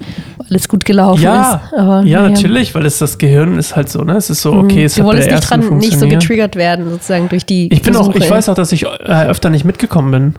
alles 0.51 0.69
gut 0.69 0.85
gelaufen 0.85 1.23
ja, 1.23 1.55
ist. 1.55 1.73
Aber, 1.73 2.03
ja, 2.03 2.23
ja, 2.23 2.29
natürlich, 2.29 2.75
weil 2.75 2.85
es 2.85 2.99
das 2.99 3.17
Gehirn 3.17 3.57
ist 3.59 3.77
halt 3.77 3.89
so, 3.89 4.03
ne, 4.03 4.17
es 4.17 4.29
ist 4.29 4.43
so, 4.43 4.53
okay, 4.53 4.81
mhm. 4.81 4.85
es 4.85 4.95
du 4.97 5.05
hat 5.05 5.13
bei 5.13 5.21
der 5.21 5.35
nicht 5.37 5.51
dran, 5.51 5.79
nicht 5.79 5.99
so 5.99 6.07
getriggert 6.07 6.55
werden, 6.57 6.91
sozusagen 6.91 7.31
durch 7.31 7.47
die 7.47 7.73
Ich 7.73 7.81
bin 7.81 7.95
Versuche. 7.95 8.19
auch, 8.19 8.21
ich 8.21 8.31
weiß 8.31 8.51
auch, 8.51 8.55
dass 8.55 8.73
ich 8.73 8.85
äh, 8.85 9.27
öfter 9.27 9.49
nicht 9.49 9.65
mitgekommen 9.65 10.11
bin. 10.11 10.34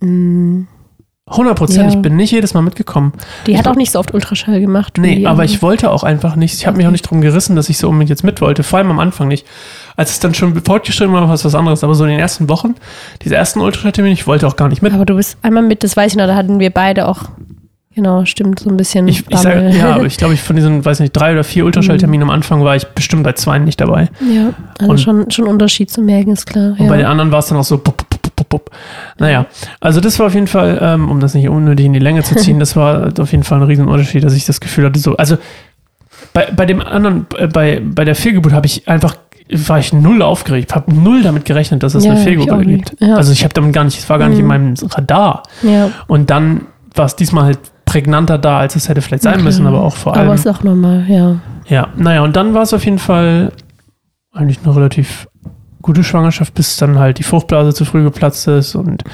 Mm. 0.00 0.62
100 1.28 1.56
Prozent. 1.58 1.90
Ja. 1.92 1.96
Ich 1.96 2.00
bin 2.02 2.14
nicht 2.14 2.30
jedes 2.30 2.54
Mal 2.54 2.60
mitgekommen. 2.60 3.12
Die 3.48 3.50
Ich 3.50 3.58
hat 3.58 3.66
auch 3.66 3.74
nicht 3.74 3.90
so 3.90 3.98
oft 3.98 4.14
Ultraschall 4.14 4.60
gemacht. 4.60 4.96
Nee, 4.96 5.26
aber 5.26 5.42
ich 5.44 5.60
wollte 5.60 5.90
auch 5.90 6.04
einfach 6.04 6.36
nicht. 6.36 6.54
Ich 6.54 6.68
habe 6.68 6.76
mich 6.76 6.86
auch 6.86 6.92
nicht 6.92 7.02
drum 7.02 7.20
gerissen, 7.20 7.56
dass 7.56 7.68
ich 7.68 7.78
so 7.78 7.88
unbedingt 7.88 8.10
jetzt 8.10 8.22
mit 8.22 8.40
wollte. 8.40 8.62
Vor 8.62 8.78
allem 8.78 8.92
am 8.92 9.00
Anfang 9.00 9.26
nicht. 9.26 9.44
Als 9.96 10.10
es 10.10 10.20
dann 10.20 10.34
schon 10.34 10.54
fortgeschritten 10.62 11.12
war, 11.12 11.26
war 11.26 11.34
es 11.34 11.44
was 11.44 11.56
anderes. 11.56 11.82
Aber 11.82 11.96
so 11.96 12.04
in 12.04 12.10
den 12.10 12.20
ersten 12.20 12.48
Wochen, 12.48 12.76
diese 13.22 13.34
ersten 13.34 13.60
Ultraschalltermine, 13.60 14.12
ich 14.12 14.28
wollte 14.28 14.46
auch 14.46 14.54
gar 14.54 14.68
nicht 14.68 14.82
mit. 14.82 14.92
Aber 14.92 15.04
du 15.04 15.16
bist 15.16 15.36
einmal 15.42 15.64
mit, 15.64 15.82
das 15.82 15.96
weiß 15.96 16.12
ich 16.12 16.16
noch, 16.16 16.28
da 16.28 16.36
hatten 16.36 16.60
wir 16.60 16.70
beide 16.70 17.08
auch, 17.08 17.24
genau, 17.92 18.24
stimmt, 18.24 18.60
so 18.60 18.70
ein 18.70 18.76
bisschen. 18.76 19.08
Ich, 19.08 19.20
ich 19.20 19.26
Bammel. 19.26 19.74
ja, 19.74 19.96
aber 19.96 20.04
ich 20.06 20.16
glaube, 20.18 20.34
ich 20.34 20.40
von 20.42 20.54
diesen, 20.54 20.84
weiß 20.84 21.00
nicht, 21.00 21.10
drei 21.10 21.32
oder 21.32 21.42
vier 21.42 21.64
Ultraschallterminen 21.64 22.22
am 22.28 22.30
Anfang 22.30 22.62
war 22.62 22.76
ich 22.76 22.84
bestimmt 22.86 23.24
bei 23.24 23.32
zwei 23.32 23.58
nicht 23.58 23.80
dabei. 23.80 24.10
ja, 24.32 24.52
also 24.78 24.92
Und- 24.92 25.00
schon, 25.00 25.30
schon 25.32 25.46
Unterschied 25.48 25.90
zu 25.90 26.02
merken, 26.02 26.30
ist 26.30 26.46
klar. 26.46 26.76
Und 26.78 26.84
ja. 26.84 26.88
bei 26.88 26.98
den 26.98 27.06
anderen 27.06 27.32
war 27.32 27.40
es 27.40 27.46
dann 27.46 27.58
auch 27.58 27.64
so. 27.64 27.78
Pup, 27.78 27.96
pup, 27.96 28.15
pup. 28.48 28.70
Naja, 29.18 29.46
also 29.80 30.00
das 30.00 30.18
war 30.18 30.26
auf 30.26 30.34
jeden 30.34 30.46
Fall, 30.46 30.78
ähm, 30.80 31.10
um 31.10 31.20
das 31.20 31.34
nicht 31.34 31.48
unnötig 31.48 31.86
in 31.86 31.92
die 31.92 31.98
Länge 31.98 32.22
zu 32.22 32.34
ziehen, 32.36 32.58
das 32.58 32.76
war 32.76 33.12
auf 33.18 33.32
jeden 33.32 33.44
Fall 33.44 33.58
ein 33.60 33.64
Riesenunterschied, 33.64 34.22
dass 34.24 34.34
ich 34.34 34.44
das 34.46 34.60
Gefühl 34.60 34.86
hatte, 34.86 34.98
so, 34.98 35.16
also 35.16 35.36
bei, 36.32 36.48
bei 36.54 36.66
dem 36.66 36.80
anderen, 36.80 37.26
äh, 37.36 37.46
bei, 37.46 37.80
bei 37.84 38.04
der 38.04 38.14
Fehlgeburt 38.14 38.52
habe 38.52 38.66
ich 38.66 38.88
einfach, 38.88 39.16
war 39.50 39.78
ich 39.78 39.92
null 39.92 40.22
aufgeregt, 40.22 40.74
habe 40.74 40.92
null 40.94 41.22
damit 41.22 41.44
gerechnet, 41.44 41.82
dass 41.82 41.94
es 41.94 42.04
Ja, 42.04 42.12
eine 42.12 42.20
Fehlgeburt 42.20 42.66
gibt. 42.66 42.96
Ja. 43.00 43.14
Also 43.16 43.32
ich 43.32 43.44
habe 43.44 43.54
damit 43.54 43.72
gar 43.72 43.84
nicht, 43.84 43.98
es 43.98 44.08
war 44.08 44.18
gar 44.18 44.28
nicht 44.28 44.38
in 44.38 44.44
Mhm. 44.44 44.48
meinem 44.48 44.74
Radar. 44.90 45.42
ja. 45.62 45.90
Und 46.06 46.30
dann 46.30 46.62
war 46.94 47.04
es 47.06 47.14
diesmal 47.16 47.44
halt 47.44 47.58
prägnanter 47.84 48.38
da, 48.38 48.58
als 48.58 48.74
es 48.74 48.88
hätte 48.88 49.00
vielleicht 49.02 49.22
sein 49.22 49.34
Okay. 49.34 49.42
müssen, 49.44 49.66
aber 49.66 49.80
auch 49.82 49.94
vor 49.94 50.14
allem. 50.16 50.24
Aber 50.26 50.34
ist 50.34 50.48
auch 50.48 50.62
normal, 50.64 51.04
ja. 51.08 51.36
Ja, 51.68 51.88
naja, 51.96 52.22
und 52.22 52.34
dann 52.36 52.54
war 52.54 52.62
es 52.62 52.72
auf 52.74 52.84
jeden 52.84 52.98
Fall 52.98 53.52
eigentlich 54.32 54.58
eine 54.64 54.74
relativ 54.74 55.28
gute 55.86 56.02
Schwangerschaft, 56.02 56.52
bis 56.52 56.76
dann 56.76 56.98
halt 56.98 57.18
die 57.18 57.22
Fruchtblase 57.22 57.72
zu 57.72 57.84
früh 57.84 58.02
geplatzt 58.02 58.48
ist 58.48 58.74
und 58.74 59.04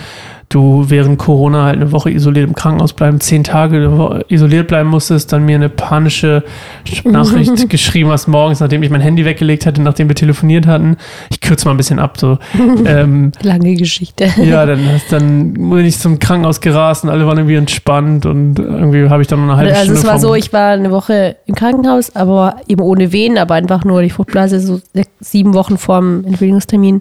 du 0.54 0.84
während 0.88 1.18
Corona 1.18 1.64
halt 1.64 1.76
eine 1.76 1.92
Woche 1.92 2.10
isoliert 2.10 2.48
im 2.48 2.54
Krankenhaus 2.54 2.92
bleiben, 2.92 3.20
zehn 3.20 3.44
Tage 3.44 4.24
isoliert 4.28 4.68
bleiben 4.68 4.88
musstest, 4.88 5.32
dann 5.32 5.44
mir 5.44 5.56
eine 5.56 5.68
panische 5.68 6.44
Nachricht 7.04 7.68
geschrieben 7.68 8.10
hast 8.10 8.26
morgens, 8.28 8.60
nachdem 8.60 8.82
ich 8.82 8.90
mein 8.90 9.00
Handy 9.00 9.24
weggelegt 9.24 9.66
hatte, 9.66 9.80
nachdem 9.82 10.08
wir 10.08 10.14
telefoniert 10.14 10.66
hatten. 10.66 10.96
Ich 11.30 11.40
kürze 11.40 11.66
mal 11.66 11.72
ein 11.72 11.76
bisschen 11.76 11.98
ab, 11.98 12.18
so. 12.18 12.38
ähm, 12.84 13.32
Lange 13.42 13.74
Geschichte. 13.74 14.28
ja, 14.42 14.66
dann, 14.66 14.80
dann 15.10 15.52
bin 15.54 15.84
ich 15.84 15.98
zum 15.98 16.18
Krankenhaus 16.18 16.60
gerast 16.60 17.04
und 17.04 17.10
alle 17.10 17.26
waren 17.26 17.38
irgendwie 17.38 17.56
entspannt 17.56 18.26
und 18.26 18.58
irgendwie 18.58 19.08
habe 19.08 19.22
ich 19.22 19.28
dann 19.28 19.40
noch 19.40 19.52
eine 19.52 19.56
halbe 19.56 19.72
Also 19.72 19.84
Stunde 19.84 20.00
es 20.00 20.06
war 20.06 20.18
so, 20.18 20.34
ich 20.34 20.52
war 20.52 20.72
eine 20.72 20.90
Woche 20.90 21.36
im 21.46 21.54
Krankenhaus, 21.54 22.14
aber 22.14 22.56
eben 22.68 22.82
ohne 22.82 23.12
Wehen, 23.12 23.38
aber 23.38 23.54
einfach 23.54 23.84
nur 23.84 24.02
die 24.02 24.10
Fruchtblase 24.10 24.60
so 24.60 24.80
sechs, 24.92 25.10
sieben 25.20 25.54
Wochen 25.54 25.78
vorm 25.78 26.24
Entbindungstermin. 26.24 27.00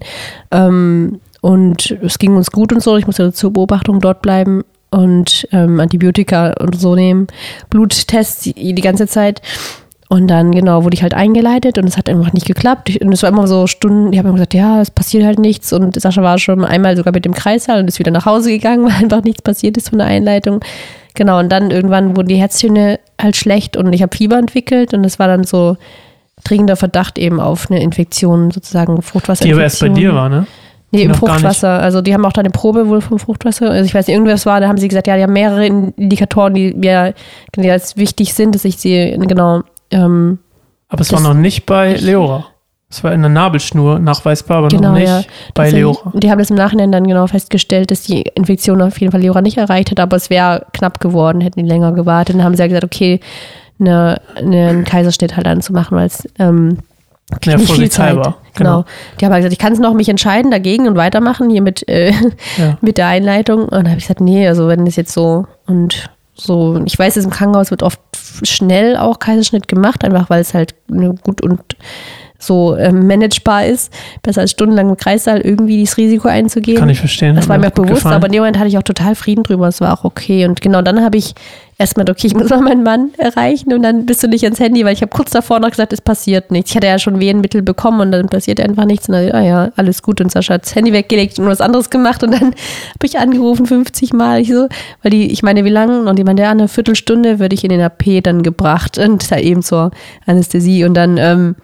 Ähm, 0.52 1.20
und 1.42 1.92
es 2.02 2.20
ging 2.20 2.36
uns 2.36 2.52
gut 2.52 2.72
und 2.72 2.82
so. 2.82 2.96
Ich 2.98 3.06
musste 3.08 3.34
zur 3.34 3.52
Beobachtung 3.52 4.00
dort 4.00 4.22
bleiben 4.22 4.64
und 4.92 5.48
ähm, 5.52 5.80
Antibiotika 5.80 6.54
und 6.60 6.80
so 6.80 6.96
nehmen, 6.96 7.28
Bluttests 7.70 8.42
die, 8.44 8.74
die 8.74 8.82
ganze 8.82 9.08
Zeit. 9.08 9.42
Und 10.10 10.28
dann, 10.28 10.52
genau, 10.52 10.84
wurde 10.84 10.94
ich 10.94 11.04
halt 11.04 11.14
eingeleitet 11.14 11.78
und 11.78 11.86
es 11.88 11.98
hat 11.98 12.10
einfach 12.10 12.34
nicht 12.34 12.46
geklappt. 12.46 12.90
Ich- 12.90 13.02
Und 13.02 13.14
es 13.14 13.24
war 13.24 13.30
immer 13.30 13.48
so 13.48 13.66
Stunden, 13.66 14.12
die 14.12 14.20
haben 14.20 14.26
immer 14.26 14.36
gesagt, 14.36 14.54
ja, 14.54 14.82
es 14.82 14.92
passiert 14.92 15.24
halt 15.24 15.40
nichts. 15.40 15.72
Und 15.72 16.00
Sascha 16.00 16.22
war 16.22 16.38
schon 16.38 16.66
einmal 16.66 16.98
sogar 16.98 17.14
mit 17.14 17.24
dem 17.24 17.34
Kreissaal 17.34 17.80
und 17.80 17.88
ist 17.88 17.98
wieder 17.98 18.12
nach 18.12 18.26
Hause 18.26 18.50
gegangen, 18.52 18.84
weil 18.88 18.92
einfach 19.04 19.24
nichts 19.24 19.42
passiert 19.42 19.78
ist 19.78 19.90
von 19.90 20.00
der 20.00 20.08
Einleitung. 20.08 20.60
Genau, 21.14 21.40
und 21.40 21.50
dann 21.50 21.72
irgendwann 21.72 22.18
wurden 22.18 22.28
die 22.28 22.36
Herztöne 22.36 23.00
halt 23.22 23.38
schlecht 23.38 23.78
und 23.78 23.94
ich 23.94 24.02
habe 24.02 24.16
Fieber 24.16 24.38
entwickelt 24.38 24.94
und 24.94 25.06
es 25.06 25.18
war 25.18 25.28
dann 25.28 25.46
so 25.46 25.78
dringender 26.44 26.76
Verdacht 26.76 27.18
eben 27.18 27.40
auf 27.40 27.72
eine 27.72 27.82
Infektion, 27.82 28.52
sozusagen 28.52 29.02
Fruchtwasserinfektion. 29.02 29.48
die 29.50 29.54
aber 29.54 29.64
erst 29.64 29.80
bei 29.80 29.90
dir 29.90 30.14
war, 30.14 30.28
ne? 30.28 30.46
Nee, 30.92 31.04
im 31.04 31.14
Fruchtwasser. 31.14 31.80
Also 31.80 32.02
die 32.02 32.14
haben 32.14 32.26
auch 32.26 32.34
da 32.34 32.42
eine 32.42 32.50
Probe 32.50 32.88
wohl 32.90 33.02
vom 33.02 33.18
Fruchtwasser. 33.18 33.70
Also 33.70 33.86
ich 33.86 33.94
weiß 33.94 34.08
nicht, 34.08 34.14
irgendwas 34.14 34.46
war, 34.46 34.60
da 34.60 34.68
haben 34.68 34.78
sie 34.78 34.90
gesagt, 34.90 35.08
ja, 35.08 35.16
die 35.16 35.24
haben 35.24 35.34
mehrere 35.34 35.66
Indikatoren, 35.66 36.54
die 36.54 36.74
mir 36.74 37.14
jetzt 37.56 37.98
wichtig 37.98 38.34
sind, 38.34 38.56
dass 38.56 38.66
ich 38.66 38.78
sie 38.78 39.18
genau 39.20 39.62
ähm, 39.92 40.40
Aber 40.90 41.02
es 41.02 41.14
war 41.14 41.22
noch 41.22 41.34
nicht 41.34 41.66
bei 41.66 41.94
Leora. 41.96 42.46
Es 42.90 43.06
war 43.06 43.14
in 43.14 43.22
der 43.22 43.30
Nabelschnur 43.30 44.00
nachweisbar, 44.00 44.58
aber 44.58 44.68
Genau, 44.68 44.90
noch 44.90 44.96
nicht 44.96 45.08
ja. 45.08 45.22
bei 45.54 45.64
Tatsächlich. 45.64 45.82
Leora. 45.82 46.12
Die 46.14 46.30
haben 46.30 46.40
das 46.40 46.50
im 46.50 46.58
Nachhinein 46.58 46.92
dann 46.92 47.08
genau 47.08 47.26
festgestellt, 47.26 47.90
dass 47.90 48.02
die 48.04 48.24
Infektion 48.36 48.82
auf 48.82 49.00
jeden 49.00 49.14
Fall 49.14 49.22
Leora 49.22 49.42
nicht 49.42 49.58
erreicht 49.58 49.92
hat, 49.92 50.00
aber 50.02 50.18
es 50.18 50.30
wäre 50.30 50.66
knapp 50.74 51.00
geworden, 51.00 51.40
hätten 51.40 51.64
die 51.64 51.70
länger 51.70 51.94
gewartet. 51.94 52.36
Dann 52.36 52.44
haben 52.44 52.54
sie 52.54 52.64
ja 52.64 52.68
gesagt, 52.68 52.84
okay, 52.84 53.22
eine, 53.80 54.20
eine, 54.36 54.68
einen 54.68 54.84
Kaiserschnitt 54.84 55.38
halt 55.38 55.48
anzumachen, 55.48 55.98
weil 55.98 56.08
es 56.08 56.28
ähm, 56.38 56.80
Ja, 57.46 57.58
nicht 57.58 57.72
viel 57.72 57.90
Zeit. 57.90 58.14
vorsichtshalber. 58.14 58.38
Genau. 58.56 58.86
Die 59.20 59.26
haben 59.26 59.32
halt 59.32 59.42
gesagt, 59.42 59.54
ich 59.54 59.60
kann 59.60 59.74
es 59.74 59.80
noch 59.80 59.94
mich 59.94 60.10
entscheiden 60.10 60.52
dagegen 60.52 60.88
und 60.88 60.96
weitermachen 60.98 61.50
hier 61.50 61.62
mit, 61.62 61.88
äh, 61.88 62.12
Ja. 62.58 62.78
mit 62.82 62.98
der 62.98 63.08
Einleitung. 63.08 63.64
Und 63.64 63.72
dann 63.72 63.88
habe 63.88 63.98
ich 63.98 64.04
gesagt, 64.04 64.22
nee, 64.22 64.48
also 64.48 64.68
wenn 64.68 64.86
das 64.86 64.96
jetzt 64.96 65.14
so 65.14 65.48
und 65.68 66.10
so, 66.34 66.82
ich 66.86 66.98
weiß, 66.98 67.14
dass 67.16 67.26
im 67.26 67.30
Krankenhaus 67.32 67.72
wird 67.72 67.84
oft 67.84 68.00
schnell 68.44 68.98
auch 68.98 69.20
Kaiserschnitt 69.20 69.68
gemacht, 69.68 70.04
einfach 70.04 70.30
weil 70.30 70.42
es 70.42 70.54
halt 70.54 70.74
ne, 70.88 71.14
gut 71.24 71.42
und 71.42 71.60
so 72.40 72.76
ähm, 72.76 73.06
managebar 73.06 73.66
ist, 73.66 73.94
besser 74.24 74.42
als 74.42 74.52
stundenlang 74.52 74.90
im 74.90 74.98
Kreissaal 74.98 75.42
irgendwie 75.42 75.78
dieses 75.78 75.98
Risiko 75.98 76.28
einzugehen. 76.28 76.80
Kann 76.80 76.90
ich 76.90 77.00
verstehen. 77.00 77.36
Das 77.36 77.48
war 77.48 77.58
mir 77.60 77.68
auch 77.68 77.72
bewusst, 77.72 77.96
gefallen. 77.96 78.16
aber 78.16 78.26
in 78.26 78.32
dem 78.34 78.42
Moment 78.42 78.58
hatte 78.58 78.68
ich 78.68 78.78
auch 78.80 78.84
total 78.84 79.14
Frieden 79.14 79.44
drüber. 79.44 79.68
Es 79.68 79.80
war 79.80 79.94
auch 79.94 80.04
okay. 80.04 80.46
Und 80.48 80.60
genau 80.60 80.82
dann 80.82 81.04
habe 81.04 81.18
ich 81.18 81.36
erstmal, 81.82 82.10
okay, 82.10 82.28
ich 82.28 82.36
muss 82.36 82.50
mal 82.50 82.62
meinen 82.62 82.84
Mann 82.84 83.12
erreichen 83.18 83.74
und 83.74 83.84
dann 83.84 84.06
bist 84.06 84.24
du 84.24 84.28
nicht 84.28 84.44
ans 84.44 84.60
Handy, 84.60 84.86
weil 84.86 84.94
ich 84.94 85.02
habe 85.02 85.10
kurz 85.10 85.32
davor 85.32 85.60
noch 85.60 85.72
gesagt, 85.72 85.92
es 85.92 86.02
passiert 86.02 86.52
nichts. 86.52 86.72
Ich 86.72 86.78
hatte 86.78 86.88
ja 86.88 87.00
schon 87.00 87.20
Wehenmittel 87.20 87.62
bekommen 87.62 88.02
und 88.02 88.12
dann 88.12 88.30
passiert 88.30 88.62
einfach 88.62 88.86
nichts. 88.86 89.10
Und 89.10 89.16
dann, 89.16 89.32
ah 89.32 89.44
ja, 89.44 89.72
alles 89.76 90.02
gut. 90.02 90.22
Und 90.22 90.32
Sascha 90.32 90.54
hat 90.54 90.66
das 90.66 90.76
Handy 90.76 90.94
weggelegt 90.94 91.40
und 91.40 91.48
was 91.48 91.60
anderes 91.60 91.90
gemacht. 91.90 92.24
Und 92.24 92.32
dann 92.32 92.42
habe 92.44 93.06
ich 93.06 93.18
angerufen, 93.20 93.66
50 93.66 94.14
Mal. 94.14 94.42
Ich 94.42 94.50
so, 94.50 94.68
weil 95.02 95.12
die, 95.12 95.32
ich 95.32 95.44
meine, 95.44 95.66
wie 95.66 95.70
lange? 95.70 96.02
Und 96.02 96.18
die 96.18 96.24
meinte, 96.24 96.44
ja, 96.44 96.52
eine 96.52 96.68
Viertelstunde 96.68 97.40
würde 97.40 97.56
ich 97.56 97.64
in 97.64 97.70
den 97.70 97.82
AP 97.82 98.24
dann 98.24 98.44
gebracht 98.44 98.98
und 98.98 99.30
da 99.32 99.38
eben 99.38 99.64
zur 99.64 99.92
Anästhesie. 100.26 100.86
Und 100.86 100.94
dann, 100.94 101.18
ähm, 101.18 101.56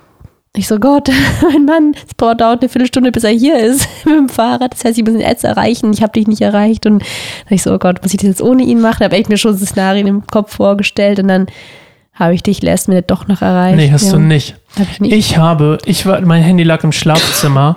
ich 0.58 0.68
so, 0.68 0.80
Gott, 0.80 1.10
mein 1.42 1.66
Mann, 1.66 1.96
es 1.96 2.16
dauert 2.18 2.42
eine 2.42 2.70
Viertelstunde, 2.70 3.12
bis 3.12 3.24
er 3.24 3.32
hier 3.32 3.58
ist 3.58 3.88
mit 4.06 4.16
dem 4.16 4.30
Fahrrad. 4.30 4.74
Das 4.74 4.84
heißt, 4.84 4.98
ich 4.98 5.04
muss 5.04 5.14
ihn 5.14 5.22
jetzt 5.22 5.44
erreichen. 5.44 5.94
Ich 5.94 6.02
habe 6.02 6.14
dich 6.14 6.28
nicht 6.28 6.42
erreicht. 6.42 6.86
Und 6.86 7.04
ich 7.50 7.64
so, 7.64 7.74
oh 7.74 7.78
Gott, 7.78 8.02
muss 8.02 8.14
ich 8.14 8.20
das 8.20 8.30
jetzt 8.30 8.42
ohne 8.42 8.64
ihn 8.64 8.82
machen? 8.82 8.98
Da 9.00 9.06
habe 9.06 9.18
ich 9.18 9.30
mir 9.30 9.38
schon 9.38 9.58
so 9.58 9.66
Szenarien 9.66 10.08
im 10.08 10.28
Kopf 10.28 10.56
vorgestellt. 10.56 11.20
Und 11.20 11.28
dann 11.28 11.48
habe 12.20 12.34
ich 12.34 12.42
dich 12.44 12.62
last 12.64 12.88
minute 12.88 13.06
doch 13.08 13.28
noch 13.28 13.42
erreicht. 13.42 13.78
Nee, 13.78 13.92
hast 13.92 14.06
ja. 14.08 14.14
du 14.14 14.20
nicht. 14.20 14.56
Hab 14.78 14.88
ich 14.92 15.00
nicht. 15.00 15.12
Ich 15.14 15.38
habe, 15.38 15.78
ich 15.86 16.06
war, 16.06 16.20
mein 16.22 16.44
Handy 16.44 16.64
lag 16.64 16.84
im 16.84 16.92
Schlafzimmer 16.92 17.76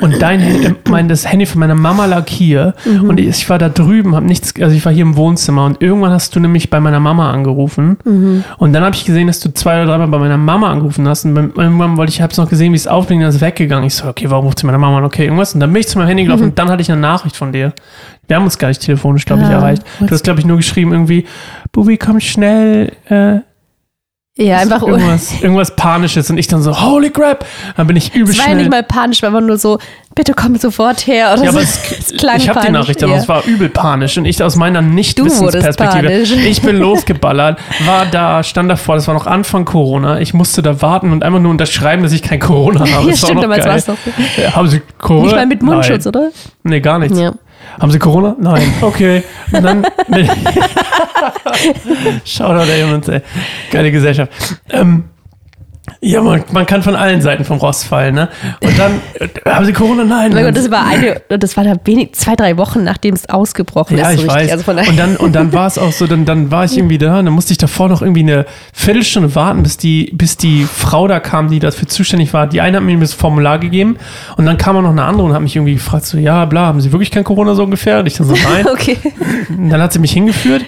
und 0.00 0.20
dein 0.20 0.38
Handy, 0.40 0.74
mein, 0.88 1.08
das 1.08 1.26
Handy 1.30 1.46
von 1.46 1.58
meiner 1.60 1.74
Mama 1.74 2.06
lag 2.06 2.28
hier 2.28 2.74
Mhm. 2.84 3.08
und 3.08 3.18
ich 3.20 3.48
war 3.50 3.58
da 3.58 3.68
drüben, 3.68 4.14
habe 4.14 4.26
nichts, 4.26 4.52
also 4.60 4.76
ich 4.76 4.84
war 4.84 4.92
hier 4.92 5.02
im 5.02 5.16
Wohnzimmer 5.16 5.64
und 5.64 5.82
irgendwann 5.82 6.10
hast 6.12 6.36
du 6.36 6.40
nämlich 6.40 6.68
bei 6.70 6.78
meiner 6.78 7.00
Mama 7.00 7.30
angerufen 7.32 7.96
Mhm. 8.04 8.44
und 8.58 8.72
dann 8.72 8.84
habe 8.84 8.94
ich 8.94 9.04
gesehen, 9.04 9.26
dass 9.28 9.40
du 9.40 9.52
zwei 9.54 9.82
oder 9.82 9.86
dreimal 9.92 10.08
bei 10.08 10.18
meiner 10.18 10.36
Mama 10.36 10.70
angerufen 10.70 11.08
hast 11.08 11.24
und 11.24 11.34
beim- 11.34 11.52
irgendwann 11.56 11.96
wollte 11.96 12.10
ich, 12.12 12.20
habe 12.20 12.30
es 12.32 12.38
noch 12.38 12.48
gesehen, 12.48 12.72
wie 12.72 12.76
es 12.76 12.86
aufblinkt, 12.86 13.22
dann 13.22 13.30
ist 13.30 13.36
es 13.36 13.40
weggegangen. 13.40 13.86
Ich 13.86 13.94
so, 13.94 14.06
okay, 14.06 14.30
warum 14.30 14.44
ruft 14.46 14.58
sie 14.60 14.66
meine 14.66 14.78
Mama 14.78 14.98
an? 14.98 15.04
Okay, 15.04 15.24
irgendwas 15.24 15.54
und 15.54 15.60
dann 15.60 15.72
bin 15.72 15.80
ich 15.80 15.88
zu 15.88 15.98
meinem 15.98 16.08
Handy 16.08 16.24
gelaufen 16.24 16.44
und 16.44 16.58
dann 16.58 16.68
hatte 16.68 16.82
ich 16.82 16.92
eine 16.92 17.00
Nachricht 17.00 17.34
von 17.36 17.52
dir. 17.52 17.72
Wir 18.28 18.36
haben 18.36 18.44
uns 18.44 18.58
gar 18.58 18.68
nicht 18.68 18.82
telefonisch, 18.82 19.24
glaube 19.24 19.42
ich, 19.42 19.48
Mhm. 19.48 19.54
Ah, 19.54 19.58
erreicht. 19.58 19.82
Du 20.00 20.10
hast, 20.10 20.22
glaube 20.24 20.38
ich, 20.40 20.46
nur 20.46 20.56
geschrieben 20.58 20.92
irgendwie, 20.92 21.24
Bubi, 21.72 21.96
komm 21.96 22.20
schnell, 22.20 22.92
äh, 23.08 23.38
ja, 24.38 24.58
einfach 24.58 24.82
irgendwas, 24.82 25.32
irgendwas 25.40 25.74
Panisches 25.76 26.28
und 26.28 26.36
ich 26.36 26.46
dann 26.46 26.60
so, 26.60 26.78
holy 26.82 27.08
crap, 27.08 27.46
dann 27.76 27.86
bin 27.86 27.96
ich 27.96 28.14
übel 28.14 28.32
Es 28.32 28.38
war 28.38 28.44
ja 28.44 28.50
schnell. 28.50 28.56
nicht 28.56 28.70
mal 28.70 28.82
panisch, 28.82 29.22
war 29.22 29.30
einfach 29.30 29.40
nur 29.40 29.56
so, 29.56 29.78
bitte 30.14 30.34
komm 30.34 30.56
sofort 30.56 31.06
her. 31.06 31.32
Oder 31.32 31.44
ja, 31.44 31.52
so. 31.52 31.58
aber 31.58 31.66
es, 31.66 32.12
klang 32.18 32.36
ich 32.36 32.48
habe 32.48 32.60
die 32.66 32.70
Nachricht, 32.70 33.02
aber 33.02 33.14
ja. 33.14 33.18
es 33.18 33.28
war 33.28 33.44
übel 33.46 33.70
panisch 33.70 34.18
und 34.18 34.26
ich 34.26 34.42
aus 34.42 34.56
meiner 34.56 34.82
Nicht-Wissensperspektive, 34.82 36.08
panisch. 36.08 36.32
ich 36.46 36.60
bin 36.60 36.76
losgeballert, 36.76 37.58
war 37.86 38.04
da, 38.04 38.42
stand 38.42 38.70
davor, 38.70 38.96
das 38.96 39.06
war 39.06 39.14
noch 39.14 39.26
Anfang 39.26 39.64
Corona, 39.64 40.20
ich 40.20 40.34
musste 40.34 40.60
da 40.60 40.82
warten 40.82 41.12
und 41.12 41.22
einfach 41.22 41.40
nur 41.40 41.50
unterschreiben, 41.50 42.02
dass 42.02 42.12
ich 42.12 42.22
kein 42.22 42.38
Corona 42.40 42.80
habe. 42.80 42.90
ja, 42.90 42.96
Das 42.96 43.06
war 43.06 43.16
stimmt, 43.16 43.34
noch 43.36 43.42
damals 43.42 43.64
war 43.64 43.76
es 43.76 43.86
doch. 43.86 43.96
Ja, 44.36 44.54
Haben 44.54 44.68
Sie 44.68 44.82
Corona? 44.98 45.24
Nicht 45.24 45.36
mal 45.36 45.46
mit 45.46 45.62
Mundschutz, 45.62 46.04
Nein. 46.04 46.14
oder? 46.14 46.30
Nee, 46.62 46.80
gar 46.80 46.98
nichts. 46.98 47.18
Ja. 47.18 47.32
Haben 47.80 47.90
Sie 47.90 47.98
Corona? 47.98 48.36
Nein. 48.38 48.72
Okay. 48.80 49.22
Und 49.52 49.62
dann. 49.62 49.86
Shoutout, 52.24 52.70
ey. 53.08 53.20
Geile 53.70 53.92
Gesellschaft. 53.92 54.32
Ähm, 54.70 55.04
ja, 56.00 56.22
man, 56.22 56.44
man 56.52 56.66
kann 56.66 56.82
von 56.82 56.94
allen 56.94 57.20
Seiten 57.20 57.44
vom 57.44 57.58
Rost 57.58 57.84
fallen, 57.84 58.14
ne? 58.14 58.28
Und 58.62 58.78
dann, 58.78 59.00
äh, 59.14 59.28
haben 59.50 59.64
Sie 59.64 59.72
Corona? 59.72 60.04
Nein. 60.04 60.32
Mein 60.32 60.44
Gott, 60.44 60.56
das 60.56 60.70
war 60.70 60.86
eine, 60.86 61.20
das 61.28 61.56
war 61.56 61.64
da 61.64 61.74
wenig, 61.84 62.14
zwei, 62.14 62.36
drei 62.36 62.56
Wochen, 62.56 62.84
nachdem 62.84 63.14
es 63.14 63.28
ausgebrochen 63.28 63.96
ja, 63.96 64.10
ist. 64.10 64.20
ich 64.20 64.20
so 64.26 64.30
richtig. 64.30 64.52
weiß. 64.52 64.66
Also 64.66 64.90
und 64.90 64.98
dann, 64.98 65.16
und 65.16 65.34
dann 65.34 65.52
war 65.52 65.66
es 65.66 65.78
auch 65.78 65.92
so, 65.92 66.06
dann, 66.06 66.24
dann 66.24 66.50
war 66.50 66.64
ich 66.64 66.76
irgendwie 66.76 66.98
da, 66.98 67.18
und 67.18 67.24
dann 67.24 67.34
musste 67.34 67.52
ich 67.52 67.58
davor 67.58 67.88
noch 67.88 68.02
irgendwie 68.02 68.20
eine 68.20 68.46
Viertelstunde 68.72 69.34
warten, 69.34 69.62
bis 69.62 69.76
die, 69.76 70.12
bis 70.14 70.36
die 70.36 70.64
Frau 70.64 71.08
da 71.08 71.20
kam, 71.20 71.50
die 71.50 71.58
dafür 71.58 71.88
zuständig 71.88 72.32
war. 72.32 72.46
Die 72.46 72.60
eine 72.60 72.76
hat 72.76 72.84
mir 72.84 72.98
das 72.98 73.14
Formular 73.14 73.58
gegeben 73.58 73.96
und 74.36 74.46
dann 74.46 74.58
kam 74.58 74.76
auch 74.76 74.82
noch 74.82 74.90
eine 74.90 75.04
andere 75.04 75.26
und 75.26 75.34
hat 75.34 75.42
mich 75.42 75.56
irgendwie 75.56 75.74
gefragt, 75.74 76.04
so, 76.04 76.18
ja, 76.18 76.44
bla, 76.44 76.66
haben 76.66 76.80
Sie 76.80 76.92
wirklich 76.92 77.10
kein 77.10 77.24
Corona 77.24 77.54
so 77.54 77.64
ungefähr? 77.64 78.00
Und 78.00 78.06
ich 78.06 78.14
dann 78.14 78.26
so, 78.26 78.34
nein. 78.34 78.66
okay. 78.72 78.98
Und 79.48 79.70
dann 79.70 79.80
hat 79.80 79.92
sie 79.92 79.98
mich 79.98 80.12
hingeführt. 80.12 80.64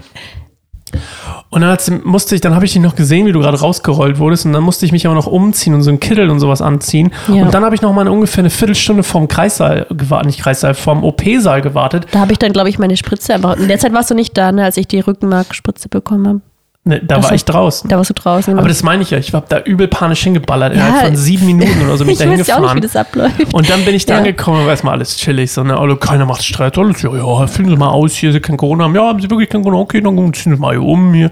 Und 1.50 1.62
dann 1.62 1.78
musste 2.04 2.34
ich, 2.34 2.40
dann 2.40 2.54
habe 2.54 2.66
ich 2.66 2.72
dich 2.72 2.82
noch 2.82 2.94
gesehen, 2.94 3.26
wie 3.26 3.32
du 3.32 3.40
gerade 3.40 3.58
rausgerollt 3.58 4.18
wurdest. 4.18 4.44
Und 4.44 4.52
dann 4.52 4.62
musste 4.62 4.84
ich 4.84 4.92
mich 4.92 5.06
aber 5.06 5.14
noch 5.14 5.26
umziehen 5.26 5.74
und 5.74 5.82
so 5.82 5.90
einen 5.90 6.00
Kittel 6.00 6.28
und 6.28 6.40
sowas 6.40 6.60
anziehen. 6.60 7.10
Ja. 7.28 7.42
Und 7.42 7.54
dann 7.54 7.64
habe 7.64 7.74
ich 7.74 7.80
noch 7.80 7.92
mal 7.94 8.02
eine, 8.02 8.12
ungefähr 8.12 8.42
eine 8.42 8.50
Viertelstunde 8.50 9.02
vorm 9.02 9.28
Kreissaal 9.28 9.86
gewartet, 9.90 10.26
nicht 10.26 10.40
Kreissaal, 10.40 10.74
vorm 10.74 11.04
OP-Saal 11.04 11.62
gewartet. 11.62 12.06
Da 12.12 12.20
habe 12.20 12.32
ich 12.32 12.38
dann, 12.38 12.52
glaube 12.52 12.68
ich, 12.68 12.78
meine 12.78 12.96
Spritze 12.96 13.34
einfach. 13.34 13.56
In 13.56 13.68
der 13.68 13.78
Zeit 13.78 13.92
warst 13.94 14.10
du 14.10 14.14
nicht 14.14 14.36
da, 14.36 14.52
ne, 14.52 14.64
als 14.64 14.76
ich 14.76 14.86
die 14.88 15.00
Rückenmarkspritze 15.00 15.88
bekommen 15.88 16.28
habe. 16.28 16.40
Ne, 16.88 17.00
da 17.04 17.16
Das 17.16 17.26
war 17.26 17.32
ich 17.34 17.44
draußen. 17.44 17.90
Da 17.90 17.98
warst 17.98 18.08
du 18.08 18.14
draußen. 18.14 18.58
Aber 18.58 18.66
das 18.66 18.82
meine 18.82 19.02
ich 19.02 19.10
ja. 19.10 19.18
Ich 19.18 19.34
habe 19.34 19.44
da 19.46 19.60
übel 19.60 19.88
panisch 19.88 20.22
hingeballert. 20.22 20.74
Ja, 20.74 20.86
innerhalb 20.86 21.06
von 21.08 21.16
sieben 21.16 21.44
Minuten 21.44 21.82
oder 21.84 21.98
so 21.98 22.04
bin 22.06 22.14
ich 22.14 22.20
ich 22.20 22.24
da 22.26 22.30
weiß 22.38 22.46
ja 22.46 22.56
auch 22.56 22.60
nicht, 22.60 22.68
wie 22.70 22.74
hingefahren. 22.76 22.80
das 22.80 22.96
abläuft. 22.96 23.52
Und 23.54 23.68
dann 23.68 23.84
bin 23.84 23.94
ich 23.94 24.06
da 24.06 24.14
Ja. 24.14 24.18
angekommen 24.20 24.60
und 24.60 24.64
war 24.64 24.70
erstmal 24.70 24.94
alles 24.94 25.18
chillig. 25.18 25.52
So, 25.52 25.62
ne? 25.64 25.76
also, 25.78 25.96
keiner 25.96 26.24
macht 26.24 26.42
Streit. 26.42 26.78
Alles, 26.78 27.02
ja, 27.02 27.14
ja, 27.14 27.46
füllen 27.46 27.68
Sie 27.68 27.76
mal 27.76 27.90
aus 27.90 28.14
hier, 28.14 28.32
Sie 28.32 28.40
kein 28.40 28.56
Corona 28.56 28.84
haben. 28.84 28.94
Ja, 28.94 29.02
haben 29.08 29.20
Sie 29.20 29.28
wirklich 29.30 29.50
kein 29.50 29.62
Corona? 29.62 29.80
Okay, 29.82 30.00
dann 30.00 30.16
ziehen 30.32 30.54
Sie 30.54 30.58
mal 30.60 30.70
hier 30.72 30.82
um 30.82 31.12
hier. 31.12 31.30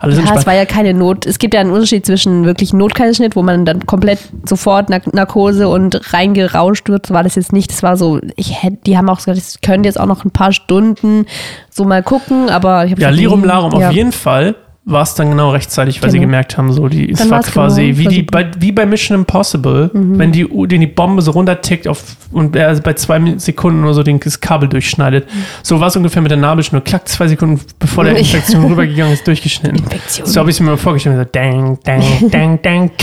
Alles 0.00 0.16
Ja, 0.18 0.34
es 0.34 0.46
war 0.46 0.54
ja 0.54 0.64
keine 0.64 0.94
Not. 0.94 1.26
Es 1.26 1.38
gibt 1.38 1.52
ja 1.52 1.60
einen 1.60 1.70
Unterschied 1.72 2.06
zwischen 2.06 2.46
wirklich 2.46 2.72
Notkaiserschnitt, 2.72 3.36
wo 3.36 3.42
man 3.42 3.66
dann 3.66 3.84
komplett 3.84 4.20
sofort 4.48 4.88
Nark 4.88 5.12
Narkose 5.12 5.68
und 5.68 6.14
reingerauscht 6.14 6.88
wird. 6.88 7.04
So 7.06 7.12
war 7.12 7.22
das 7.22 7.34
jetzt 7.34 7.52
nicht. 7.52 7.70
Das 7.70 7.82
war 7.82 7.98
so, 7.98 8.20
ich 8.36 8.62
hätte, 8.62 8.78
die 8.86 8.96
haben 8.96 9.08
auch 9.10 9.16
gesagt, 9.18 9.36
es 9.36 9.60
können 9.60 9.84
jetzt 9.84 10.00
auch 10.00 10.06
noch 10.06 10.24
ein 10.24 10.30
paar 10.30 10.52
Stunden 10.52 11.26
so 11.68 11.84
mal 11.84 12.02
gucken, 12.02 12.48
aber 12.48 12.84
ich 12.86 12.92
habe 12.92 13.02
Ja, 13.02 13.10
Lirum 13.10 13.44
Larum. 13.44 13.78
ja. 13.78 13.88
Auf 13.88 13.94
jeden 13.94 14.12
Fall 14.12 14.54
war 14.86 15.02
es 15.02 15.14
dann 15.14 15.30
genau 15.30 15.50
rechtzeitig, 15.50 16.02
weil 16.02 16.10
sie 16.10 16.18
Genau. 16.18 16.28
gemerkt 16.28 16.58
haben, 16.58 16.70
so 16.70 16.88
die, 16.88 17.10
es 17.10 17.30
war 17.30 17.42
quasi 17.42 17.86
genau, 17.86 17.98
wie, 17.98 18.06
die. 18.06 18.22
Mhm. 18.22 18.26
bei, 18.26 18.50
wie 18.58 18.70
bei 18.72 18.84
Mission 18.84 19.18
Impossible, 19.18 19.90
wenn 19.94 20.30
die, 20.30 20.46
den 20.46 20.80
die 20.82 20.86
Bombe 20.86 21.22
so 21.22 21.30
runtertickt 21.30 21.88
auf, 21.88 22.16
und 22.32 22.54
er 22.54 22.78
bei 22.80 22.92
zwei 22.92 23.38
Sekunden 23.38 23.82
oder 23.84 23.94
so 23.94 24.02
den, 24.02 24.20
das 24.20 24.40
Kabel 24.40 24.68
durchschneidet. 24.68 25.26
Mhm. 25.26 25.44
So 25.62 25.80
war 25.80 25.88
es 25.88 25.96
ungefähr 25.96 26.20
mit 26.20 26.30
der 26.30 26.38
Nabelschnur. 26.38 26.82
Klack, 26.82 27.08
zwei 27.08 27.28
Sekunden 27.28 27.60
bevor 27.78 28.04
der. 28.04 28.16
Infektion 28.24 28.64
rübergegangen 28.64 29.14
ist, 29.14 29.26
durchgeschnitten. 29.26 29.78
Infektion. 29.78 30.26
So 30.26 30.40
habe 30.40 30.50
ich 30.50 30.56
es 30.56 30.60
mir 30.60 30.70
mal 30.70 30.76
vorgestellt. 30.76 31.16
So, 31.16 31.24
dang, 31.32 31.78
dang, 31.84 32.02
dang, 32.30 32.58
dang. 32.62 32.90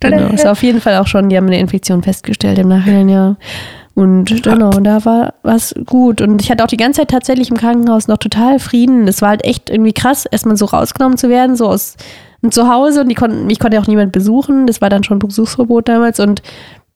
Genau, 0.00 0.32
ist 0.32 0.46
auf 0.46 0.64
jeden 0.64 0.80
Fall 0.80 0.96
auch 0.96 1.06
schon, 1.06 1.28
die 1.28 1.36
haben 1.36 1.46
eine 1.46 1.60
Infektion 1.60 2.02
festgestellt 2.02 2.58
im 2.58 2.66
Nachhinein, 2.66 3.08
ja. 3.08 3.36
Und 3.94 4.42
genau, 4.42 4.70
da 4.70 5.04
war 5.04 5.34
was 5.42 5.74
gut. 5.84 6.22
Und 6.22 6.40
ich 6.40 6.50
hatte 6.50 6.64
auch 6.64 6.68
die 6.68 6.78
ganze 6.78 7.00
Zeit 7.00 7.10
tatsächlich 7.10 7.50
im 7.50 7.58
Krankenhaus 7.58 8.08
noch 8.08 8.16
total 8.16 8.58
Frieden. 8.58 9.04
Das 9.04 9.20
war 9.20 9.30
halt 9.30 9.44
echt 9.44 9.68
irgendwie 9.68 9.92
krass, 9.92 10.24
erstmal 10.24 10.56
so 10.56 10.64
rausgenommen 10.64 11.18
zu 11.18 11.28
werden, 11.28 11.56
so 11.56 11.68
aus 11.68 11.96
und 12.40 12.54
zu 12.54 12.68
Hause. 12.68 13.02
Und 13.02 13.08
die 13.08 13.14
konnten, 13.14 13.46
mich 13.46 13.58
konnte 13.58 13.78
auch 13.78 13.86
niemand 13.86 14.12
besuchen. 14.12 14.66
Das 14.66 14.80
war 14.80 14.88
dann 14.88 15.04
schon 15.04 15.18
Besuchsverbot 15.18 15.88
damals. 15.88 16.20
Und 16.20 16.42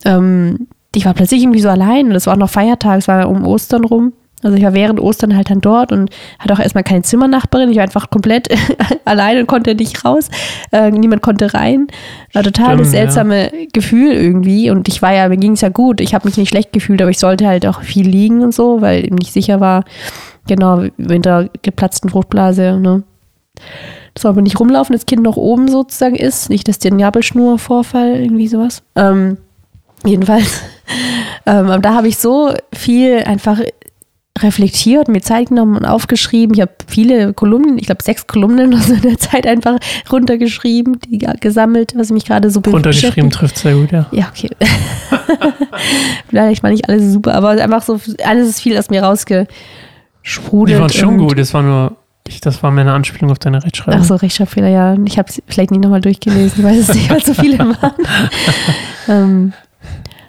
ähm, 0.05 0.69
ich 0.95 1.05
war 1.05 1.13
plötzlich 1.13 1.43
irgendwie 1.43 1.61
so 1.61 1.69
allein. 1.69 2.07
Und 2.07 2.15
es 2.15 2.27
war 2.27 2.35
auch 2.35 2.39
noch 2.39 2.51
Feiertag, 2.51 2.99
es 2.99 3.09
war 3.09 3.29
um 3.29 3.47
Ostern 3.47 3.85
rum. 3.85 4.15
Also 4.43 4.57
ich 4.57 4.63
war 4.63 4.75
während 4.75 5.01
Ostern 5.01 5.35
halt 5.35 5.49
dann 5.49 5.63
dort 5.63 5.93
und 5.93 6.11
hatte 6.39 6.53
auch 6.53 6.59
erstmal 6.59 6.85
keine 6.85 7.03
Zimmernachbarin. 7.03 7.71
Ich 7.71 7.77
war 7.77 7.85
einfach 7.85 8.11
komplett 8.11 8.49
allein 9.07 9.39
und 9.39 9.47
konnte 9.47 9.75
nicht 9.75 10.05
raus. 10.05 10.29
Äh, 10.73 10.91
niemand 10.91 11.23
konnte 11.23 11.55
rein. 11.55 11.87
War 12.35 12.43
total 12.43 12.77
das 12.77 12.89
Stimmt, 12.89 12.95
ja. 12.95 13.11
seltsame 13.11 13.51
Gefühl 13.73 14.13
irgendwie. 14.13 14.71
Und 14.71 14.89
ich 14.89 15.01
war 15.01 15.15
ja, 15.15 15.29
mir 15.29 15.39
ging 15.39 15.53
es 15.53 15.63
ja 15.63 15.71
gut. 15.71 16.03
Ich 16.03 16.15
habe 16.15 16.29
mich 16.29 16.37
nicht 16.37 16.51
schlecht 16.51 16.73
gefühlt, 16.73 17.01
aber 17.01 17.11
ich 17.11 17.19
sollte 17.19 17.47
halt 17.47 17.67
auch 17.67 17.81
viel 17.81 18.07
liegen 18.07 18.43
und 18.43 18.55
so, 18.55 18.83
weil 18.83 19.07
eben 19.07 19.17
nicht 19.17 19.33
sicher 19.33 19.61
war, 19.61 19.85
genau, 20.47 20.85
mit 20.99 21.25
der 21.25 21.49
geplatzten 21.63 22.11
Fruchtblase, 22.11 22.79
ne? 22.79 23.05
Das 24.13 24.23
soll 24.23 24.31
aber 24.31 24.43
nicht 24.43 24.61
rumlaufen, 24.61 24.95
das 24.95 25.07
Kind 25.07 25.23
noch 25.23 25.37
oben 25.37 25.69
sozusagen 25.69 26.15
ist. 26.15 26.51
Nicht, 26.51 26.69
dass 26.69 26.79
der 26.79 26.93
Nabelschnurvorfall, 26.93 28.17
irgendwie 28.17 28.49
sowas. 28.49 28.83
Ähm, 28.95 29.39
jedenfalls. 30.05 30.63
Ähm, 31.49 31.67
aber 31.67 31.79
da 31.79 31.95
habe 31.95 32.09
ich 32.09 32.19
so 32.19 32.53
viel 32.73 33.23
einfach 33.25 33.61
reflektiert, 34.39 35.09
mir 35.09 35.21
Zeit 35.23 35.49
genommen 35.49 35.77
und 35.77 35.85
aufgeschrieben. 35.85 36.55
Ich 36.55 36.61
habe 36.61 36.73
viele 36.87 37.33
Kolumnen, 37.33 37.79
ich 37.79 37.87
glaube 37.87 38.03
sechs 38.03 38.27
Kolumnen 38.27 38.75
aus 38.79 38.87
der 39.03 39.19
Zeit 39.19 39.47
einfach 39.47 39.79
runtergeschrieben, 40.13 40.99
die 41.09 41.19
ge- 41.19 41.33
gesammelt, 41.41 41.95
was 41.97 42.11
mich 42.11 42.25
gerade 42.27 42.51
so 42.51 42.61
be- 42.61 42.71
Runtergeschrieben 42.71 43.31
trifft 43.31 43.59
sehr 43.59 43.75
gut, 43.75 43.93
ja. 43.93 44.07
Ja, 44.13 44.29
okay. 44.35 44.51
Vielleicht 46.29 46.63
war 46.63 46.71
nicht 46.71 46.89
alles 46.89 47.13
super, 47.13 47.35
aber 47.35 47.51
einfach 47.51 47.83
so, 47.83 48.01
alles 48.25 48.49
ist 48.49 48.61
viel 48.61 48.77
aus 48.79 48.91
mir 48.91 49.03
rausgesprudelt. 49.03 50.77
Die 50.77 50.81
waren 50.81 50.91
schon 50.91 51.19
gut. 51.19 51.39
Das 51.39 51.55
war 51.55 51.63
nur, 51.63 51.97
ich, 52.29 52.41
das 52.41 52.63
war 52.63 52.71
mehr 52.71 52.83
eine 52.83 52.93
Anspielung 52.93 53.31
auf 53.31 53.39
deine 53.39 53.63
Rechtschreibung. 53.65 54.01
Ach 54.01 54.05
so, 54.05 54.15
Rechtschreibfehler, 54.17 54.69
ja. 54.69 54.97
Ich 55.05 55.19
habe 55.19 55.29
es 55.29 55.43
vielleicht 55.47 55.71
nicht 55.71 55.83
nochmal 55.83 56.01
durchgelesen, 56.01 56.59
ich 56.59 56.65
weiß 56.65 56.89
es 56.89 56.95
nicht, 56.95 57.11
weil 57.11 57.23
so 57.25 57.35
viele 57.35 57.59
waren. 57.81 57.93
ähm, 59.09 59.53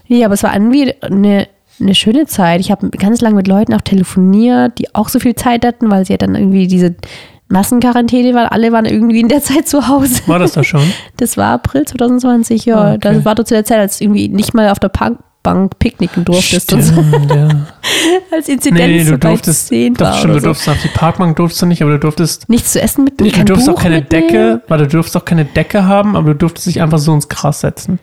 nee, 0.07 0.23
aber 0.23 0.33
es 0.35 0.43
war 0.43 0.53
irgendwie 0.53 0.93
eine, 1.01 1.47
eine 1.79 1.95
schöne 1.95 2.25
Zeit. 2.25 2.59
Ich 2.59 2.71
habe 2.71 2.89
ganz 2.89 3.21
lange 3.21 3.35
mit 3.35 3.47
Leuten 3.47 3.73
auch 3.73 3.81
telefoniert, 3.81 4.77
die 4.79 4.93
auch 4.95 5.09
so 5.09 5.19
viel 5.19 5.35
Zeit 5.35 5.65
hatten, 5.65 5.89
weil 5.91 6.05
sie 6.05 6.13
ja 6.13 6.17
dann 6.17 6.35
irgendwie 6.35 6.67
diese 6.67 6.95
Massenquarantäne 7.49 8.33
waren. 8.33 8.47
Alle 8.47 8.71
waren 8.71 8.85
irgendwie 8.85 9.19
in 9.19 9.27
der 9.29 9.41
Zeit 9.43 9.67
zu 9.67 9.87
Hause. 9.87 10.21
War 10.27 10.39
das 10.39 10.53
da 10.53 10.63
schon? 10.63 10.81
Das 11.17 11.37
war 11.37 11.53
April 11.53 11.85
2020, 11.85 12.65
ja. 12.65 12.77
Ah, 12.77 12.89
okay. 12.95 12.99
Das 13.13 13.25
war 13.25 13.35
doch 13.35 13.43
zu 13.43 13.53
der 13.53 13.65
Zeit, 13.65 13.79
als 13.79 13.97
du 13.97 14.05
irgendwie 14.05 14.27
nicht 14.27 14.53
mal 14.53 14.69
auf 14.69 14.79
der 14.79 14.89
Parkbank 14.89 15.79
picknicken 15.79 16.25
durftest. 16.25 16.71
So, 16.71 16.81
Stimmt, 16.81 17.31
ja. 17.31 17.47
als 18.31 18.47
Nee, 18.47 18.53
Inzidenz 18.53 18.79
nee, 18.79 19.03
so 19.03 19.11
du 19.11 19.19
durftest, 19.19 19.67
10 19.69 19.93
doch, 19.93 20.13
stimmt, 20.17 20.33
du 20.35 20.39
so. 20.39 20.45
durftest 20.47 20.69
auf 20.69 20.81
die 20.81 20.87
Parkbank 20.89 21.35
durftest 21.37 21.61
du 21.61 21.65
nicht, 21.67 21.81
aber 21.81 21.91
du 21.91 21.99
durftest, 21.99 22.49
Nichts 22.49 22.73
zu 22.73 22.81
essen 22.81 23.05
mit 23.05 23.21
nee, 23.21 23.29
du 23.31 23.45
durftest 23.45 23.69
auch 23.69 23.75
Buch 23.75 23.81
keine 23.83 23.99
mitnehmen. 23.99 24.27
Decke, 24.27 24.61
weil 24.67 24.79
du 24.79 24.87
durftest 24.87 25.15
auch 25.17 25.25
keine 25.25 25.45
Decke 25.45 25.85
haben, 25.85 26.15
aber 26.17 26.31
du 26.33 26.35
durftest 26.35 26.67
dich 26.67 26.81
einfach 26.81 26.97
so 26.99 27.13
ins 27.13 27.29
Gras 27.29 27.61
setzen. 27.61 27.99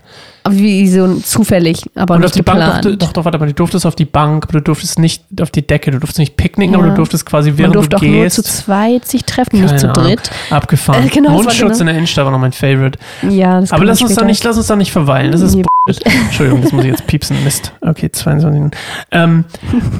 Wie 0.50 0.86
so 0.88 1.14
zufällig, 1.20 1.82
aber 1.94 2.14
Und 2.14 2.20
nicht 2.20 2.26
auf 2.26 2.32
die 2.32 2.42
Bank 2.42 2.58
geplant. 2.60 2.84
durfte, 2.84 2.98
doch, 2.98 3.12
doch, 3.14 3.24
warte 3.24 3.38
mal, 3.38 3.46
du 3.46 3.54
durftest 3.54 3.86
auf 3.86 3.96
die 3.96 4.04
Bank, 4.04 4.44
aber 4.44 4.58
du 4.58 4.60
durftest 4.60 4.98
nicht 4.98 5.24
auf 5.40 5.50
die 5.50 5.66
Decke, 5.66 5.90
du 5.90 5.98
durftest 5.98 6.18
nicht 6.18 6.36
picknicken, 6.36 6.74
Ja. 6.74 6.80
aber 6.80 6.88
du 6.90 6.94
durftest 6.96 7.24
quasi, 7.24 7.50
Man 7.50 7.58
während 7.58 7.74
durfte 7.76 7.90
du 7.90 7.96
auch 7.96 8.02
nur 8.02 8.28
zu 8.28 8.42
gehst, 8.42 8.56
zweit 8.64 9.06
sich 9.08 9.24
treffen, 9.24 9.62
nicht 9.62 9.78
zu 9.78 9.88
Ahnung. 9.88 10.04
dritt. 10.04 10.30
abgefahren. 10.50 11.06
Äh, 11.06 11.08
genau, 11.08 11.30
Mundschutz 11.30 11.56
genau- 11.78 11.80
in 11.80 11.86
der 11.86 11.94
Innenstadt 11.94 12.24
war 12.26 12.32
noch 12.32 12.38
mein 12.38 12.52
Favorite. 12.52 12.98
Ja, 13.28 13.60
das 13.60 13.72
Aber 13.72 13.84
lass 13.86 14.00
man 14.00 14.08
uns, 14.10 14.18
da 14.18 14.24
nicht, 14.26 14.44
lass 14.44 14.56
uns 14.58 14.66
da 14.66 14.76
nicht 14.76 14.92
verweilen. 14.92 15.32
Das 15.32 15.40
ist 15.40 15.54
Nee. 15.54 15.64
Entschuldigung, 16.26 16.62
das 16.62 16.72
muss 16.72 16.84
ich 16.84 16.90
jetzt 16.90 17.06
piepsen. 17.06 17.42
Mist. 17.44 17.72
Okay, 17.82 18.10
22 18.10 18.52
Minuten. 18.58 18.76
Ähm, 19.12 19.44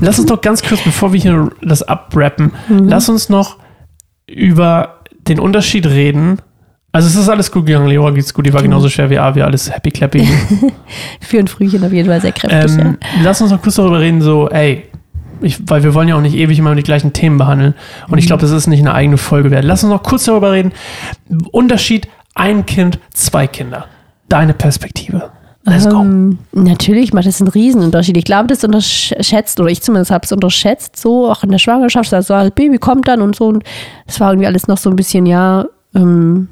lass 0.00 0.18
uns 0.18 0.28
doch 0.28 0.40
ganz 0.40 0.62
kurz, 0.62 0.80
bevor 0.83 1.12
wir 1.12 1.20
hier 1.20 1.50
das 1.62 1.83
abrappen, 1.83 2.52
Mhm. 2.68 2.88
lass 2.88 3.09
uns 3.09 3.28
noch 3.28 3.57
über 4.26 5.00
den 5.28 5.38
Unterschied 5.38 5.87
reden. 5.87 6.38
Also 6.94 7.09
es 7.09 7.16
ist 7.16 7.28
alles 7.28 7.50
gut 7.50 7.66
gegangen, 7.66 7.88
Leora 7.88 8.11
geht's 8.12 8.33
gut, 8.33 8.46
die 8.46 8.52
war 8.52 8.62
genauso 8.62 8.88
schwer 8.88 9.11
wie 9.11 9.18
A, 9.18 9.35
wir 9.35 9.44
alles 9.44 9.68
happy 9.68 9.90
clappy. 9.90 10.28
Für 11.20 11.40
ein 11.40 11.48
Frühchen 11.48 11.83
auf 11.85 11.92
jeden 11.92 12.09
Fall 12.09 12.20
sehr 12.20 12.30
kräftig. 12.30 12.78
ähm, 12.78 12.98
lass 13.22 13.42
uns 13.42 13.50
noch 13.50 13.61
kurz 13.61 13.74
darüber 13.74 13.98
reden, 13.98 14.22
so, 14.22 14.48
ey, 14.48 14.85
ich, 15.40 15.59
weil 15.68 15.83
wir 15.83 15.92
wollen 15.94 16.07
ja 16.07 16.14
auch 16.14 16.20
nicht 16.20 16.37
ewig 16.37 16.57
immer 16.57 16.72
die 16.76 16.85
gleichen 16.85 17.12
Themen 17.12 17.37
behandeln. 17.37 17.74
Und 18.07 18.12
Mhm. 18.12 18.18
ich 18.18 18.26
glaube, 18.26 18.42
das 18.42 18.52
ist 18.52 18.68
nicht 18.68 18.78
eine 18.78 18.94
eigene 18.94 19.16
Folge 19.16 19.50
wert. 19.50 19.64
Lass 19.64 19.83
uns 19.83 19.92
noch 19.92 20.04
kurz 20.04 20.24
darüber 20.24 20.52
reden. 20.52 20.70
Unterschied, 21.50 22.07
ein 22.37 22.64
Kind, 22.64 23.00
zwei 23.12 23.48
Kinder. 23.48 23.87
Deine 24.28 24.54
Perspektive. 24.54 25.30
Let's 25.64 25.88
go. 25.88 26.00
Ähm, 26.00 26.38
natürlich 26.52 27.12
macht 27.12 27.26
das 27.26 27.40
einen 27.40 27.48
Riesenunterschied. 27.48 28.16
Ich 28.16 28.24
glaube, 28.24 28.46
das 28.46 28.62
unterschätzt, 28.62 29.59
oder 29.59 29.70
ich 29.70 29.83
zumindest 29.83 30.11
habe 30.12 30.24
es 30.24 30.30
unterschätzt, 30.30 30.96
so 30.96 31.28
auch 31.30 31.42
in 31.42 31.50
der 31.50 31.59
Schwangerschaft, 31.59 32.14
also 32.14 32.35
das 32.35 32.50
Baby 32.52 32.78
kommt 32.78 33.09
dann 33.09 33.20
und 33.20 33.35
so. 33.35 33.48
Und 33.48 33.64
es 34.07 34.20
war 34.20 34.30
irgendwie 34.30 34.46
alles 34.46 34.68
noch 34.68 34.78
so 34.78 34.90
ein 34.90 34.96
bisschen, 34.96 35.26
ja, 35.26 35.64
ähm, 35.94 36.48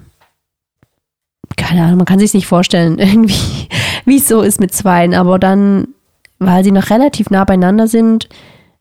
keine 1.57 1.85
Ahnung, 1.85 1.99
man 1.99 2.07
kann 2.07 2.19
sich 2.19 2.35
nicht 2.35 2.47
vorstellen, 2.47 2.99
irgendwie, 2.99 3.69
wie 4.05 4.17
es 4.17 4.29
so 4.29 4.43
ist 4.43 4.61
mit 4.61 4.73
Zweien. 4.73 5.15
Aber 5.15 5.39
dann, 5.39 5.89
weil 6.39 6.65
sie 6.65 6.73
noch 6.73 6.91
relativ 6.91 7.31
nah 7.31 7.45
beieinander 7.45 7.89
sind, 7.89 8.29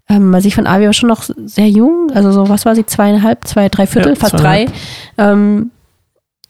ähm, 0.09 0.33
also 0.33 0.47
ich 0.47 0.55
fand 0.55 0.67
Avi 0.67 0.85
war 0.85 0.93
schon 0.93 1.09
noch 1.09 1.23
sehr 1.23 1.69
jung, 1.69 2.11
also 2.13 2.31
so, 2.31 2.49
was 2.49 2.65
war 2.65 2.75
sie, 2.75 2.85
zweieinhalb, 2.85 3.47
zwei, 3.47 3.69
drei 3.69 3.87
Viertel, 3.87 4.13
Ja, 4.13 4.19
fast 4.19 4.39
drei. 4.39 4.67
Ähm, 5.17 5.71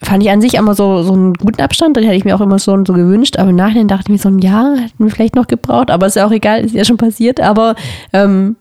fand 0.03 0.23
ich 0.23 0.31
an 0.31 0.41
sich 0.41 0.55
immer 0.55 0.73
so, 0.73 1.03
so 1.03 1.13
einen 1.13 1.33
guten 1.35 1.61
Abstand, 1.61 1.95
den 1.95 2.03
hätte 2.03 2.15
ich 2.15 2.25
mir 2.25 2.35
auch 2.35 2.41
immer 2.41 2.57
so, 2.57 2.83
so 2.85 2.93
gewünscht, 2.93 3.37
aber 3.37 3.51
im 3.51 3.55
Nachhinein 3.55 3.87
dachte 3.87 4.05
ich 4.07 4.09
mir 4.09 4.17
so, 4.17 4.29
ein 4.29 4.39
Jahr 4.39 4.77
hätten 4.77 5.03
wir 5.03 5.11
vielleicht 5.11 5.35
noch 5.35 5.47
gebraucht, 5.47 5.91
aber 5.91 6.07
ist 6.07 6.15
ja 6.15 6.25
auch 6.25 6.31
egal, 6.31 6.65
ist 6.65 6.73
ja 6.73 6.85
schon 6.85 6.97
passiert, 6.97 7.39
aber 7.39 7.75
ähm, 8.13 8.55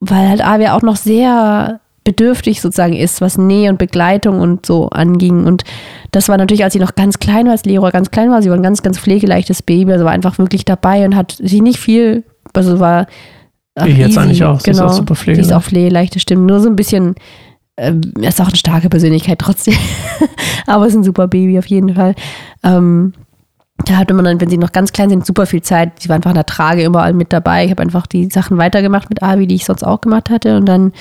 weil 0.00 0.28
halt 0.28 0.44
Avi 0.44 0.68
auch 0.68 0.82
noch 0.82 0.96
sehr 0.96 1.80
bedürftig 2.04 2.60
sozusagen 2.60 2.94
ist, 2.94 3.20
was 3.20 3.38
Nähe 3.38 3.70
und 3.70 3.78
Begleitung 3.78 4.40
und 4.40 4.66
so 4.66 4.88
anging 4.90 5.46
und 5.46 5.64
das 6.12 6.28
war 6.28 6.36
natürlich, 6.36 6.62
als 6.62 6.74
sie 6.74 6.78
noch 6.78 6.94
ganz 6.94 7.18
klein 7.18 7.46
war, 7.46 7.52
als 7.52 7.64
Leroy 7.64 7.90
ganz 7.90 8.10
klein 8.10 8.30
war, 8.30 8.42
sie 8.42 8.50
war 8.50 8.56
ein 8.56 8.62
ganz, 8.62 8.82
ganz 8.82 8.98
pflegeleichtes 8.98 9.62
Baby, 9.62 9.92
also 9.92 10.04
war 10.04 10.12
einfach 10.12 10.38
wirklich 10.38 10.64
dabei 10.64 11.04
und 11.04 11.16
hat 11.16 11.36
sie 11.42 11.60
nicht 11.60 11.78
viel, 11.78 12.24
also 12.52 12.78
war 12.78 13.06
ach, 13.74 13.86
Wie 13.86 13.92
jetzt 13.92 14.18
eigentlich 14.18 14.44
auch, 14.44 14.60
sie 14.60 14.70
ist 14.70 14.78
genau. 14.78 14.90
auch 14.90 14.94
super 14.94 15.14
Sie 15.14 15.20
ist 15.20 15.24
pflegeleicht. 15.24 15.52
auch 15.54 15.62
pflegeleichte 15.62 16.20
Stimme, 16.20 16.42
nur 16.42 16.60
so 16.60 16.68
ein 16.68 16.76
bisschen 16.76 17.14
ähm, 17.76 18.12
er 18.20 18.28
ist 18.28 18.40
auch 18.40 18.48
eine 18.48 18.56
starke 18.56 18.88
Persönlichkeit 18.88 19.40
trotzdem. 19.40 19.74
Aber 20.66 20.86
ist 20.86 20.94
ein 20.94 21.04
super 21.04 21.26
Baby 21.26 21.58
auf 21.58 21.66
jeden 21.66 21.94
Fall. 21.94 22.14
Ähm, 22.62 23.14
da 23.84 23.96
hatte 23.96 24.14
man 24.14 24.24
dann, 24.24 24.40
wenn 24.40 24.48
sie 24.48 24.58
noch 24.58 24.72
ganz 24.72 24.92
klein 24.92 25.10
sind, 25.10 25.26
super 25.26 25.46
viel 25.46 25.62
Zeit. 25.62 26.00
Sie 26.00 26.08
war 26.08 26.16
einfach 26.16 26.30
in 26.30 26.36
der 26.36 26.46
Trage 26.46 26.84
überall 26.84 27.12
mit 27.12 27.32
dabei. 27.32 27.64
Ich 27.64 27.70
habe 27.70 27.82
einfach 27.82 28.06
die 28.06 28.30
Sachen 28.30 28.56
weitergemacht 28.58 29.10
mit 29.10 29.22
Abi, 29.22 29.46
die 29.46 29.56
ich 29.56 29.64
sonst 29.64 29.82
auch 29.82 30.00
gemacht 30.00 30.30
hatte. 30.30 30.56
Und 30.56 30.66
dann 30.66 30.92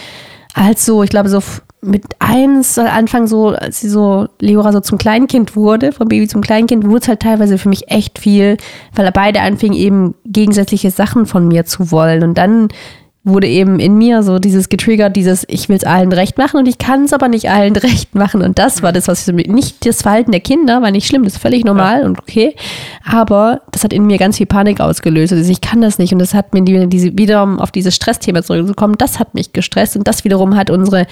halt 0.55 0.79
so, 0.79 1.03
ich 1.03 1.09
glaube, 1.09 1.29
so 1.29 1.39
mit 1.81 2.03
eins, 2.19 2.75
soll 2.75 2.87
Anfang 2.87 3.27
so, 3.27 3.49
als 3.49 3.81
sie 3.81 3.89
so, 3.89 4.27
Leora 4.39 4.71
so 4.71 4.79
zum 4.79 4.97
Kleinkind 4.97 5.55
wurde, 5.55 5.91
vom 5.91 6.07
Baby 6.07 6.27
zum 6.27 6.41
Kleinkind, 6.41 6.85
wurde 6.85 7.01
es 7.01 7.07
halt 7.07 7.19
teilweise 7.19 7.57
für 7.57 7.69
mich 7.69 7.89
echt 7.91 8.19
viel, 8.19 8.57
weil 8.95 9.11
beide 9.11 9.41
anfingen 9.41 9.77
eben 9.77 10.15
gegensätzliche 10.25 10.91
Sachen 10.91 11.25
von 11.25 11.47
mir 11.47 11.65
zu 11.65 11.91
wollen. 11.91 12.23
Und 12.23 12.37
dann 12.37 12.69
wurde 13.25 13.47
eben 13.47 13.79
in 13.79 13.97
mir 13.97 14.21
so 14.21 14.37
dieses 14.37 14.67
getriggert, 14.67 15.15
dieses 15.15 15.45
ich 15.47 15.69
will 15.69 15.77
es 15.77 15.85
allen 15.85 16.11
recht 16.11 16.37
machen 16.37 16.57
und 16.57 16.67
ich 16.67 16.77
kann 16.77 17.05
es 17.05 17.13
aber 17.13 17.29
nicht 17.29 17.49
allen 17.49 17.75
recht 17.77 18.15
machen. 18.15 18.41
Und 18.41 18.59
das 18.59 18.83
war 18.83 18.91
das, 18.91 19.07
was 19.07 19.27
ich 19.27 19.33
nicht 19.47 19.85
das 19.85 20.01
Verhalten 20.01 20.31
der 20.31 20.41
Kinder 20.41 20.81
war 20.81 20.91
nicht 20.91 21.07
schlimm, 21.07 21.23
das 21.23 21.33
ist 21.33 21.41
völlig 21.41 21.63
normal 21.63 22.01
ja. 22.01 22.05
und 22.05 22.19
okay, 22.19 22.55
aber 23.05 23.61
das 23.71 23.83
hat 23.83 23.93
in 23.93 24.05
mir 24.05 24.17
ganz 24.17 24.37
viel 24.37 24.45
Panik 24.45 24.81
ausgelöst, 24.81 25.31
also 25.31 25.49
ich 25.49 25.61
kann 25.61 25.81
das 25.81 25.99
nicht 25.99 26.11
und 26.11 26.19
das 26.19 26.33
hat 26.33 26.53
mir 26.53 26.63
die, 26.63 26.87
diese 26.87 27.17
wiederum 27.17 27.59
auf 27.59 27.71
dieses 27.71 27.95
Stressthema 27.95 28.43
zurückgekommen, 28.43 28.95
das 28.97 29.19
hat 29.19 29.33
mich 29.33 29.53
gestresst 29.53 29.95
und 29.95 30.07
das 30.07 30.23
wiederum 30.25 30.55
hat 30.55 30.69
unsere 30.69 31.07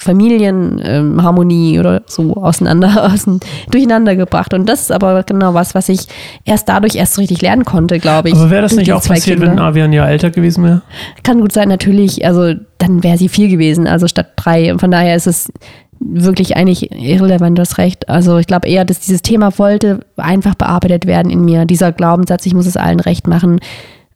Familienharmonie 0.00 1.74
ähm, 1.74 1.80
oder 1.80 2.02
so 2.06 2.34
auseinander, 2.34 3.04
außen, 3.12 3.40
durcheinander 3.70 4.16
gebracht. 4.16 4.54
Und 4.54 4.66
das 4.66 4.82
ist 4.82 4.92
aber 4.92 5.22
genau 5.22 5.52
was, 5.54 5.74
was 5.74 5.88
ich 5.88 6.06
erst 6.44 6.68
dadurch 6.68 6.94
erst 6.94 7.14
so 7.14 7.20
richtig 7.20 7.42
lernen 7.42 7.64
konnte, 7.64 7.98
glaube 7.98 8.30
ich. 8.30 8.34
Aber 8.34 8.50
wäre 8.50 8.62
das 8.62 8.74
nicht 8.74 8.92
auch 8.92 9.04
passiert, 9.04 9.38
Kinder. 9.38 9.52
wenn 9.52 9.58
Avian 9.58 9.92
ja 9.92 10.06
älter 10.06 10.30
gewesen 10.30 10.64
wäre? 10.64 10.82
Kann 11.22 11.40
gut 11.40 11.52
sein, 11.52 11.68
natürlich. 11.68 12.24
Also 12.24 12.54
dann 12.78 13.02
wäre 13.04 13.18
sie 13.18 13.28
vier 13.28 13.48
gewesen, 13.48 13.86
also 13.86 14.08
statt 14.08 14.32
drei. 14.36 14.76
Von 14.78 14.90
daher 14.90 15.14
ist 15.16 15.26
es 15.26 15.52
wirklich 16.00 16.56
eigentlich 16.56 16.90
irrelevant, 16.92 17.58
du 17.58 17.60
hast 17.60 17.76
recht. 17.76 18.08
Also 18.08 18.38
ich 18.38 18.46
glaube 18.46 18.68
eher, 18.68 18.86
dass 18.86 19.00
dieses 19.00 19.20
Thema 19.20 19.58
wollte 19.58 20.00
einfach 20.16 20.54
bearbeitet 20.54 21.06
werden 21.06 21.30
in 21.30 21.44
mir. 21.44 21.66
Dieser 21.66 21.92
Glaubenssatz, 21.92 22.46
ich 22.46 22.54
muss 22.54 22.66
es 22.66 22.78
allen 22.78 23.00
recht 23.00 23.26
machen. 23.26 23.60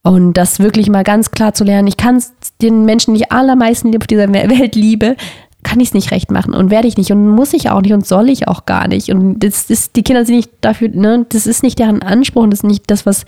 Und 0.06 0.34
das 0.34 0.60
wirklich 0.60 0.90
mal 0.90 1.02
ganz 1.02 1.30
klar 1.30 1.54
zu 1.54 1.64
lernen. 1.64 1.88
Ich 1.88 1.96
kann 1.96 2.16
es 2.16 2.34
den 2.60 2.84
Menschen, 2.84 3.14
die 3.14 3.22
ich 3.22 3.32
allermeisten 3.32 3.96
auf 3.96 4.06
dieser 4.06 4.30
Welt 4.32 4.74
liebe, 4.74 5.16
kann 5.64 5.80
ich 5.80 5.88
es 5.88 5.94
nicht 5.94 6.12
recht 6.12 6.30
machen 6.30 6.54
und 6.54 6.70
werde 6.70 6.86
ich 6.86 6.96
nicht 6.96 7.10
und 7.10 7.28
muss 7.28 7.52
ich 7.52 7.70
auch 7.70 7.80
nicht 7.80 7.92
und 7.92 8.06
soll 8.06 8.28
ich 8.28 8.46
auch 8.46 8.66
gar 8.66 8.86
nicht. 8.86 9.10
Und 9.10 9.40
das 9.40 9.70
ist, 9.70 9.96
die 9.96 10.02
Kinder 10.02 10.24
sind 10.24 10.36
nicht 10.36 10.50
dafür, 10.60 10.88
ne, 10.90 11.26
das 11.30 11.46
ist 11.46 11.62
nicht 11.62 11.78
deren 11.78 12.02
Anspruch 12.02 12.44
und 12.44 12.50
das 12.50 12.60
ist 12.60 12.64
nicht 12.64 12.90
das, 12.90 13.06
was 13.06 13.24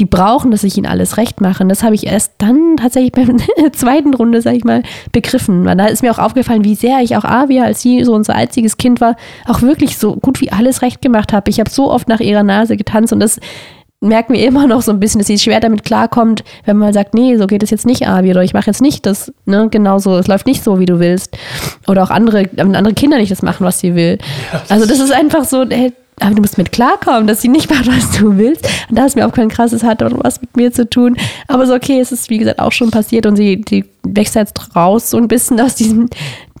die 0.00 0.06
brauchen, 0.06 0.50
dass 0.50 0.64
ich 0.64 0.78
ihnen 0.78 0.86
alles 0.86 1.16
recht 1.16 1.40
mache. 1.40 1.62
Und 1.62 1.68
das 1.68 1.82
habe 1.82 1.94
ich 1.94 2.06
erst 2.06 2.32
dann 2.38 2.76
tatsächlich 2.76 3.12
bei 3.12 3.24
der 3.24 3.72
zweiten 3.72 4.14
Runde, 4.14 4.40
sage 4.40 4.56
ich 4.56 4.64
mal, 4.64 4.82
begriffen. 5.12 5.64
Weil 5.64 5.76
da 5.76 5.86
ist 5.86 6.02
mir 6.02 6.12
auch 6.12 6.18
aufgefallen, 6.18 6.64
wie 6.64 6.76
sehr 6.76 7.00
ich 7.00 7.16
auch 7.16 7.24
Avia, 7.24 7.64
als 7.64 7.82
sie 7.82 8.04
so 8.04 8.14
unser 8.14 8.34
einziges 8.34 8.76
Kind 8.76 9.00
war, 9.00 9.16
auch 9.46 9.60
wirklich 9.60 9.98
so 9.98 10.16
gut 10.16 10.40
wie 10.40 10.52
alles 10.52 10.80
recht 10.80 11.02
gemacht 11.02 11.32
habe. 11.32 11.50
Ich 11.50 11.60
habe 11.60 11.70
so 11.70 11.90
oft 11.90 12.08
nach 12.08 12.20
ihrer 12.20 12.44
Nase 12.44 12.76
getanzt 12.76 13.12
und 13.12 13.20
das 13.20 13.40
merken 14.00 14.34
wir 14.34 14.46
immer 14.46 14.66
noch 14.66 14.82
so 14.82 14.92
ein 14.92 15.00
bisschen, 15.00 15.18
dass 15.18 15.28
sie 15.28 15.38
schwer 15.38 15.60
damit 15.60 15.84
klarkommt, 15.84 16.44
wenn 16.64 16.76
man 16.76 16.92
sagt, 16.92 17.14
nee, 17.14 17.36
so 17.36 17.46
geht 17.46 17.62
es 17.62 17.70
jetzt 17.70 17.86
nicht, 17.86 18.06
Abi, 18.06 18.30
oder 18.30 18.42
ich 18.42 18.52
mache 18.52 18.66
jetzt 18.66 18.82
nicht 18.82 19.06
das, 19.06 19.32
ne, 19.46 19.68
genauso, 19.70 20.16
es 20.18 20.26
läuft 20.26 20.46
nicht 20.46 20.62
so, 20.62 20.78
wie 20.78 20.86
du 20.86 20.98
willst. 20.98 21.36
Oder 21.86 22.02
auch 22.02 22.10
andere, 22.10 22.48
andere 22.56 22.94
Kinder 22.94 23.18
nicht 23.18 23.32
das 23.32 23.42
machen, 23.42 23.64
was 23.64 23.80
sie 23.80 23.94
will. 23.94 24.18
Ja, 24.52 24.58
das 24.60 24.70
also 24.70 24.86
das 24.86 25.00
ist 25.00 25.12
einfach 25.12 25.44
so, 25.44 25.64
hey, 25.68 25.92
aber 26.20 26.34
du 26.34 26.42
musst 26.42 26.58
mit 26.58 26.70
klarkommen, 26.70 27.26
dass 27.26 27.42
sie 27.42 27.48
nicht 27.48 27.68
macht, 27.70 27.86
was 27.88 28.12
du 28.18 28.36
willst. 28.36 28.68
Und 28.88 28.96
da 28.96 29.04
ist 29.04 29.16
mir 29.16 29.26
auch 29.26 29.32
kein 29.32 29.48
krasses 29.48 29.82
hat 29.82 30.00
was 30.22 30.40
mit 30.40 30.56
mir 30.56 30.72
zu 30.72 30.88
tun. 30.88 31.16
Aber 31.48 31.66
so, 31.66 31.74
okay, 31.74 31.98
es 32.00 32.12
ist 32.12 32.30
wie 32.30 32.38
gesagt 32.38 32.60
auch 32.60 32.72
schon 32.72 32.90
passiert 32.90 33.26
und 33.26 33.36
sie 33.36 33.60
die 33.60 33.84
wächst 34.04 34.34
jetzt 34.34 34.76
raus 34.76 35.10
so 35.10 35.16
ein 35.16 35.28
bisschen 35.28 35.60
aus 35.60 35.74
diesem 35.74 36.08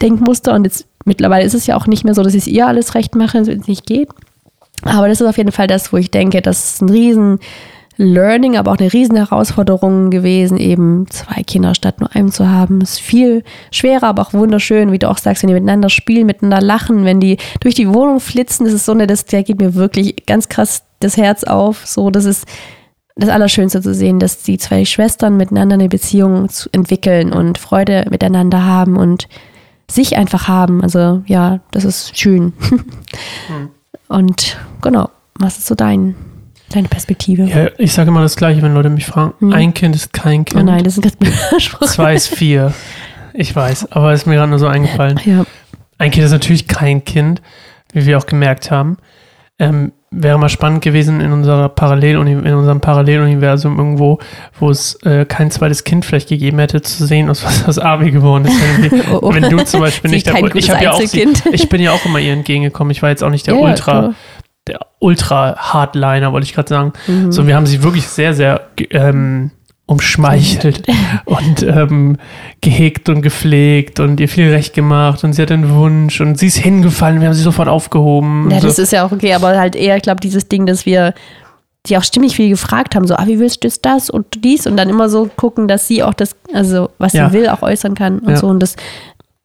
Denkmuster 0.02 0.54
und 0.54 0.64
jetzt 0.64 0.86
mittlerweile 1.04 1.44
ist 1.44 1.54
es 1.54 1.66
ja 1.66 1.76
auch 1.76 1.86
nicht 1.86 2.04
mehr 2.04 2.14
so, 2.14 2.22
dass 2.22 2.34
ich 2.34 2.42
es 2.42 2.46
ihr 2.48 2.66
alles 2.66 2.94
recht 2.94 3.14
mache, 3.14 3.46
wenn 3.46 3.60
es 3.60 3.68
nicht 3.68 3.86
geht. 3.86 4.08
Aber 4.82 5.08
das 5.08 5.20
ist 5.20 5.26
auf 5.26 5.38
jeden 5.38 5.52
Fall 5.52 5.66
das, 5.66 5.92
wo 5.92 5.96
ich 5.96 6.10
denke, 6.10 6.42
das 6.42 6.74
ist 6.74 6.82
ein 6.82 6.90
riesen 6.90 7.38
Learning, 7.96 8.56
aber 8.56 8.72
auch 8.72 8.78
eine 8.78 8.92
riesen 8.92 9.16
Herausforderung 9.16 10.10
gewesen, 10.10 10.58
eben 10.58 11.06
zwei 11.10 11.42
Kinder 11.42 11.74
statt 11.74 12.00
nur 12.00 12.14
einem 12.14 12.32
zu 12.32 12.48
haben. 12.50 12.80
Ist 12.80 13.00
viel 13.00 13.44
schwerer, 13.70 14.08
aber 14.08 14.22
auch 14.22 14.32
wunderschön, 14.32 14.90
wie 14.90 14.98
du 14.98 15.08
auch 15.08 15.18
sagst, 15.18 15.42
wenn 15.42 15.48
die 15.48 15.54
miteinander 15.54 15.90
spielen, 15.90 16.26
miteinander 16.26 16.64
lachen, 16.64 17.04
wenn 17.04 17.20
die 17.20 17.36
durch 17.60 17.76
die 17.76 17.92
Wohnung 17.94 18.18
flitzen, 18.18 18.64
das 18.64 18.74
ist 18.74 18.84
so 18.84 18.92
eine, 18.92 19.06
das 19.06 19.26
der 19.26 19.44
geht 19.44 19.60
mir 19.60 19.74
wirklich 19.74 20.26
ganz 20.26 20.48
krass 20.48 20.82
das 21.00 21.16
Herz 21.16 21.44
auf. 21.44 21.86
So, 21.86 22.10
das 22.10 22.24
ist 22.24 22.46
das 23.16 23.28
Allerschönste 23.28 23.80
zu 23.80 23.94
sehen, 23.94 24.18
dass 24.18 24.42
die 24.42 24.58
zwei 24.58 24.84
Schwestern 24.84 25.36
miteinander 25.36 25.74
eine 25.74 25.88
Beziehung 25.88 26.48
entwickeln 26.72 27.32
und 27.32 27.58
Freude 27.58 28.06
miteinander 28.10 28.64
haben 28.64 28.96
und 28.96 29.28
sich 29.88 30.16
einfach 30.16 30.48
haben. 30.48 30.82
Also 30.82 31.22
ja, 31.26 31.60
das 31.70 31.84
ist 31.84 32.18
schön. 32.18 32.54
Hm. 33.46 33.68
Und 34.08 34.58
genau, 34.82 35.10
was 35.34 35.58
ist 35.58 35.66
so 35.66 35.74
dein, 35.74 36.14
deine 36.70 36.88
Perspektive? 36.88 37.44
Ja, 37.44 37.70
ich 37.78 37.92
sage 37.92 38.08
immer 38.08 38.20
das 38.20 38.36
Gleiche, 38.36 38.62
wenn 38.62 38.74
Leute 38.74 38.90
mich 38.90 39.06
fragen. 39.06 39.34
Hm. 39.38 39.52
Ein 39.52 39.74
Kind 39.74 39.96
ist 39.96 40.12
kein 40.12 40.44
Kind. 40.44 40.60
Oh 40.60 40.64
nein, 40.64 40.84
das 40.84 40.98
ist 40.98 41.02
ganz 41.02 41.16
Zwei 41.92 42.14
ist 42.14 42.28
vier. 42.28 42.72
Ich 43.32 43.54
weiß, 43.54 43.92
aber 43.92 44.12
ist 44.12 44.26
mir 44.26 44.36
gerade 44.36 44.50
nur 44.50 44.58
so 44.58 44.68
eingefallen. 44.68 45.18
Ja. 45.24 45.44
Ein 45.98 46.10
Kind 46.10 46.24
ist 46.24 46.32
natürlich 46.32 46.68
kein 46.68 47.04
Kind, 47.04 47.42
wie 47.92 48.06
wir 48.06 48.18
auch 48.18 48.26
gemerkt 48.26 48.70
haben. 48.70 48.98
Ähm, 49.58 49.92
wäre 50.10 50.38
mal 50.38 50.48
spannend 50.48 50.82
gewesen 50.82 51.20
in 51.20 51.32
unserer 51.32 51.68
Parallel 51.68 52.16
in 52.26 52.54
unserem 52.54 52.80
Paralleluniversum 52.80 53.78
irgendwo, 53.78 54.18
wo 54.58 54.70
es 54.70 54.94
äh, 55.02 55.24
kein 55.24 55.50
zweites 55.50 55.84
Kind 55.84 56.04
vielleicht 56.04 56.28
gegeben 56.28 56.58
hätte, 56.58 56.82
zu 56.82 57.06
sehen, 57.06 57.28
aus 57.30 57.44
was 57.44 57.64
das 57.64 57.78
Abi 57.78 58.10
geworden 58.10 58.46
ist. 58.46 58.56
Wenn, 58.56 59.00
oh, 59.12 59.18
oh. 59.22 59.34
wenn 59.34 59.48
du 59.48 59.64
zum 59.64 59.80
Beispiel 59.80 60.10
nicht 60.12 60.26
der 60.26 60.54
ich 60.54 60.66
ja 60.66 60.92
auch 60.92 61.00
sie, 61.00 61.28
ich 61.52 61.68
bin 61.68 61.80
ja 61.80 61.92
auch 61.92 62.04
immer 62.04 62.18
ihr 62.18 62.32
entgegengekommen. 62.32 62.90
Ich 62.90 63.02
war 63.02 63.10
jetzt 63.10 63.22
auch 63.22 63.30
nicht 63.30 63.46
der 63.46 63.54
ja, 63.54 63.60
Ultra, 63.60 63.92
klar. 63.92 64.14
der 64.68 64.80
Ultra 65.00 65.56
Hardliner, 65.56 66.32
wollte 66.32 66.46
ich 66.46 66.54
gerade 66.54 66.68
sagen. 66.68 66.92
Mhm. 67.06 67.32
So, 67.32 67.46
wir 67.46 67.56
haben 67.56 67.66
sie 67.66 67.82
wirklich 67.82 68.06
sehr, 68.08 68.34
sehr 68.34 68.68
ähm, 68.90 69.50
umschmeichelt 69.86 70.82
und 71.26 71.62
ähm, 71.62 72.16
gehegt 72.60 73.08
und 73.08 73.20
gepflegt 73.20 74.00
und 74.00 74.18
ihr 74.18 74.28
viel 74.28 74.50
recht 74.50 74.74
gemacht 74.74 75.24
und 75.24 75.34
sie 75.34 75.42
hat 75.42 75.50
einen 75.50 75.74
Wunsch 75.74 76.20
und 76.20 76.38
sie 76.38 76.46
ist 76.46 76.56
hingefallen, 76.56 77.20
wir 77.20 77.28
haben 77.28 77.34
sie 77.34 77.42
sofort 77.42 77.68
aufgehoben. 77.68 78.50
Ja, 78.50 78.60
das 78.60 78.76
so. 78.76 78.82
ist 78.82 78.92
ja 78.92 79.06
auch 79.06 79.12
okay, 79.12 79.34
aber 79.34 79.58
halt 79.58 79.76
eher, 79.76 79.96
ich 79.96 80.02
glaube, 80.02 80.20
dieses 80.20 80.48
Ding, 80.48 80.64
dass 80.64 80.86
wir 80.86 81.12
die 81.86 81.98
auch 81.98 82.02
stimmig 82.02 82.34
viel 82.34 82.48
gefragt 82.48 82.94
haben, 82.96 83.06
so, 83.06 83.14
ah, 83.14 83.26
wie 83.26 83.38
willst 83.38 83.62
du 83.62 83.68
das 83.82 84.08
und 84.08 84.42
dies 84.42 84.66
und 84.66 84.78
dann 84.78 84.88
immer 84.88 85.10
so 85.10 85.28
gucken, 85.36 85.68
dass 85.68 85.86
sie 85.86 86.02
auch 86.02 86.14
das, 86.14 86.34
also 86.54 86.88
was 86.96 87.12
ja. 87.12 87.28
sie 87.28 87.34
will, 87.34 87.48
auch 87.48 87.60
äußern 87.60 87.94
kann 87.94 88.20
und 88.20 88.30
ja. 88.30 88.36
so 88.36 88.46
und 88.46 88.60
das, 88.60 88.76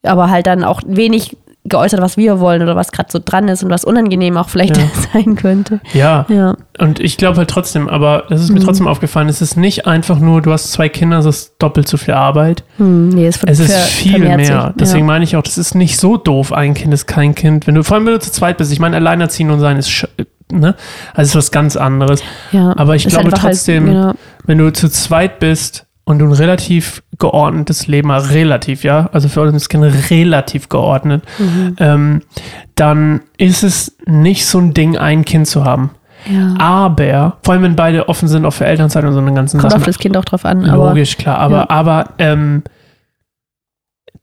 aber 0.04 0.30
halt 0.30 0.47
dann 0.47 0.63
auch 0.63 0.82
wenig 0.86 1.36
geäußert, 1.65 2.02
was 2.02 2.17
wir 2.17 2.39
wollen 2.39 2.62
oder 2.62 2.76
was 2.76 2.91
gerade 2.91 3.12
so 3.12 3.19
dran 3.24 3.48
ist 3.48 3.63
und 3.63 3.69
was 3.69 3.84
unangenehm 3.84 4.38
auch 4.38 4.50
vielleicht 4.50 4.78
ja. 4.78 4.84
sein 5.13 5.36
könnte. 5.36 5.82
Ja. 5.93 6.26
ja. 6.30 6.56
Und 6.78 7.00
ich 7.00 7.17
glaube 7.17 7.38
halt 7.38 7.50
trotzdem, 7.50 7.89
aber 7.89 8.24
das 8.30 8.41
ist 8.41 8.50
mir 8.50 8.60
mhm. 8.60 8.65
trotzdem 8.65 8.88
aufgefallen, 8.88 9.28
es 9.28 9.41
ist 9.41 9.58
nicht 9.58 9.86
einfach 9.86 10.19
nur, 10.19 10.41
du 10.41 10.52
hast 10.52 10.72
zwei 10.72 10.89
Kinder, 10.89 11.17
das 11.17 11.26
ist 11.26 11.56
doppelt 11.60 11.88
so 11.88 11.98
viel 11.98 12.13
Arbeit. 12.13 12.63
Mhm, 12.78 13.10
nee, 13.10 13.28
es, 13.28 13.43
es 13.43 13.60
ist 13.60 13.74
viel 13.74 14.19
mehr. 14.19 14.74
Deswegen 14.80 15.06
ja. 15.06 15.06
meine 15.06 15.24
ich 15.24 15.36
auch, 15.36 15.43
das 15.43 15.58
ist 15.58 15.76
nicht 15.76 16.00
so 16.00 16.17
doof, 16.17 16.54
ein 16.54 16.74
Kind 16.74 16.93
ist 16.93 17.08
kein 17.08 17.36
Kind. 17.36 17.67
Wenn 17.67 17.76
du, 17.76 17.84
vor 17.84 17.98
allem 17.98 18.06
wenn 18.06 18.13
du 18.13 18.19
zu 18.19 18.32
zweit 18.32 18.58
bist, 18.58 18.72
ich 18.72 18.80
meine, 18.80 18.95
alleinerziehen 18.95 19.52
und 19.52 19.60
sein 19.60 19.78
ist 19.78 20.08
ne? 20.52 20.76
Also 21.13 21.30
ist 21.30 21.36
was 21.36 21.52
ganz 21.52 21.76
anderes. 21.76 22.24
Ja, 22.52 22.74
Aber 22.78 22.95
ich 22.95 23.06
glaube 23.06 23.32
halt 23.32 23.38
trotzdem, 23.38 23.86
halt, 23.88 23.95
ja. 23.95 24.13
wenn 24.45 24.58
du 24.58 24.72
zu 24.72 24.89
zweit 24.89 25.39
bist, 25.39 25.86
und 26.10 26.17
du 26.17 26.26
ein 26.26 26.32
relativ 26.32 27.04
geordnetes 27.19 27.88
Leben 27.88 28.12
relativ, 28.12 28.84
ja, 28.84 29.10
also 29.12 29.27
für 29.27 29.41
uns 29.41 29.69
Kind 29.69 29.84
relativ 30.10 30.69
geordnet, 30.69 31.23
mhm. 31.38 31.75
ähm, 31.77 32.21
dann 32.75 33.21
ist 33.38 33.63
es 33.63 33.97
nicht 34.05 34.45
so 34.45 34.60
ein 34.60 34.73
Ding, 34.73 34.97
ein 34.97 35.25
Kind 35.25 35.47
zu 35.47 35.65
haben. 35.65 35.91
Ja. 36.29 36.55
Aber, 36.58 37.38
vor 37.43 37.53
allem 37.53 37.63
wenn 37.63 37.75
beide 37.75 38.10
offen 38.10 38.27
sind, 38.27 38.45
auch 38.45 38.53
für 38.53 38.65
Elternzeit 38.65 39.03
und 39.03 39.13
so 39.13 39.19
eine 39.19 39.34
ganzen 39.34 39.60
Kommt 39.60 39.71
Sachen. 39.71 39.82
Auf 39.82 39.86
das 39.86 39.99
Kind 39.99 40.17
auch 40.17 40.25
drauf 40.25 40.45
an. 40.45 40.63
Logisch, 40.63 41.17
klar. 41.17 41.38
Aber, 41.38 41.55
ja. 41.58 41.69
aber 41.69 42.10
ähm, 42.17 42.63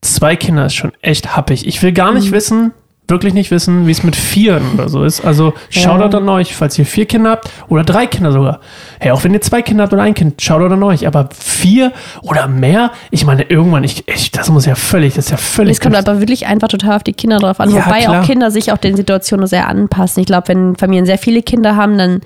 zwei 0.00 0.37
Kinder 0.37 0.66
ist 0.66 0.74
schon 0.74 0.92
echt 1.02 1.37
happig. 1.37 1.66
Ich 1.66 1.82
will 1.82 1.92
gar 1.92 2.12
nicht 2.12 2.30
mhm. 2.30 2.35
wissen, 2.35 2.72
wirklich 3.09 3.35
nicht 3.35 3.51
wissen, 3.51 3.87
wie 3.87 3.92
es 3.92 4.03
mit 4.03 4.16
Vieren 4.16 4.62
oder 4.75 4.88
so 4.88 5.05
ist. 5.05 5.25
Also 5.25 5.55
schaut 5.71 6.12
ja. 6.12 6.19
an 6.19 6.29
euch, 6.29 6.57
falls 6.57 6.79
ihr 6.79 6.87
vier 6.87 7.07
Kinder 7.07 7.31
habt 7.31 7.51
oder 7.69 7.85
drei 7.85 8.07
Kinder 8.07 8.33
sogar. 8.33 8.61
Hey, 8.99 9.12
auch 9.12 9.23
wenn 9.23 9.33
ihr 9.33 9.40
zwei 9.40 9.62
Kinder 9.62 9.85
habt 9.85 9.92
oder 9.92 10.03
ein 10.03 10.14
Kind, 10.14 10.42
schaut 10.42 10.61
an 10.61 10.83
euch. 10.83 11.07
Aber 11.07 11.29
vier 11.33 11.92
oder 12.23 12.49
mehr, 12.49 12.90
ich 13.11 13.25
meine, 13.25 13.42
irgendwann, 13.42 13.85
ich, 13.85 14.07
ich 14.09 14.33
das 14.33 14.51
muss 14.51 14.66
ja 14.66 14.75
völlig, 14.75 15.14
das 15.14 15.27
ist 15.27 15.31
ja 15.31 15.37
völlig. 15.37 15.73
Es 15.75 15.81
kommt 15.81 15.95
aber 15.95 16.21
wirklich 16.21 16.47
einfach 16.47 16.69
total 16.69 16.97
auf 16.97 17.05
die 17.05 17.12
Kinder 17.12 17.38
drauf 17.38 17.61
an. 17.61 17.71
Ja, 17.71 17.87
Wobei 17.87 18.03
klar. 18.03 18.23
auch 18.23 18.27
Kinder 18.27 18.51
sich 18.51 18.73
auch 18.73 18.79
den 18.79 18.97
Situationen 18.97 19.47
sehr 19.47 19.69
anpassen. 19.69 20.21
Ich 20.21 20.27
glaube, 20.27 20.49
wenn 20.49 20.77
Familien 20.77 21.07
sehr 21.07 21.19
viele 21.19 21.42
Kinder 21.42 21.77
haben, 21.77 21.99
dann, 21.99 22.21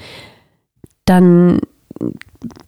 dann 1.04 1.60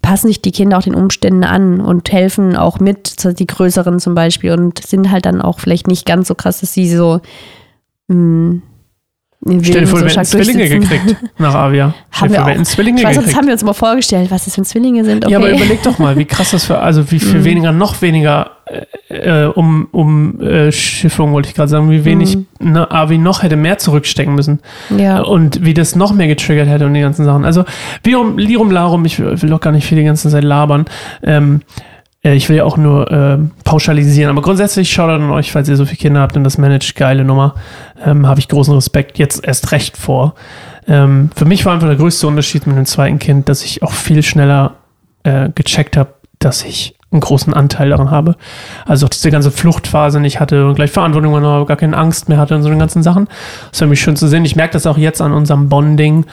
passen 0.03 0.27
sich 0.27 0.43
die 0.43 0.53
Kinder 0.53 0.77
auch 0.77 0.83
den 0.83 0.95
Umständen 0.95 1.45
an 1.45 1.81
und 1.81 2.13
helfen 2.13 2.57
auch 2.57 2.79
mit, 2.79 3.25
die 3.39 3.47
größeren 3.47 4.01
zum 4.01 4.15
Beispiel 4.15 4.53
und 4.53 4.85
sind 4.85 5.11
halt 5.11 5.25
dann 5.25 5.41
auch 5.41 5.61
vielleicht 5.61 5.87
nicht 5.87 6.05
ganz 6.05 6.29
so 6.29 6.35
krass, 6.35 6.61
dass 6.61 6.75
sie 6.75 6.95
so 6.95 7.21
hm. 8.13 8.63
Stell 9.63 9.81
dir 9.81 9.87
vor, 9.89 9.99
so 9.99 10.05
wir 10.05 10.13
hätten 10.13 10.25
Zwillinge 10.25 10.69
gekriegt 10.69 11.17
nach 11.39 11.55
Avia. 11.55 11.95
Haben 12.13 12.31
wir, 12.31 12.41
vor, 12.41 12.47
wir 12.47 12.63
Zwillinge 12.63 13.01
ich 13.01 13.05
weiß, 13.05 13.17
gekriegt. 13.17 13.33
das 13.33 13.37
haben 13.37 13.47
wir 13.47 13.53
uns 13.55 13.65
mal 13.65 13.73
vorgestellt, 13.73 14.31
was 14.31 14.45
das 14.45 14.55
für 14.55 14.63
Zwillinge 14.63 15.05
sind. 15.05 15.25
Okay. 15.25 15.33
Ja, 15.33 15.39
aber 15.39 15.51
überleg 15.51 15.83
doch 15.83 15.99
mal, 15.99 16.17
wie 16.17 16.27
krass 16.27 16.53
das 16.53 16.67
für, 16.67 16.79
also 16.79 17.11
wie 17.11 17.19
viel 17.19 17.41
mm. 17.41 17.45
weniger, 17.45 17.73
noch 17.73 18.01
weniger 18.03 18.53
äh, 19.09 19.47
um, 19.47 19.89
um 19.91 20.41
äh, 20.41 20.71
Schiffung, 20.71 21.33
wollte 21.33 21.49
ich 21.49 21.57
gerade 21.57 21.69
sagen, 21.69 21.91
wie 21.91 22.05
wenig 22.05 22.37
mm. 22.37 22.45
ne, 22.61 22.91
Avi 22.91 23.19
noch 23.19 23.43
hätte 23.43 23.57
mehr 23.57 23.79
zurückstecken 23.79 24.35
müssen. 24.37 24.61
Ja. 24.97 25.23
Und 25.23 25.65
wie 25.65 25.75
das 25.75 25.97
noch 25.97 26.13
mehr 26.13 26.29
getriggert 26.29 26.69
hätte 26.69 26.87
und 26.87 26.95
die 26.95 27.01
ganzen 27.01 27.25
Sachen. 27.25 27.45
Also, 27.45 27.65
wie 28.05 28.15
um, 28.15 28.39
Lirum 28.39 28.71
Larum, 28.71 29.05
ich 29.05 29.19
will 29.19 29.51
doch 29.51 29.61
gar 29.61 29.73
nicht 29.73 29.87
viel 29.87 29.99
die 29.99 30.05
ganze 30.05 30.31
Zeit 30.31 30.45
labern. 30.45 30.85
Ähm, 31.25 31.63
äh, 31.63 31.92
ich 32.31 32.49
will 32.49 32.57
ja 32.57 32.65
auch 32.65 32.77
nur 32.77 33.11
äh, 33.11 33.39
pauschalisieren, 33.65 34.31
aber 34.31 34.43
grundsätzlich 34.43 34.93
schaut 34.93 35.11
an 35.11 35.31
euch, 35.31 35.51
falls 35.51 35.69
ihr 35.69 35.77
so 35.77 35.85
viele 35.85 35.97
Kinder 35.97 36.21
habt 36.21 36.37
und 36.37 36.45
das 36.45 36.57
managt, 36.57 36.95
geile 36.95 37.25
Nummer. 37.25 37.55
Ähm, 38.05 38.27
Habe 38.27 38.39
ich 38.39 38.49
großen 38.49 38.73
Respekt 38.75 39.19
jetzt 39.19 39.45
erst 39.45 39.73
recht 39.73 39.97
vor. 39.97 40.35
Ähm, 40.87 41.31
für 41.35 41.45
mich 41.45 41.65
war 41.65 41.73
einfach 41.75 41.89
der 41.89 41.97
größte 41.97 42.29
Unterschied 42.29 42.67
mit 42.67 42.77
dem 42.77 42.87
zweiten 42.87 43.19
Kind, 43.19 43.49
dass 43.49 43.65
ich 43.65 43.83
auch 43.83 43.93
viel 43.93 44.23
schneller 44.23 44.75
äh, 45.25 45.49
gecheckt 45.53 45.97
habe, 45.97 46.15
dass 46.39 46.65
ich 46.65 46.95
einen 47.13 47.21
großen 47.21 47.53
Anteil 47.55 47.91
daran 47.91 48.11
habe. 48.11 48.37
Also 48.87 49.07
auch 49.07 49.11
diese 49.11 49.31
ganze 49.31 49.51
Fluchtphase 49.51 50.19
nicht 50.21 50.41
hatte 50.41 50.67
und 50.67 50.75
gleich 50.75 50.91
Verantwortung 50.91 51.33
übernommen, 51.33 51.67
gar 51.67 51.77
keine 51.77 51.97
Angst 51.97 52.29
mehr 52.29 52.39
hatte 52.39 52.55
und 52.57 52.63
so 52.63 52.69
den 52.71 52.79
ganzen 52.79 53.03
Sachen. 53.03 53.29
Das 53.71 53.81
war 53.81 53.89
mich 53.89 54.01
schön 54.01 54.17
zu 54.17 54.27
sehen. 54.29 54.45
Ich 54.45 54.57
merke 54.57 54.73
das 54.73 54.87
auch 54.87 54.99
jetzt 54.99 55.21
an 55.21 55.33
unserem 55.33 55.69
Bonding, 55.69 56.25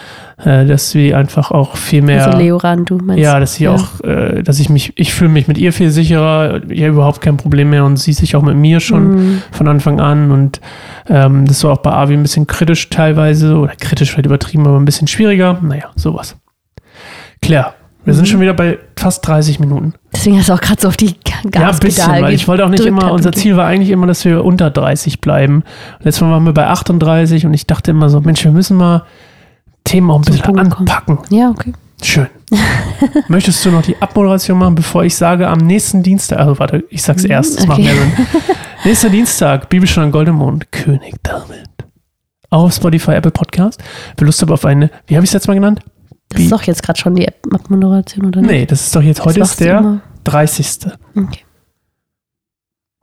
äh, 0.44 0.66
dass 0.66 0.94
wir 0.96 1.18
einfach 1.18 1.52
auch 1.52 1.76
viel 1.76 2.02
mehr. 2.02 2.26
Also 2.26 2.38
Leoran, 2.38 2.86
du 2.86 2.98
meinst. 2.98 3.22
Ja, 3.24 3.40
dass 3.40 3.56
sie 3.56 3.66
Ja. 3.66 3.72
auch, 3.76 4.02
äh, 4.04 4.42
dass 4.42 4.60
ich 4.60 4.70
mich, 4.70 4.94
ich 4.96 5.14
fühle 5.14 5.30
mich 5.30 5.48
mit 5.48 5.58
ihr 5.58 5.74
viel 5.74 5.90
sicherer, 5.92 6.62
ich 6.70 6.82
habe 6.82 6.94
überhaupt 6.94 7.22
kein 7.22 7.38
Problem 7.38 7.70
mehr 7.70 7.86
und 7.86 7.98
sie 7.98 8.14
sich 8.14 8.36
auch 8.36 8.42
mit 8.42 8.56
mir 8.56 8.80
schon 8.80 9.10
Mhm. 9.10 9.42
von 9.52 9.68
Anfang 9.68 10.00
an 10.00 10.32
und 10.32 10.62
ähm, 11.10 11.46
das 11.46 11.64
war 11.64 11.72
auch 11.74 11.78
bei 11.80 11.92
Avi 11.92 12.14
ein 12.14 12.22
bisschen 12.22 12.48
kritisch 12.48 12.90
teilweise 12.90 13.58
oder 13.58 13.74
kritisch 13.76 14.12
vielleicht 14.12 14.28
übertrieben, 14.28 14.66
aber 14.68 14.78
ein 14.80 14.86
bisschen 14.86 15.08
schwieriger. 15.08 15.58
Naja, 15.62 15.86
sowas. 15.96 16.36
Claire, 17.42 17.74
wir 18.06 18.14
sind 18.14 18.24
Mhm. 18.24 18.28
schon 18.28 18.40
wieder 18.42 18.54
bei 18.54 18.80
fast 18.98 19.26
30 19.28 19.60
Minuten. 19.60 19.94
Deswegen 20.14 20.38
hast 20.40 20.50
du 20.50 20.54
auch 20.54 20.62
gerade 20.62 20.82
so 20.82 20.88
auf 20.88 20.98
die 20.98 21.16
Gaspedal 21.24 21.62
ja, 21.62 21.70
ein 21.70 21.80
bisschen, 21.80 22.22
weil 22.22 22.34
ich 22.34 22.48
wollte 22.48 22.66
auch 22.66 22.70
nicht 22.70 22.86
immer, 22.86 23.12
unser. 23.12 23.32
Ziel 23.32 23.56
war 23.58 23.68
eigentlich 23.68 23.90
immer, 23.90 24.08
dass 24.08 24.24
wir 24.26 24.44
unter 24.44 24.70
30 24.72 25.22
bleiben. 25.22 25.64
Letztes 26.02 26.22
Mal 26.22 26.32
waren 26.32 26.44
wir 26.46 26.54
bei 26.54 26.68
38 26.68 27.46
und 27.46 27.54
ich 27.54 27.68
dachte 27.68 27.92
immer 27.92 28.10
so, 28.10 28.22
Mensch, 28.22 28.44
wir 28.44 28.52
müssen 28.52 28.78
mal 28.78 29.04
Themen 29.84 30.10
auch 30.12 30.18
ein 30.20 30.24
Zum 30.24 30.34
bisschen 30.36 30.54
Punkt 30.56 30.70
kommen. 30.72 30.90
anpacken. 30.90 31.20
Ja, 31.30 31.50
okay. 31.50 31.74
Schön. 32.02 32.28
Möchtest 33.28 33.64
du 33.66 33.72
noch 33.72 33.82
die 33.82 34.02
Abmoderation 34.02 34.58
machen, 34.58 34.76
bevor 34.76 35.04
ich 35.04 35.16
sage, 35.16 35.48
am 35.48 35.60
nächsten 35.60 36.02
Dienstag, 36.02 36.40
also 36.40 36.58
warte, 36.60 36.84
ich 36.90 37.04
sag's 37.04 37.24
Mhm, 37.24 37.32
erst, 37.32 37.58
das 37.60 37.68
macht 37.68 37.80
okay. 37.80 37.88
mehr 37.94 37.96
Sinn. 37.96 38.12
Nächster 38.86 39.10
Dienstag, 39.10 39.70
Bibelstunde 39.70 40.06
an 40.08 40.12
Goldemond, 40.14 40.72
König 40.72 41.16
David. 41.24 41.68
Auch 42.50 42.64
auf 42.64 42.74
Spotify, 42.74 43.12
Apple 43.12 43.32
Podcast. 43.32 43.84
Wer 44.18 44.26
Lust 44.26 44.42
habt 44.42 44.52
auf 44.52 44.66
eine, 44.66 44.90
wie 45.08 45.16
habe 45.16 45.26
ich 45.26 45.30
es 45.30 45.34
jetzt 45.34 45.48
mal 45.48 45.54
genannt? 45.56 45.82
Das 46.30 46.42
ist 46.42 46.52
doch 46.52 46.64
jetzt 46.64 46.84
gerade 46.84 47.00
schon 47.00 47.16
die 47.16 47.28
Abmoderation, 47.52 48.26
oder 48.26 48.42
nicht? 48.42 48.52
Nee, 48.52 48.66
das 48.66 48.82
ist 48.86 48.96
doch 48.96 49.02
jetzt, 49.02 49.26
heute 49.26 49.40
ist 49.40 49.60
der 49.60 49.80
immer. 49.80 50.02
30. 50.26 50.92
Okay. 51.16 51.40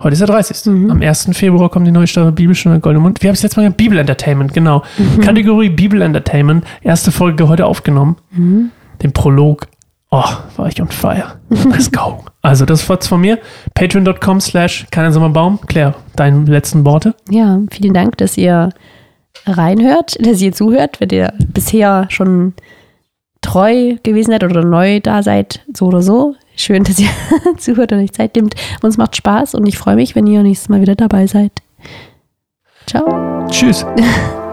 Heute 0.03 0.12
ist 0.12 0.19
der 0.21 0.29
30. 0.29 0.67
Mhm. 0.67 0.91
Am 0.91 1.03
1. 1.03 1.31
Februar 1.33 1.71
kommt 1.71 1.87
die 1.87 1.91
neue 1.91 2.07
Staffel 2.07 2.31
Bibelstunde 2.33 2.81
Goldemund. 2.81 3.23
Wie 3.23 3.27
habe 3.29 3.35
ich 3.35 3.39
es 3.39 3.43
jetzt 3.43 3.57
mal 3.57 3.62
genannt? 3.62 3.79
Bibel 3.79 3.99
Entertainment, 3.99 4.53
genau. 4.53 4.83
Mhm. 4.99 5.21
Kategorie 5.23 5.71
Bibel 5.71 6.03
Entertainment. 6.03 6.65
Erste 6.83 7.11
Folge 7.11 7.49
heute 7.49 7.67
aufgenommen. 7.67 8.17
Mhm. 8.31 8.71
Den 9.03 9.12
Prolog. 9.12 9.67
Oh, 10.11 10.25
war 10.57 10.69
ich 10.69 10.81
on 10.81 10.89
fire. 10.89 11.41
Let's 11.49 11.91
go. 11.91 12.25
Also, 12.43 12.65
das 12.65 12.89
war's 12.89 13.09
von 13.09 13.21
mir. 13.21 13.41
Patreon.com 13.75 14.41
slash 14.41 14.87
Sommerbaum. 14.95 15.59
Claire, 15.67 15.97
deine 16.15 16.45
letzten 16.45 16.85
Worte. 16.85 17.17
Ja, 17.29 17.59
vielen 17.73 17.93
Dank, 17.93 18.19
dass 18.19 18.37
ihr 18.37 18.69
reinhört, 19.47 20.17
dass 20.25 20.41
ihr 20.41 20.53
zuhört, 20.53 21.01
wenn 21.01 21.11
ihr 21.11 21.33
bisher 21.53 22.07
schon 22.09 22.55
treu 23.46 23.96
gewesen 24.02 24.32
seid 24.32 24.44
oder 24.44 24.64
neu 24.64 25.00
da 25.00 25.22
seid, 25.22 25.61
so 25.72 25.87
oder 25.87 26.02
so. 26.02 26.35
Schön, 26.56 26.85
dass 26.85 26.98
ihr 26.98 27.09
zuhört 27.59 27.92
und 27.92 28.00
euch 28.00 28.12
Zeit 28.12 28.35
nehmt. 28.35 28.54
Uns 28.82 28.96
macht 28.96 29.16
Spaß 29.16 29.54
und 29.54 29.66
ich 29.66 29.78
freue 29.78 29.96
mich, 29.96 30.16
wenn 30.16 30.26
ihr 30.26 30.42
nächstes 30.42 30.68
Mal 30.68 30.80
wieder 30.80 30.96
dabei 30.96 31.26
seid. 31.26 31.52
Ciao. 32.87 33.46
Tschüss. 33.48 33.85